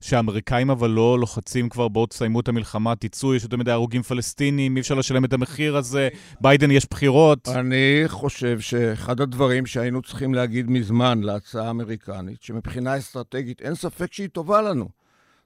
שהאמריקאים 0.00 0.70
אבל 0.70 0.90
לא 0.90 1.18
לוחצים 1.18 1.68
כבר, 1.68 1.88
בואו 1.88 2.06
תסיימו 2.06 2.40
את 2.40 2.48
המלחמה, 2.48 2.96
תצאו, 2.96 3.34
יש 3.34 3.42
יותר 3.42 3.56
מדי 3.56 3.70
הרוגים 3.70 4.02
פלסטינים, 4.02 4.76
אי 4.76 4.80
אפשר 4.80 4.94
לשלם 4.94 5.24
את 5.24 5.32
המחיר 5.32 5.76
הזה, 5.76 6.08
ביידן 6.40 6.70
יש 6.70 6.86
בחירות. 6.90 7.48
אני 7.48 8.02
חושב 8.06 8.60
שאחד 8.60 9.20
הדברים 9.20 9.66
שהיינו 9.66 10.02
צריכים 10.02 10.34
להגיד 10.34 10.70
מזמן 10.70 11.20
להצעה 11.22 11.66
האמריקנית, 11.66 12.42
שמבחינה 12.42 12.98
אסטרטגית 12.98 13.62
אין 13.62 13.74
ספק 13.74 14.12
שהיא 14.12 14.28
טובה 14.28 14.62
לנו, 14.62 14.88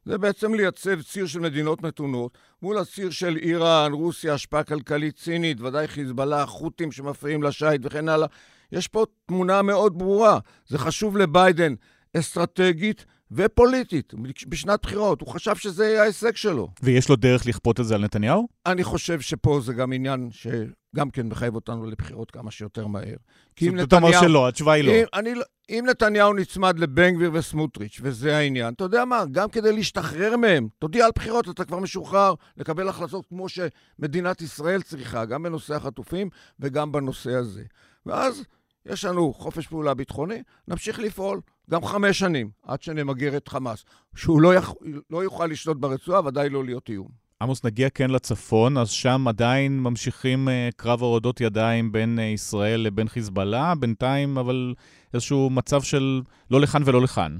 זה 0.08 0.18
בעצם 0.18 0.54
לייצב 0.54 1.02
ציר 1.02 1.26
של 1.26 1.40
מדינות 1.40 1.82
מתונות 1.82 2.38
מול 2.62 2.78
הציר 2.78 3.10
של 3.10 3.36
איראן, 3.36 3.92
רוסיה, 3.92 4.34
השפעה 4.34 4.64
כלכלית 4.64 5.18
סינית, 5.18 5.60
ודאי 5.60 5.88
חיזבאללה, 5.88 6.46
חות'ים 6.46 6.92
שמפריעים 6.92 7.42
לשיט 7.42 7.80
וכן 7.82 8.08
הלאה. 8.08 8.26
יש 8.72 8.88
פה 8.88 9.04
תמונה 9.26 9.62
מאוד 9.62 9.98
ברורה. 9.98 10.38
זה 10.66 10.78
חשוב 10.78 11.16
לביידן 11.16 11.74
אסטרטגית 12.16 13.04
ופוליטית 13.32 14.14
בשנת 14.48 14.82
בחירות. 14.82 15.20
הוא 15.20 15.28
חשב 15.28 15.56
שזה 15.56 15.86
יהיה 15.86 16.02
ההישג 16.02 16.36
שלו. 16.36 16.68
ויש 16.82 17.08
לו 17.08 17.16
דרך 17.16 17.46
לכפות 17.46 17.80
את 17.80 17.86
זה 17.86 17.94
על 17.94 18.04
נתניהו? 18.04 18.48
אני 18.66 18.84
חושב 18.84 19.20
שפה 19.20 19.60
זה 19.62 19.72
גם 19.72 19.92
עניין 19.92 20.28
שגם 20.30 21.10
כן 21.10 21.26
מחייב 21.26 21.54
אותנו 21.54 21.86
לבחירות 21.86 22.30
כמה 22.30 22.50
שיותר 22.50 22.86
מהר. 22.86 23.16
כי 23.56 23.68
אם 23.68 23.80
אתה 23.80 23.96
אומר 23.96 24.08
נתניהו... 24.08 24.24
שלא, 24.24 24.48
התשובה 24.48 24.72
היא 24.72 24.84
לא. 24.84 24.92
אם, 24.92 25.04
אני, 25.14 25.34
לא- 25.34 25.44
אם 25.70 25.84
נתניהו 25.88 26.32
נצמד 26.32 26.78
לבן 26.78 27.14
גביר 27.14 27.30
וסמוטריץ', 27.34 28.00
וזה 28.02 28.36
העניין, 28.36 28.74
אתה 28.74 28.84
יודע 28.84 29.04
מה, 29.04 29.24
גם 29.32 29.48
כדי 29.48 29.72
להשתחרר 29.72 30.36
מהם, 30.36 30.68
תודיע 30.78 31.04
על 31.04 31.10
בחירות, 31.14 31.48
אתה 31.48 31.64
כבר 31.64 31.78
משוחרר 31.78 32.34
לקבל 32.56 32.88
החלטות 32.88 33.26
כמו 33.26 33.46
שמדינת 33.48 34.42
ישראל 34.42 34.82
צריכה, 34.82 35.24
גם 35.24 35.42
בנושא 35.42 35.74
החטופים 35.74 36.28
וגם 36.60 36.92
בנושא 36.92 37.34
הזה. 37.34 37.62
ואז 38.06 38.44
יש 38.88 39.04
לנו 39.04 39.34
חופש 39.34 39.66
פעולה 39.66 39.94
ביטחוני, 39.94 40.42
נמשיך 40.68 40.98
לפעול 40.98 41.40
גם 41.70 41.84
חמש 41.84 42.18
שנים, 42.18 42.50
עד 42.62 42.82
שנמגר 42.82 43.36
את 43.36 43.48
חמאס. 43.48 43.84
שהוא 44.16 44.40
לא, 44.40 44.54
יכ... 44.54 44.72
לא 45.10 45.22
יוכל 45.22 45.46
לשלוט 45.46 45.76
ברצועה, 45.76 46.26
ודאי 46.26 46.48
לא 46.48 46.64
להיות 46.64 46.88
איום. 46.88 47.08
עמוס, 47.42 47.64
נגיע 47.64 47.90
כן 47.90 48.10
לצפון, 48.10 48.76
אז 48.76 48.90
שם 48.90 49.28
עדיין 49.28 49.80
ממשיכים 49.80 50.48
אה, 50.48 50.68
קרב 50.76 51.02
הורדות 51.02 51.40
ידיים 51.40 51.92
בין 51.92 52.18
אה, 52.18 52.24
ישראל 52.24 52.80
לבין 52.80 53.08
חיזבאללה, 53.08 53.74
בינתיים 53.74 54.38
אבל 54.38 54.74
איזשהו 55.14 55.50
מצב 55.50 55.82
של 55.82 56.22
לא 56.50 56.60
לכאן 56.60 56.82
ולא 56.84 57.02
לכאן. 57.02 57.38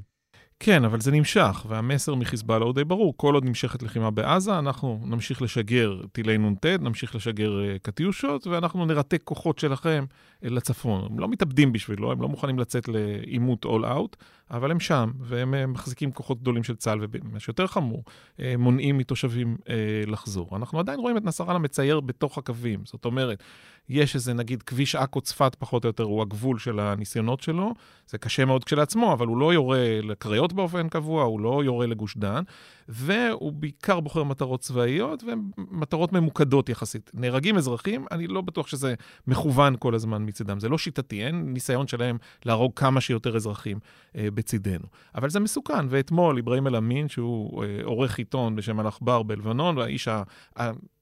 כן, 0.60 0.84
אבל 0.84 1.00
זה 1.00 1.10
נמשך, 1.10 1.66
והמסר 1.68 2.14
מחיזבאללה 2.14 2.64
הוא 2.64 2.74
די 2.74 2.84
ברור. 2.84 3.14
כל 3.16 3.34
עוד 3.34 3.44
נמשכת 3.44 3.82
לחימה 3.82 4.10
בעזה, 4.10 4.58
אנחנו 4.58 5.00
נמשיך 5.04 5.42
לשגר 5.42 6.00
טילי 6.12 6.38
נ"ט, 6.38 6.66
נמשיך 6.66 7.14
לשגר 7.14 7.50
uh, 7.50 7.78
קטיושות, 7.78 8.46
ואנחנו 8.46 8.86
נרתק 8.86 9.22
כוחות 9.24 9.58
שלכם 9.58 10.04
uh, 10.08 10.48
לצפון. 10.48 11.06
הם 11.10 11.18
לא 11.18 11.28
מתאבדים 11.28 11.72
בשבילו, 11.72 12.12
הם 12.12 12.22
לא 12.22 12.28
מוכנים 12.28 12.58
לצאת 12.58 12.88
לעימות 12.88 13.66
all 13.66 13.84
out, 13.84 14.16
אבל 14.50 14.70
הם 14.70 14.80
שם, 14.80 15.10
והם 15.20 15.54
uh, 15.54 15.66
מחזיקים 15.66 16.12
כוחות 16.12 16.40
גדולים 16.40 16.62
של 16.62 16.76
צה"ל, 16.76 16.98
ומה 17.00 17.40
שיותר 17.40 17.66
חמור, 17.66 18.04
uh, 18.36 18.40
מונעים 18.58 18.98
מתושבים 18.98 19.56
uh, 19.60 19.70
לחזור. 20.10 20.56
אנחנו 20.56 20.78
עדיין 20.78 21.00
רואים 21.00 21.16
את 21.16 21.24
נסראללה 21.24 21.58
מצייר 21.58 22.00
בתוך 22.00 22.38
הקווים. 22.38 22.80
זאת 22.84 23.04
אומרת, 23.04 23.42
יש 23.88 24.14
איזה, 24.14 24.34
נגיד, 24.34 24.62
כביש 24.62 24.94
עכו 24.94 25.20
צפת, 25.20 25.56
פחות 25.58 25.84
או 25.84 25.88
יותר, 25.88 26.02
הוא 26.02 26.22
הגבול 26.22 26.58
של 26.58 26.80
הניסיונות 26.80 27.40
שלו. 27.40 27.74
זה 28.06 28.18
קשה 28.18 28.44
מאוד 28.44 28.64
כשלעצמו, 28.64 29.12
אבל 29.12 29.26
הוא 29.26 29.38
לא 29.38 29.54
יורה 29.54 30.00
לקריות 30.02 30.52
באופן 30.52 30.88
קבוע, 30.88 31.22
הוא 31.22 31.40
לא 31.40 31.64
יורה 31.64 31.86
לגוש 31.86 32.16
דן, 32.16 32.42
והוא 32.88 33.52
בעיקר 33.52 34.00
בוחר 34.00 34.24
מטרות 34.24 34.60
צבאיות 34.60 35.24
והן 35.24 35.42
מטרות 35.56 36.12
ממוקדות 36.12 36.68
יחסית. 36.68 37.10
נהרגים 37.14 37.56
אזרחים, 37.56 38.06
אני 38.10 38.26
לא 38.26 38.40
בטוח 38.40 38.66
שזה 38.66 38.94
מכוון 39.26 39.76
כל 39.78 39.94
הזמן 39.94 40.24
מצידם. 40.26 40.60
זה 40.60 40.68
לא 40.68 40.78
שיטתי, 40.78 41.26
אין 41.26 41.52
ניסיון 41.52 41.86
שלהם 41.86 42.18
להרוג 42.44 42.72
כמה 42.76 43.00
שיותר 43.00 43.36
אזרחים 43.36 43.78
אה, 44.16 44.30
בצידנו. 44.34 44.86
אבל 45.14 45.30
זה 45.30 45.40
מסוכן, 45.40 45.86
ואתמול 45.88 46.38
אברהים 46.38 46.66
אל-אמין, 46.66 47.08
שהוא 47.08 47.64
אה, 47.64 47.80
עורך 47.84 48.18
עיתון 48.18 48.56
בשם 48.56 48.80
אל-עכבר 48.80 49.22
בלבנון, 49.22 49.78
והאיש 49.78 50.08
ה... 50.08 50.22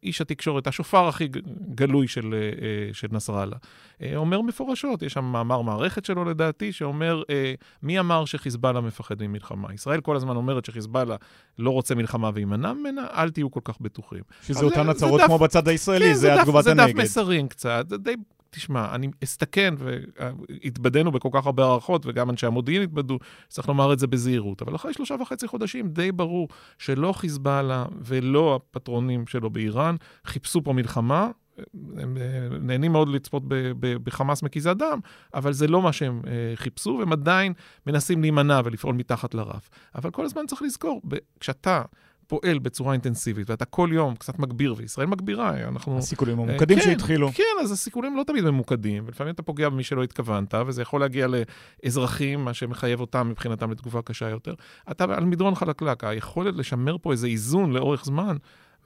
איש 0.07 0.21
התקשורת, 0.21 0.67
השופר 0.67 1.09
הכי 1.09 1.29
גלוי 1.75 2.09
של, 2.09 2.35
אה, 2.35 2.95
של 2.95 3.09
נסראללה, 3.13 3.57
אה, 4.03 4.17
אומר 4.17 4.41
מפורשות, 4.41 5.03
יש 5.03 5.13
שם 5.13 5.25
מאמר 5.25 5.63
מערכת 5.63 6.05
שלו 6.05 6.25
לדעתי, 6.25 6.73
שאומר, 6.73 7.23
אה, 7.31 7.55
מי 7.83 8.01
אמר 8.01 8.25
שחיזבאללה 8.25 8.81
מפחד 8.81 9.23
ממלחמה? 9.23 9.75
ישראל 9.75 10.01
כל 10.01 10.17
הזמן 10.17 10.37
אומרת 10.37 10.65
שחיזבאללה 10.65 11.17
לא 11.59 11.71
רוצה 11.71 11.95
מלחמה 11.95 12.31
ויימנע 12.35 12.73
ממנה, 12.73 13.07
אל 13.13 13.31
תהיו 13.31 13.51
כל 13.51 13.61
כך 13.65 13.81
בטוחים. 13.81 14.23
שזה 14.43 14.65
אותן 14.65 14.89
הצהרות 14.89 15.21
כמו 15.27 15.39
בצד 15.39 15.69
הישראלי, 15.69 16.05
כן, 16.05 16.15
זה 16.15 16.41
התגובת 16.41 16.65
זה 16.65 16.71
הנגד. 16.71 16.97
דף 16.97 17.03
מסרים 17.03 17.49
קצת, 17.49 17.87
זה 17.89 17.97
די... 17.97 18.15
תשמע, 18.51 18.95
אני 18.95 19.09
אסתכן, 19.25 19.75
והתבדינו 19.79 21.13
בכל 21.13 21.29
כך 21.33 21.47
הרבה 21.47 21.65
הערכות, 21.65 22.07
וגם 22.07 22.31
אנשי 22.31 22.47
המודיעין 22.47 22.83
התבדו, 22.83 23.19
צריך 23.49 23.69
לומר 23.69 23.93
את 23.93 23.99
זה 23.99 24.07
בזהירות. 24.07 24.63
אבל 24.63 24.75
אחרי 24.75 24.93
שלושה 24.93 25.15
וחצי 25.21 25.49
חודשים 25.49 25.89
די 25.89 26.13
ברור 26.13 26.49
שלא 26.79 27.13
חיזבאללה 27.13 27.85
ולא 28.01 28.55
הפטרונים 28.55 29.27
שלו 29.27 29.51
באיראן 29.51 29.97
חיפשו 30.25 30.63
פה 30.65 30.73
מלחמה. 30.73 31.31
הם 31.97 32.17
נהנים 32.61 32.93
מאוד 32.93 33.09
לצפות 33.09 33.43
בחמאס 33.81 34.43
מקיזת 34.43 34.77
דם, 34.77 34.99
אבל 35.35 35.53
זה 35.53 35.67
לא 35.67 35.83
מה 35.83 35.93
שהם 35.93 36.23
חיפשו, 36.55 36.97
והם 36.99 37.13
עדיין 37.13 37.53
מנסים 37.87 38.21
להימנע 38.21 38.61
ולפעול 38.65 38.95
מתחת 38.95 39.35
לרף. 39.35 39.71
אבל 39.95 40.11
כל 40.11 40.25
הזמן 40.25 40.47
צריך 40.47 40.63
לזכור, 40.63 41.03
כשאתה 41.41 41.83
פועל 42.27 42.59
בצורה 42.59 42.93
אינטנסיבית, 42.93 43.51
ואתה 43.51 43.65
כל 43.65 43.91
יום 43.93 44.15
קצת 44.15 44.39
מגביר, 44.39 44.75
וישראל 44.77 45.07
מגבירה, 45.07 45.69
אנחנו... 45.69 45.99
הסיכולים 45.99 46.39
הממוקדים 46.39 46.79
כן, 46.79 46.85
שהתחילו. 46.85 47.31
כן, 47.33 47.43
אז 47.63 47.73
הסיכולים 47.73 48.17
לא 48.17 48.23
תמיד 48.27 48.45
ממוקדים, 48.45 49.05
ולפעמים 49.07 49.35
אתה 49.35 49.43
פוגע 49.43 49.69
במי 49.69 49.85
שלא 49.85 50.03
התכוונת, 50.03 50.55
וזה 50.67 50.83
יכול 50.83 51.01
להגיע 51.01 51.27
לאזרחים, 51.85 52.45
מה 52.45 52.55
שמחייב 52.55 53.01
אותם 53.01 53.29
מבחינתם 53.29 53.71
לתגובה 53.71 54.03
קשה 54.03 54.29
יותר. 54.29 54.55
אתה 54.91 55.05
על 55.05 55.25
מדרון 55.25 55.55
חלקלק, 55.55 56.05
היכולת 56.05 56.55
לשמר 56.57 56.97
פה 56.99 57.13
איזה 57.13 57.27
איזון 57.27 57.73
לאורך 57.73 58.05
זמן, 58.05 58.37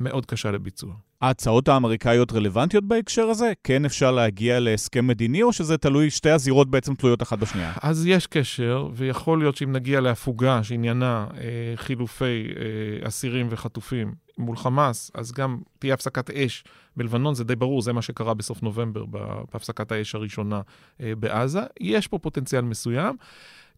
מאוד 0.00 0.26
קשה 0.26 0.50
לביצוע. 0.50 0.94
ההצעות 1.20 1.68
האמריקאיות 1.68 2.32
רלוונטיות 2.32 2.84
בהקשר 2.84 3.22
הזה? 3.22 3.52
כן 3.64 3.84
אפשר 3.84 4.10
להגיע 4.10 4.60
להסכם 4.60 5.06
מדיני, 5.06 5.42
או 5.42 5.52
שזה 5.52 5.78
תלוי, 5.78 6.10
שתי 6.10 6.30
הזירות 6.30 6.70
בעצם 6.70 6.94
תלויות 6.94 7.22
אחת 7.22 7.38
בשנייה? 7.38 7.72
אז 7.82 8.06
יש 8.06 8.26
קשר, 8.26 8.88
ויכול 8.92 9.38
להיות 9.38 9.56
שאם 9.56 9.72
נגיע 9.72 10.00
להפוגה 10.00 10.62
שעניינה 10.62 11.26
אה, 11.36 11.76
חילופי 11.76 12.24
אה, 12.56 13.08
אסירים 13.08 13.46
וחטופים 13.50 14.14
מול 14.38 14.56
חמאס, 14.56 15.10
אז 15.14 15.32
גם 15.32 15.58
תהיה 15.78 15.94
הפסקת 15.94 16.30
אש 16.30 16.64
בלבנון, 16.96 17.34
זה 17.34 17.44
די 17.44 17.56
ברור, 17.56 17.82
זה 17.82 17.92
מה 17.92 18.02
שקרה 18.02 18.34
בסוף 18.34 18.62
נובמבר 18.62 19.04
בהפסקת 19.52 19.92
האש 19.92 20.14
הראשונה 20.14 20.60
אה, 21.00 21.12
בעזה. 21.18 21.60
יש 21.80 22.08
פה 22.08 22.18
פוטנציאל 22.18 22.62
מסוים. 22.62 23.16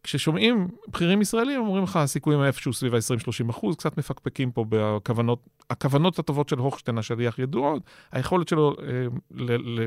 כששומעים 0.04 0.68
בכירים 0.88 1.22
ישראלים, 1.22 1.60
אומרים 1.60 1.84
לך, 1.84 1.96
הסיכויים 1.96 2.42
איפשהו 2.42 2.72
סביב 2.72 2.94
ה-20-30 2.94 3.50
אחוז, 3.50 3.76
קצת 3.76 3.98
מפקפקים 3.98 4.50
פה 4.50 4.64
בכוונות, 4.68 5.38
הכוונות 5.70 6.18
הטובות 6.18 6.48
של 6.48 6.58
הוכשטיין, 6.58 6.98
השליח 6.98 7.38
ידועות, 7.38 7.82
היכולת 8.12 8.48
שלו 8.48 8.76
אה, 8.82 9.06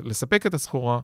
לספק 0.04 0.46
את 0.46 0.54
הסחורה 0.54 1.00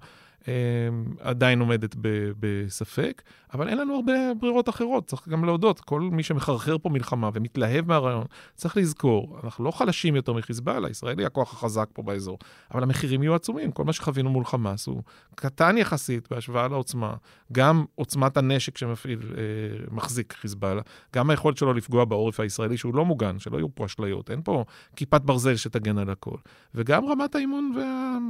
עדיין 1.20 1.60
עומדת 1.60 1.96
בספק, 2.40 3.22
אבל 3.54 3.70
אין 3.70 3.78
לנו 3.78 3.96
הרבה 3.96 4.14
ברירות 4.40 4.70
אחרות, 4.70 5.08
צריך 5.08 5.28
גם 5.28 5.46
להודות. 5.46 5.80
כל 5.80 6.02
מי 6.02 6.24
שמחרחר 6.24 6.78
פה 6.78 6.90
מלחמה 6.90 7.30
ומתלהב 7.34 7.88
מהרעיון, 7.88 8.26
צריך 8.56 8.78
לזכור, 8.78 9.40
אנחנו 9.44 9.64
לא 9.64 9.72
חלשים 9.72 10.16
יותר 10.16 10.34
מחיזבאללה, 10.34 10.90
ישראל 10.90 11.20
היא 11.20 11.28
הכוח 11.28 11.54
החזק 11.54 11.90
פה 11.94 12.02
באזור, 12.02 12.40
אבל 12.74 12.84
המחירים 12.84 13.24
יהיו 13.24 13.36
עצומים. 13.36 13.72
כל 13.72 13.84
מה 13.84 13.94
שחווינו 13.94 14.30
מול 14.30 14.46
חמאס 14.46 14.88
הוא 14.88 15.02
קטן 15.36 15.78
יחסית 15.78 16.28
בהשוואה 16.32 16.68
לעוצמה. 16.68 17.14
גם 17.52 17.86
עוצמת 17.96 18.38
הנשק 18.38 18.78
שמפעיל, 18.78 19.20
אה, 19.38 19.44
מחזיק 19.92 20.34
חיזבאללה, 20.34 20.82
גם 21.16 21.30
היכולת 21.30 21.58
שלו 21.58 21.74
לפגוע 21.74 22.06
בעורף 22.06 22.40
הישראלי, 22.40 22.78
שהוא 22.78 22.96
לא 22.96 23.06
מוגן, 23.06 23.40
שלא 23.40 23.58
יהיו 23.58 23.76
פה 23.76 23.86
אשליות, 23.86 24.32
אין 24.32 24.42
פה 24.44 24.66
כיפת 24.96 25.22
ברזל 25.22 25.56
שתגן 25.56 25.98
על 25.98 26.10
הכל. 26.10 26.38
וגם 26.76 27.06
רמת 27.06 27.36
האימון 27.36 27.72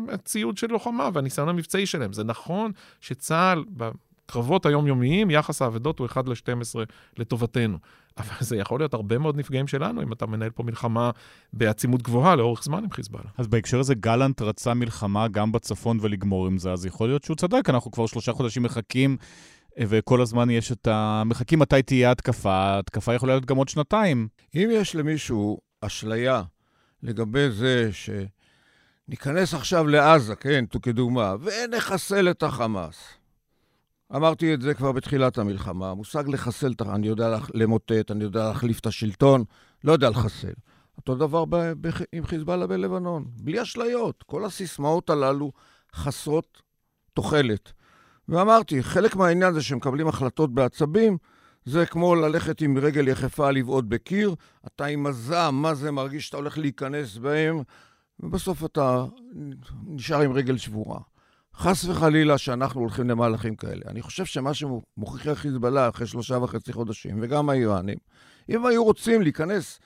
והציוד 0.07 0.57
של 0.57 0.68
לוחמה 0.68 1.09
והניסיון 1.14 1.49
המבצעי 1.49 1.86
של 1.86 2.01
שלהם. 2.02 2.14
זה 2.14 2.24
נכון 2.24 2.72
שצה"ל, 3.02 3.64
בקרבות 3.70 4.66
היומיומיים, 4.66 5.32
יחס 5.32 5.62
האבדות 5.62 5.99
הוא 5.99 6.08
1 6.08 6.28
ל-12 6.28 6.80
לטובתנו. 7.18 7.78
אבל 8.18 8.36
זה 8.39 8.58
יכול 8.58 8.80
להיות 8.80 8.93
הרבה 8.93 9.18
מאוד 9.18 9.38
נפגעים 9.38 9.68
שלנו, 9.68 10.02
אם 10.02 10.14
אתה 10.14 10.26
מנהל 10.26 10.49
פה 10.49 10.64
מלחמה 10.64 11.12
בעצימות 11.54 12.02
גבוהה 12.02 12.36
לאורך 12.36 12.64
זמן 12.64 12.84
עם 12.84 12.91
חיזבאללה. 12.91 13.30
אז 13.38 13.47
בהקשר 13.47 13.80
הזה, 13.80 13.95
גלנט 13.95 14.41
רצה 14.41 14.74
מלחמה 14.74 15.28
גם 15.28 15.52
בצפון 15.52 15.97
ולגמור 16.02 16.47
עם 16.47 16.58
זה, 16.58 16.72
אז 16.72 16.86
יכול 16.86 17.10
להיות 17.10 17.24
שהוא 17.24 17.36
צדק, 17.36 17.70
אנחנו 17.70 17.91
כבר 17.91 18.06
שלושה 18.06 18.34
חודשים 18.34 18.64
מחכים. 18.64 19.18
וכל 19.80 20.22
הזמן 20.22 20.49
יש 20.49 20.72
את 20.72 20.88
ה... 20.88 21.24
מחכים 21.26 21.60
מתי 21.60 21.82
תהיה 21.82 22.12
התקפה, 22.12 22.80
התקפה 22.80 23.14
יכולה 23.14 23.34
להיות 23.34 23.45
גם 23.45 23.58
עוד 23.58 23.70
שנתיים. 23.70 24.28
אם 24.56 24.70
יש 24.72 24.95
למישהו 24.95 25.60
אשליה 25.82 26.43
לגבי 27.04 27.52
זה 27.52 27.89
ש... 27.91 28.10
ניכנס 29.12 29.53
עכשיו 29.53 29.88
לעזה, 29.88 30.36
כן, 30.36 30.66
כדוגמה, 30.82 31.36
ונחסל 31.41 32.30
את 32.30 32.43
החמאס. 32.43 32.95
אמרתי 34.16 34.53
את 34.53 34.62
זה 34.62 34.74
כבר 34.74 34.91
בתחילת 34.91 35.38
המלחמה. 35.38 35.91
המושג 35.91 36.28
לחסל, 36.28 36.74
אני 36.82 37.07
יודע 37.07 37.38
למוטט, 37.53 38.12
אני 38.12 38.24
יודע 38.24 38.47
להחליף 38.47 38.80
את 38.80 38.86
השלטון, 38.86 39.43
לא 39.84 39.91
יודע 39.91 40.09
לחסל. 40.09 40.53
אותו 40.97 41.16
דבר 41.16 41.45
ב- 41.45 41.55
ב- 41.55 41.89
עם 42.12 42.26
חיזבאללה 42.26 42.68
בלבנון, 42.68 43.26
בלי 43.28 43.62
אשליות. 43.62 44.24
כל 44.24 44.45
הסיסמאות 44.45 45.09
הללו 45.09 45.51
חסרות 45.95 46.62
תוחלת. 47.14 47.72
ואמרתי, 48.30 48.84
חלק 48.84 49.16
מהעניין 49.16 49.53
זה 49.53 49.64
שמקבלים 49.64 50.07
החלטות 50.07 50.53
בעצבים, 50.53 51.18
זה 51.66 51.86
כמו 51.86 52.16
ללכת 52.16 52.62
עם 52.62 52.78
רגל 52.78 53.07
יחפה 53.07 53.51
לבעוט 53.51 53.86
בקיר, 53.88 54.36
אתה 54.68 54.86
עם 54.86 55.05
הזעם, 55.05 55.62
מה 55.62 55.74
זה 55.74 55.91
מרגיש 55.91 56.26
שאתה 56.26 56.38
הולך 56.38 56.57
להיכנס 56.57 57.18
בהם, 57.18 57.62
ובסוף 58.22 58.66
אתה 58.66 59.06
נשאר 59.88 60.22
עם 60.22 60.34
רגל 60.34 60.58
שבורה. 60.58 61.00
חס 61.56 61.86
וחלילה 61.86 62.38
שאנחנו 62.38 62.82
הולכים 62.82 63.10
למהלכים 63.10 63.56
כאלה. 63.56 63.82
אני 63.88 64.02
חושב 64.02 64.26
שמה 64.26 64.54
שמוכיחי 64.54 65.36
חיזבאללה 65.36 65.90
אחרי 65.90 66.08
שלושה 66.08 66.38
וחצי 66.38 66.74
חודשים, 66.74 67.20
וגם 67.22 67.50
האיראנים, 67.50 67.98
אם 68.50 68.66
היו 68.66 68.84
רוצים 68.84 69.22
להיכנס 69.22 69.80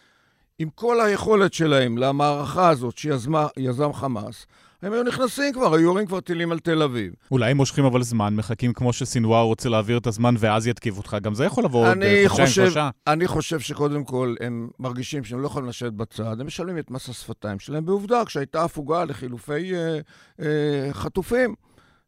עם 0.59 0.69
כל 0.69 1.01
היכולת 1.01 1.53
שלהם 1.53 1.97
למערכה 1.97 2.69
הזאת 2.69 2.97
שיזם 2.97 3.93
חמאס, 3.93 4.45
הם 4.85 4.93
היו 4.93 5.03
נכנסים 5.03 5.53
כבר, 5.53 5.75
היו 5.75 5.83
יורים 5.83 6.05
כבר 6.05 6.19
טילים 6.19 6.51
על 6.51 6.59
תל 6.59 6.81
אביב. 6.81 7.13
אולי 7.31 7.51
הם 7.51 7.57
מושכים 7.57 7.85
אבל 7.85 8.03
זמן, 8.03 8.35
מחכים 8.35 8.73
כמו 8.73 8.93
שסינואר 8.93 9.41
רוצה 9.41 9.69
להעביר 9.69 9.97
את 9.97 10.07
הזמן 10.07 10.35
ואז 10.37 10.67
יתקיף 10.67 10.97
אותך, 10.97 11.17
גם 11.21 11.33
זה 11.33 11.45
יכול 11.45 11.63
לבוא 11.63 11.87
עוד 11.87 12.03
אה, 12.03 12.23
חודשיים, 12.27 12.49
שלושה. 12.49 12.89
אני 13.07 13.27
חושב 13.27 13.59
שקודם 13.59 14.03
כל 14.03 14.35
הם 14.39 14.69
מרגישים 14.79 15.23
שהם 15.23 15.41
לא 15.41 15.47
יכולים 15.47 15.69
לשבת 15.69 15.93
בצד, 15.93 16.39
הם 16.39 16.47
משלמים 16.47 16.77
את 16.77 16.91
מס 16.91 17.09
השפתיים 17.09 17.59
שלהם. 17.59 17.85
בעובדה, 17.85 18.25
כשהייתה 18.25 18.63
הפוגה 18.63 19.05
לחילופי 19.05 19.75
אה, 19.75 19.99
אה, 20.39 20.93
חטופים, 20.93 21.55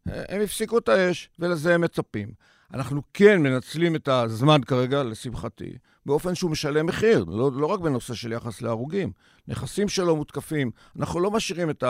אה, 0.08 0.22
הם 0.28 0.40
הפסיקו 0.40 0.78
את 0.78 0.88
האש, 0.88 1.30
ולזה 1.38 1.74
הם 1.74 1.80
מצפים. 1.80 2.28
אנחנו 2.74 3.02
כן 3.14 3.42
מנצלים 3.42 3.96
את 3.96 4.08
הזמן 4.08 4.60
כרגע, 4.66 5.02
לשמחתי, 5.02 5.72
באופן 6.08 6.34
שהוא 6.34 6.50
משלם 6.50 6.86
מחיר, 6.86 7.24
לא, 7.28 7.50
לא 7.54 7.66
רק 7.66 7.80
בנושא 7.80 8.14
של 8.14 8.32
יחס 8.32 8.62
להרוגים. 8.62 9.12
נכסים 9.48 9.88
שלו 9.88 10.16
מותקפים. 10.16 10.70
אנחנו 10.98 11.20
לא 11.20 11.30
משאירים 11.30 11.70
את 11.70 11.84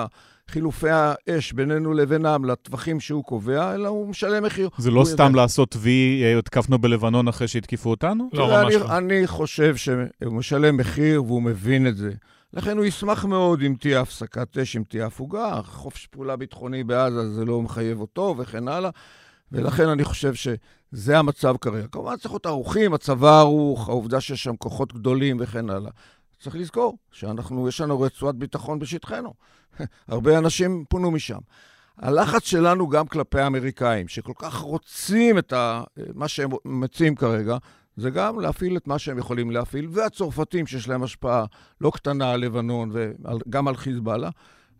חילופי 0.48 0.88
האש 0.90 1.52
בינינו 1.52 1.92
לבינם 1.92 2.44
לטווחים 2.44 3.00
שהוא 3.00 3.24
קובע, 3.24 3.74
אלא 3.74 3.88
הוא 3.88 4.08
משלם 4.08 4.44
מחיר. 4.44 4.68
זה 4.78 4.90
לא 4.90 5.04
סתם 5.04 5.24
יודע. 5.24 5.36
לעשות 5.36 5.76
וי, 5.78 6.22
אה, 6.24 6.34
הותקפנו 6.34 6.78
בלבנון 6.78 7.28
אחרי 7.28 7.48
שהתקיפו 7.48 7.90
אותנו? 7.90 8.30
לא, 8.32 8.46
ממש 8.46 8.74
אני, 8.74 8.82
לא. 8.82 8.98
אני 8.98 9.26
חושב 9.26 9.76
שהוא 9.76 10.32
משלם 10.32 10.76
מחיר 10.76 11.24
והוא 11.24 11.42
מבין 11.42 11.86
את 11.86 11.96
זה. 11.96 12.12
לכן 12.52 12.76
הוא 12.76 12.84
ישמח 12.84 13.24
מאוד 13.24 13.62
אם 13.62 13.74
תהיה 13.80 14.00
הפסקת 14.00 14.58
אש, 14.58 14.76
אם 14.76 14.82
תהיה 14.88 15.06
הפוגה. 15.06 15.60
חופש 15.64 16.06
פעולה 16.06 16.36
ביטחוני 16.36 16.84
בעזה 16.84 17.30
זה 17.30 17.44
לא 17.44 17.62
מחייב 17.62 18.00
אותו 18.00 18.34
וכן 18.38 18.68
הלאה. 18.68 18.90
ולכן 19.52 19.88
אני 19.88 20.04
חושב 20.04 20.34
שזה 20.34 21.18
המצב 21.18 21.56
כרגע. 21.60 21.86
כמובן 21.88 22.16
צריך 22.16 22.30
להיות 22.30 22.46
ערוכים, 22.46 22.94
הצבא 22.94 23.38
ערוך, 23.38 23.88
העובדה 23.88 24.20
שיש 24.20 24.42
שם 24.42 24.56
כוחות 24.56 24.92
גדולים 24.92 25.36
וכן 25.40 25.70
הלאה. 25.70 25.90
צריך 26.40 26.56
לזכור 26.56 26.98
שאנחנו, 27.12 27.68
יש 27.68 27.80
לנו 27.80 28.00
רצועת 28.00 28.34
ביטחון 28.34 28.78
בשטחנו. 28.78 29.34
הרבה 30.08 30.38
אנשים 30.38 30.84
פונו 30.88 31.10
משם. 31.10 31.38
הלחץ 31.98 32.44
שלנו 32.44 32.88
גם 32.88 33.06
כלפי 33.06 33.40
האמריקאים, 33.40 34.08
שכל 34.08 34.32
כך 34.38 34.54
רוצים 34.54 35.38
את 35.38 35.52
ה, 35.52 35.82
מה 36.14 36.28
שהם 36.28 36.50
מציעים 36.64 37.14
כרגע, 37.14 37.56
זה 37.96 38.10
גם 38.10 38.40
להפעיל 38.40 38.76
את 38.76 38.86
מה 38.86 38.98
שהם 38.98 39.18
יכולים 39.18 39.50
להפעיל, 39.50 39.88
והצרפתים, 39.90 40.66
שיש 40.66 40.88
להם 40.88 41.02
השפעה 41.02 41.44
לא 41.80 41.90
קטנה 41.94 42.30
על 42.30 42.40
לבנון 42.40 42.90
וגם 42.92 43.68
על 43.68 43.76
חיזבאללה, 43.76 44.30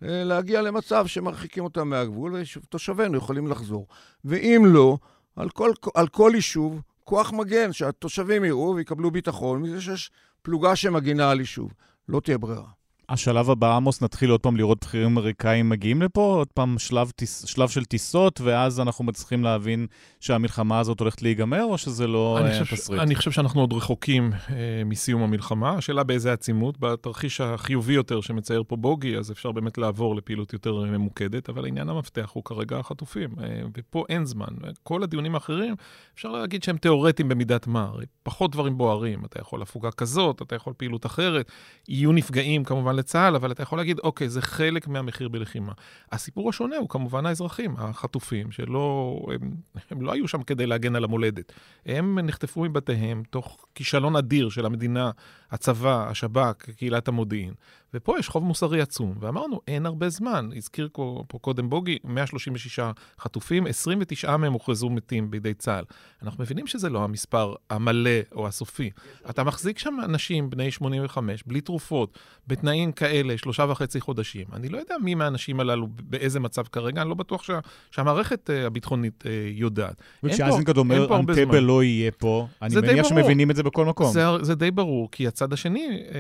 להגיע 0.03 0.63
למצב 0.63 1.07
שמרחיקים 1.07 1.65
אותם 1.65 1.89
מהגבול 1.89 2.35
ותושבינו 2.57 3.17
יכולים 3.19 3.49
לחזור. 3.49 3.87
ואם 4.25 4.63
לא, 4.67 4.99
על 5.37 5.49
כל, 5.49 5.73
על 5.95 6.09
כל 6.09 6.33
יישוב, 6.35 6.81
כוח 7.05 7.33
מגן, 7.33 7.73
שהתושבים 7.73 8.45
יראו 8.45 8.75
ויקבלו 8.77 9.11
ביטחון 9.11 9.63
מזה 9.63 9.81
שיש 9.81 10.11
פלוגה 10.43 10.77
שמגינה 10.77 11.31
על 11.31 11.41
יישוב. 11.41 11.73
לא 12.09 12.21
תהיה 12.21 12.39
ברירה. 12.39 12.78
השלב 13.09 13.51
הבא, 13.51 13.77
עמוס, 13.77 14.03
נתחיל 14.03 14.31
עוד 14.31 14.41
פעם 14.41 14.57
לראות 14.57 14.85
בכירים 14.85 15.07
אמריקאים 15.07 15.69
מגיעים 15.69 16.03
לפה, 16.03 16.35
עוד 16.39 16.49
פעם 16.55 16.79
שלב, 16.79 17.11
טיס, 17.11 17.45
שלב 17.47 17.69
של 17.69 17.85
טיסות, 17.85 18.41
ואז 18.41 18.81
אנחנו 18.81 19.05
מצליחים 19.05 19.45
להבין 19.45 19.87
שהמלחמה 20.21 20.79
הזאת 20.79 21.01
הולכת 21.01 21.23
להיגמר, 21.23 21.65
או 21.65 21.79
שזה 21.79 22.07
לא 22.07 22.39
אני 22.39 22.59
חושב, 22.59 22.77
תסריט? 22.77 23.01
אני 23.03 23.15
חושב 23.15 23.31
שאנחנו 23.31 23.61
עוד 23.61 23.73
רחוקים 23.73 24.33
uh, 24.33 24.51
מסיום 24.85 25.23
המלחמה. 25.23 25.71
השאלה 25.71 26.05
באיזה 26.05 26.33
עצימות. 26.33 26.79
בתרחיש 26.81 27.41
החיובי 27.41 27.93
יותר 27.93 28.21
שמצייר 28.21 28.63
פה 28.69 28.77
בוגי, 28.77 29.17
אז 29.17 29.33
אפשר 29.33 29.53
באמת 29.53 29.79
לעבור 29.79 30.17
לפעילות 30.17 30.53
יותר 30.53 30.75
ממוקדת, 30.75 31.49
אבל 31.49 31.67
עניין 31.67 31.89
המפתח 31.89 32.31
הוא 32.35 32.45
כרגע 32.45 32.79
החטופים, 32.79 33.31
uh, 33.31 33.41
ופה 33.77 34.05
אין 34.09 34.25
זמן. 34.25 34.47
כל 34.83 35.03
הדיונים 35.03 35.35
האחרים, 35.35 35.75
אפשר 36.15 36.29
להגיד 36.29 36.63
שהם 36.63 36.77
תיאורטיים 36.77 37.29
במידת 37.29 37.67
מה. 37.67 37.91
פחות 38.23 38.51
דברים 38.51 38.79
בוערים. 38.79 39.25
אתה 39.25 39.41
יכול 39.41 39.63
הפוגה 39.63 39.91
כזאת, 39.91 40.43
אתה 40.43 40.57
יכול 40.57 40.73
פעילות 40.77 41.07
אחרת. 41.07 41.51
יהיו 41.89 42.13
נפגעים 42.13 42.65
כמובן 42.65 42.98
לצה"ל, 42.99 43.37
אבל 43.37 43.53
אתה 43.53 43.63
יכול 43.63 43.79
להגיד, 43.79 43.99
אוקיי, 43.99 44.29
זה 44.29 44.43
חלק 44.43 44.89
מהמחיר 44.89 45.29
בלחימה. 45.29 45.73
הסיפור 46.13 46.49
השונה 46.49 46.77
הוא 46.77 46.89
כמובן 46.89 47.27
האזרחים, 47.27 47.75
החטופים, 47.79 48.51
שלא, 48.51 49.17
הם, 49.35 49.51
הם 49.91 50.03
לא 50.03 50.13
היו 50.13 50.29
שם 50.29 50.43
כדי 50.43 50.67
להגן 50.67 50.97
על 50.97 51.05
המולדת. 51.05 51.53
הם 51.87 52.19
נחטפו 52.19 52.65
מבתיהם 52.65 53.23
תוך 53.31 53.65
כישלון 53.75 54.17
אדיר 54.17 54.49
של 54.49 54.67
המדינה, 54.67 55.11
הצבא, 55.51 56.09
השב"כ, 56.11 56.71
קהילת 56.77 57.09
המודיעין. 57.09 57.55
ופה 57.95 58.19
יש 58.19 58.29
חוב 58.29 58.45
מוסרי 58.45 58.81
עצום, 58.81 59.15
ואמרנו, 59.21 59.61
אין 59.69 59.87
הרבה 59.87 60.09
זמן. 60.09 60.51
הזכיר 60.57 60.89
פה, 60.93 61.25
פה 61.29 61.39
קודם 61.39 61.71
בוגי, 61.71 61.99
136 62.05 62.81
חטופים, 63.21 63.67
29 63.67 64.37
מהם 64.37 64.53
הוכרזו 64.53 64.91
מתים 64.91 65.31
בידי 65.31 65.55
צה"ל. 65.55 65.85
אנחנו 66.23 66.43
מבינים 66.43 66.67
שזה 66.67 66.89
לא 66.89 67.05
המספר 67.05 67.55
המלא 67.71 68.11
או 68.33 68.47
הסופי. 68.47 68.91
אתה 69.31 69.45
מחזיק 69.45 69.79
שם 69.79 69.97
אנשים 70.05 70.51
בני 70.51 70.71
85, 70.71 71.43
בלי 71.47 71.61
תרופות, 71.61 72.19
בתנאים 72.47 72.93
כאלה, 72.93 73.39
שלושה 73.39 73.67
וחצי 73.69 74.01
חודשים. 74.01 74.47
אני 74.53 74.69
לא 74.69 74.79
יודע 74.79 74.95
מי 75.03 75.15
מהאנשים 75.15 75.61
הללו 75.61 75.89
באיזה 75.89 76.41
מצב 76.41 76.63
כרגע, 76.63 77.03
אני 77.03 77.09
לא 77.09 77.15
בטוח 77.15 77.43
שה, 77.43 77.59
שהמערכת 77.91 78.51
uh, 78.51 78.67
הביטחונית 78.67 79.23
uh, 79.23 79.29
יודעת. 79.51 80.03
וכשאזנקד 80.23 80.77
אומר, 80.77 81.17
אנטבה 81.17 81.61
לא 81.61 81.83
יהיה 81.83 82.11
פה, 82.11 82.47
אני 82.63 82.77
מניח 82.77 83.09
שמבינים 83.09 83.51
את 83.51 83.57
זה 83.57 83.63
בכל 83.63 83.85
מקום. 83.85 84.13
זה, 84.13 84.25
זה 84.41 84.55
די 84.55 84.71
ברור, 84.71 85.09
כי 85.11 85.27
הצד 85.27 85.53
השני 85.53 86.03
uh, 86.09 86.13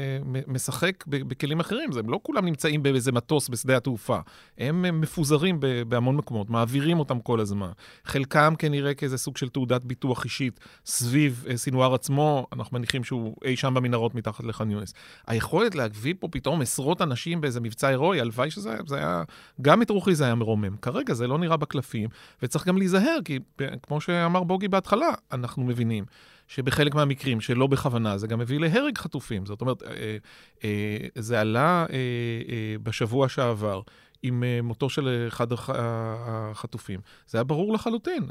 משחק 0.47 1.05
בכלים 1.07 1.58
דברים 1.59 1.89
אחרים, 1.89 2.05
הם 2.05 2.11
לא 2.11 2.21
כולם 2.23 2.45
נמצאים 2.45 2.83
באיזה 2.83 3.13
מטוס 3.13 3.49
בשדה 3.49 3.77
התעופה. 3.77 4.19
הם, 4.59 5.01
מפוזרים 5.01 5.61
בהמון 5.89 6.17
מקומות, 6.17 6.51
מעבירים 6.51 6.99
אותם 6.99 7.21
כל 7.21 7.41
הזמן. 7.41 7.71
חלקם 8.05 8.55
כנראה 8.59 8.95
כאיזה 8.95 9.19
סוג 9.19 9.37
של 9.37 9.49
תעודת 9.49 9.85
ביטוח 9.85 10.25
אישית 10.25 10.61
סביב 10.87 11.45
אה, 11.51 11.57
סינואר 11.57 11.95
עצמו, 11.95 12.47
אנחנו 12.53 12.79
מניחים 12.79 13.05
שהוא 13.05 13.37
אי 13.45 13.57
שם 13.57 13.75
במנהרות 13.75 14.15
מתחת 14.15 14.45
לח'אן 14.45 14.71
יונס. 14.71 14.95
היכולת 15.27 15.75
להביא 15.75 16.15
פה 16.21 16.29
פתאום 16.29 16.61
עשרות 16.61 17.03
אנשים 17.03 17.41
באיזה 17.41 17.61
מבצע 17.61 17.89
הירואי, 17.89 18.21
הלוואי 18.21 18.51
שזה 18.51 18.77
זה 18.87 18.97
היה, 18.97 19.23
גם 19.63 19.83
את 19.83 19.91
רוחי 19.91 20.15
זה 20.15 20.25
היה 20.25 20.35
מרומם. 20.35 20.77
כרגע 20.77 21.15
זה 21.15 21.27
לא 21.27 21.39
נראה 21.39 21.57
בקלפים, 21.57 22.09
וצריך 22.43 22.67
גם 22.67 22.79
להיזהר, 22.79 23.19
כי 23.25 23.39
כמו 23.83 24.01
שאמר 24.01 24.43
בוגי 24.43 24.69
בהתחלה, 24.69 25.11
אנחנו 25.33 25.65
מבינים. 25.65 26.05
שבחלק 26.49 26.95
מהמקרים, 26.95 27.41
שלא 27.41 27.67
בכוונה, 27.67 28.19
זה 28.19 28.27
גם 28.27 28.39
מביא 28.39 28.61
להרג 28.61 28.99
חטופים. 28.99 29.47
זאת 29.47 29.61
אומרת, 29.61 29.83
אה, 29.83 30.17
אה, 30.65 30.97
זה 31.15 31.41
עלה 31.41 31.87
אה, 31.93 32.77
בשבוע 32.83 33.29
שעבר. 33.29 33.81
עם 34.23 34.45
מותו 34.63 34.91
של 34.91 35.25
אחד 35.29 35.47
החטופים. 35.53 37.01
זה 37.27 37.39
היה 37.39 37.45
ברור 37.45 37.75
לחלוטין, 37.75 38.23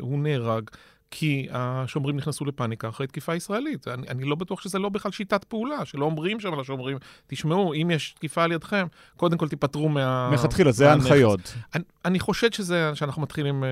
הוא 0.00 0.18
נהרג 0.18 0.70
כי 1.10 1.48
השומרים 1.50 2.16
נכנסו 2.16 2.44
לפאניקה 2.44 2.88
אחרי 2.88 3.06
תקיפה 3.06 3.34
ישראלית. 3.34 3.88
אני, 3.88 4.08
אני 4.08 4.24
לא 4.24 4.34
בטוח 4.34 4.60
שזה 4.60 4.78
לא 4.78 4.88
בכלל 4.88 5.12
שיטת 5.12 5.44
פעולה, 5.44 5.84
שלא 5.84 6.04
אומרים 6.04 6.40
שם 6.40 6.60
לשומרים, 6.60 6.98
תשמעו, 7.26 7.74
אם 7.74 7.90
יש 7.90 8.12
תקיפה 8.12 8.44
על 8.44 8.52
ידכם, 8.52 8.86
קודם 9.16 9.38
כל 9.38 9.48
תיפטרו 9.48 9.88
מה... 9.88 10.30
מלכתחילה, 10.30 10.72
זה 10.72 10.90
ההנחיות. 10.90 11.54
אני, 11.74 11.84
אני 12.04 12.20
חושד 12.20 12.52
שזה, 12.52 12.90
שאנחנו 12.94 13.22
מתחילים 13.22 13.64
אה, 13.64 13.68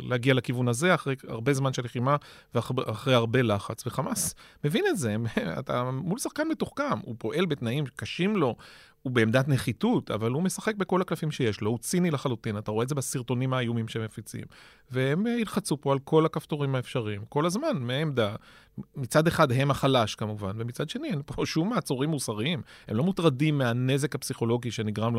להגיע 0.00 0.34
לכיוון 0.34 0.68
הזה, 0.68 0.94
אחרי 0.94 1.14
הרבה 1.28 1.52
זמן 1.52 1.72
של 1.72 1.84
לחימה 1.84 2.16
ואחרי 2.54 3.14
הרבה 3.14 3.42
לחץ. 3.42 3.86
וחמאס 3.86 4.34
מבין 4.64 4.84
את 4.90 4.96
זה, 4.96 5.16
אתה 5.60 5.90
מול 5.90 6.18
שחקן 6.18 6.48
מתוחכם, 6.48 6.98
הוא 7.02 7.14
פועל 7.18 7.46
בתנאים 7.46 7.84
קשים 7.96 8.36
לו. 8.36 8.56
הוא 9.02 9.12
בעמדת 9.12 9.48
נחיתות, 9.48 10.10
אבל 10.10 10.30
הוא 10.30 10.42
משחק 10.42 10.74
בכל 10.74 11.00
הקלפים 11.00 11.30
שיש 11.30 11.60
לו, 11.60 11.70
הוא 11.70 11.78
ציני 11.78 12.10
לחלוטין, 12.10 12.58
אתה 12.58 12.70
רואה 12.70 12.82
את 12.82 12.88
זה 12.88 12.94
בסרטונים 12.94 13.52
האיומים 13.52 13.88
שהם 13.88 14.04
מפיצים. 14.04 14.44
והם 14.90 15.26
ילחצו 15.26 15.80
פה 15.80 15.92
על 15.92 15.98
כל 15.98 16.26
הכפתורים 16.26 16.74
האפשריים, 16.74 17.24
כל 17.28 17.46
הזמן, 17.46 17.76
מעמדה. 17.80 18.34
מצד 18.96 19.26
אחד 19.26 19.52
הם 19.52 19.70
החלש 19.70 20.14
כמובן, 20.14 20.52
ומצד 20.58 20.88
שני 20.88 21.08
אין 21.08 21.22
פה 21.26 21.46
שום 21.46 21.68
מעצורים 21.70 22.10
מוסריים. 22.10 22.62
הם 22.88 22.96
לא 22.96 23.04
מוטרדים 23.04 23.58
מהנזק 23.58 24.14
הפסיכולוגי 24.14 24.70
שנגרם 24.70 25.14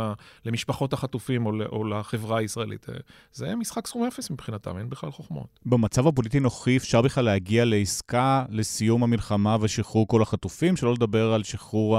למשפחות 0.45 0.93
החטופים 0.93 1.45
או, 1.45 1.51
או 1.71 1.83
לחברה 1.83 2.39
הישראלית. 2.39 2.85
זה 3.33 3.55
משחק 3.55 3.87
סכום 3.87 4.03
אפס 4.03 4.31
מבחינתם, 4.31 4.77
אין 4.77 4.89
בכלל 4.89 5.11
חוכמות. 5.11 5.59
במצב 5.65 6.07
הפוליטי 6.07 6.39
נוחי 6.39 6.77
אפשר 6.77 7.01
בכלל 7.01 7.25
להגיע 7.25 7.65
לעסקה 7.65 8.45
לסיום 8.49 9.03
המלחמה 9.03 9.57
ושחרור 9.61 10.07
כל 10.07 10.21
החטופים, 10.21 10.75
שלא 10.75 10.93
לדבר 10.93 11.33
על 11.33 11.43
שחרור 11.43 11.97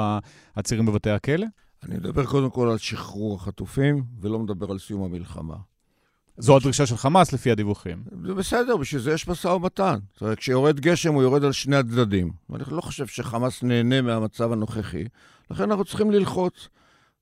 העצירים 0.56 0.86
בבתי 0.86 1.10
הכלא? 1.10 1.46
אני 1.82 1.94
מדבר 1.94 2.26
קודם 2.26 2.50
כל 2.50 2.68
על 2.70 2.78
שחרור 2.78 3.36
החטופים, 3.36 4.04
ולא 4.20 4.38
מדבר 4.38 4.70
על 4.70 4.78
סיום 4.78 5.02
המלחמה. 5.02 5.56
זו 6.41 6.57
הדרישה 6.57 6.86
של 6.86 6.97
חמאס 6.97 7.32
לפי 7.32 7.51
הדיווחים. 7.51 8.03
זה 8.26 8.34
בסדר, 8.34 8.76
בשביל 8.76 9.01
זה 9.01 9.12
יש 9.12 9.28
משא 9.28 9.49
ומתן. 9.49 9.99
זאת 10.12 10.22
אומרת, 10.22 10.38
כשיורד 10.38 10.80
גשם 10.80 11.14
הוא 11.14 11.22
יורד 11.22 11.45
על 11.45 11.53
שני 11.53 11.76
הצדדים. 11.76 12.30
ואני 12.51 12.64
לא 12.70 12.80
חושב 12.80 13.07
שחמאס 13.07 13.62
נהנה 13.62 14.01
מהמצב 14.01 14.53
הנוכחי, 14.53 15.05
לכן 15.51 15.62
אנחנו 15.62 15.84
צריכים 15.84 16.11
ללחוץ. 16.11 16.68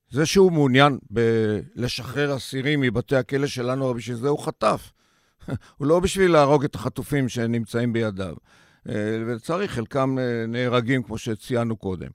זה 0.09 0.25
שהוא 0.25 0.51
מעוניין 0.51 0.97
לשחרר 1.75 2.35
אסירים 2.35 2.81
מבתי 2.81 3.15
הכלא 3.15 3.47
שלנו, 3.47 3.89
אבל 3.89 3.97
בשביל 3.97 4.17
זה 4.17 4.29
הוא 4.29 4.39
חטף. 4.39 4.91
הוא 5.77 5.87
לא 5.87 5.99
בשביל 5.99 6.31
להרוג 6.31 6.63
את 6.63 6.75
החטופים 6.75 7.29
שנמצאים 7.29 7.93
בידיו. 7.93 8.35
אה, 8.89 8.93
ולצערי, 9.25 9.67
חלקם 9.67 10.19
אה, 10.19 10.45
נהרגים, 10.47 11.03
כמו 11.03 11.17
שציינו 11.17 11.75
קודם. 11.75 12.07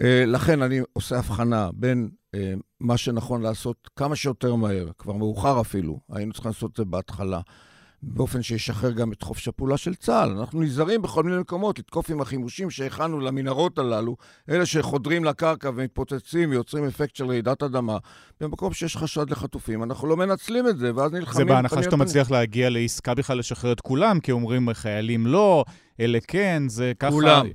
אה, 0.00 0.24
לכן 0.26 0.62
אני 0.62 0.80
עושה 0.92 1.18
הבחנה 1.18 1.70
בין 1.74 2.08
מה 2.80 2.96
שנכון 2.96 3.42
לעשות 3.42 3.90
כמה 3.96 4.16
שיותר 4.16 4.54
מהר, 4.54 4.88
כבר 4.98 5.12
מאוחר 5.12 5.60
אפילו, 5.60 6.00
היינו 6.12 6.32
צריכים 6.32 6.48
לעשות 6.48 6.70
את 6.70 6.76
זה 6.76 6.84
בהתחלה, 6.84 7.40
באופן 8.02 8.42
שישחרר 8.42 8.90
גם 8.90 9.12
את 9.12 9.22
חופש 9.22 9.48
הפעולה 9.48 9.76
של 9.76 9.94
צה"ל. 9.94 10.30
אנחנו 10.30 10.62
נזהרים 10.62 11.02
בכל 11.02 11.22
מיני 11.24 11.38
מקומות 11.38 11.78
לתקוף 11.78 12.10
עם 12.10 12.20
החימושים 12.20 12.70
שהכנו 12.70 13.20
למנהרות 13.20 13.78
הללו, 13.78 14.16
אלה 14.50 14.66
שחודרים 14.66 15.24
לקרקע 15.24 15.70
ומתפוצצים 15.74 16.50
ויוצרים 16.50 16.84
אפקט 16.84 17.16
של 17.16 17.26
רעידת 17.26 17.62
אדמה, 17.62 17.98
במקום 18.40 18.72
שיש 18.72 18.96
חשד 18.96 19.30
לחטופים. 19.30 19.82
אנחנו 19.82 20.08
לא 20.08 20.16
מנצלים 20.16 20.68
את 20.68 20.78
זה, 20.78 20.94
ואז 20.94 21.12
נלחמים... 21.12 21.48
זה 21.48 21.54
בהנחה 21.54 21.82
שאתה 21.82 21.96
מצליח 21.96 22.30
להגיע 22.30 22.70
לעסקה 22.70 23.14
בכלל 23.14 23.38
לשחרר 23.38 23.72
את 23.72 23.80
כולם, 23.80 24.20
כי 24.20 24.32
אומרים 24.32 24.68
חיילים 24.72 25.26
לא, 25.26 25.64
אלה 26.00 26.18
כן, 26.28 26.62
זה 26.66 26.92
ככה... 26.98 27.10
כולם. 27.10 27.46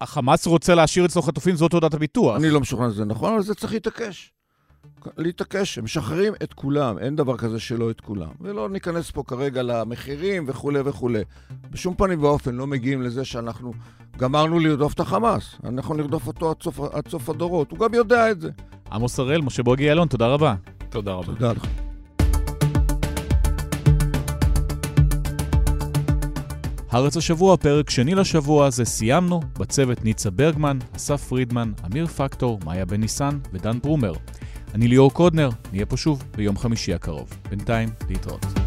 החמאס 0.00 0.46
רוצה 0.46 0.74
להשאיר 0.74 1.04
אצלו 1.06 1.22
חטופים, 1.22 1.56
זאת 1.56 1.70
תעודת 1.70 1.94
הביטוח. 1.94 2.36
אני 2.36 2.50
לא 2.50 2.60
משוכנע 2.60 2.90
שזה 2.90 3.04
נכון, 3.04 3.32
אבל 3.32 3.42
זה 3.42 3.54
צריך 3.54 3.72
להתעקש. 3.72 4.32
להתעקש, 5.16 5.78
הם 5.78 5.84
משחררים 5.84 6.32
את 6.42 6.52
כולם, 6.52 6.98
אין 6.98 7.16
דבר 7.16 7.36
כזה 7.36 7.60
שלא 7.60 7.90
את 7.90 8.00
כולם. 8.00 8.28
ולא 8.40 8.68
ניכנס 8.68 9.10
פה 9.10 9.22
כרגע 9.26 9.62
למחירים 9.62 10.44
וכולי 10.46 10.80
וכולי. 10.84 11.22
בשום 11.70 11.94
פנים 11.94 12.22
ואופן 12.22 12.54
לא 12.54 12.66
מגיעים 12.66 13.02
לזה 13.02 13.24
שאנחנו 13.24 13.72
גמרנו 14.16 14.58
לרדוף 14.58 14.94
את 14.94 15.00
החמאס. 15.00 15.56
אנחנו 15.64 15.94
נרדוף 15.94 16.26
אותו 16.26 16.50
עד 16.50 16.62
סוף, 16.62 16.80
עד 16.80 17.08
סוף 17.08 17.28
הדורות, 17.28 17.70
הוא 17.70 17.78
גם 17.78 17.94
יודע 17.94 18.30
את 18.30 18.40
זה. 18.40 18.50
עמוס 18.92 19.18
הראל, 19.18 19.40
משה 19.40 19.62
בוגי 19.62 19.84
יעלון, 19.84 20.08
תודה 20.08 20.26
רבה. 20.26 20.54
תודה 20.88 21.12
רבה. 21.12 21.26
תודה 21.26 21.52
לך. 21.52 21.66
הארץ 26.90 27.16
השבוע, 27.16 27.56
פרק 27.56 27.90
שני 27.90 28.14
לשבוע 28.14 28.70
זה 28.70 28.84
סיימנו, 28.84 29.40
בצוות 29.58 30.04
ניצה 30.04 30.30
ברגמן, 30.30 30.78
אסף 30.96 31.24
פרידמן, 31.28 31.72
אמיר 31.86 32.06
פקטור, 32.06 32.58
מאיה 32.64 32.84
בן 32.84 33.00
ניסן 33.00 33.38
ודן 33.52 33.78
ברומר. 33.82 34.12
אני 34.74 34.88
ליאור 34.88 35.12
קודנר, 35.12 35.50
נהיה 35.72 35.86
פה 35.86 35.96
שוב 35.96 36.22
ביום 36.36 36.58
חמישי 36.58 36.94
הקרוב. 36.94 37.28
בינתיים, 37.50 37.88
להתראות. 38.08 38.59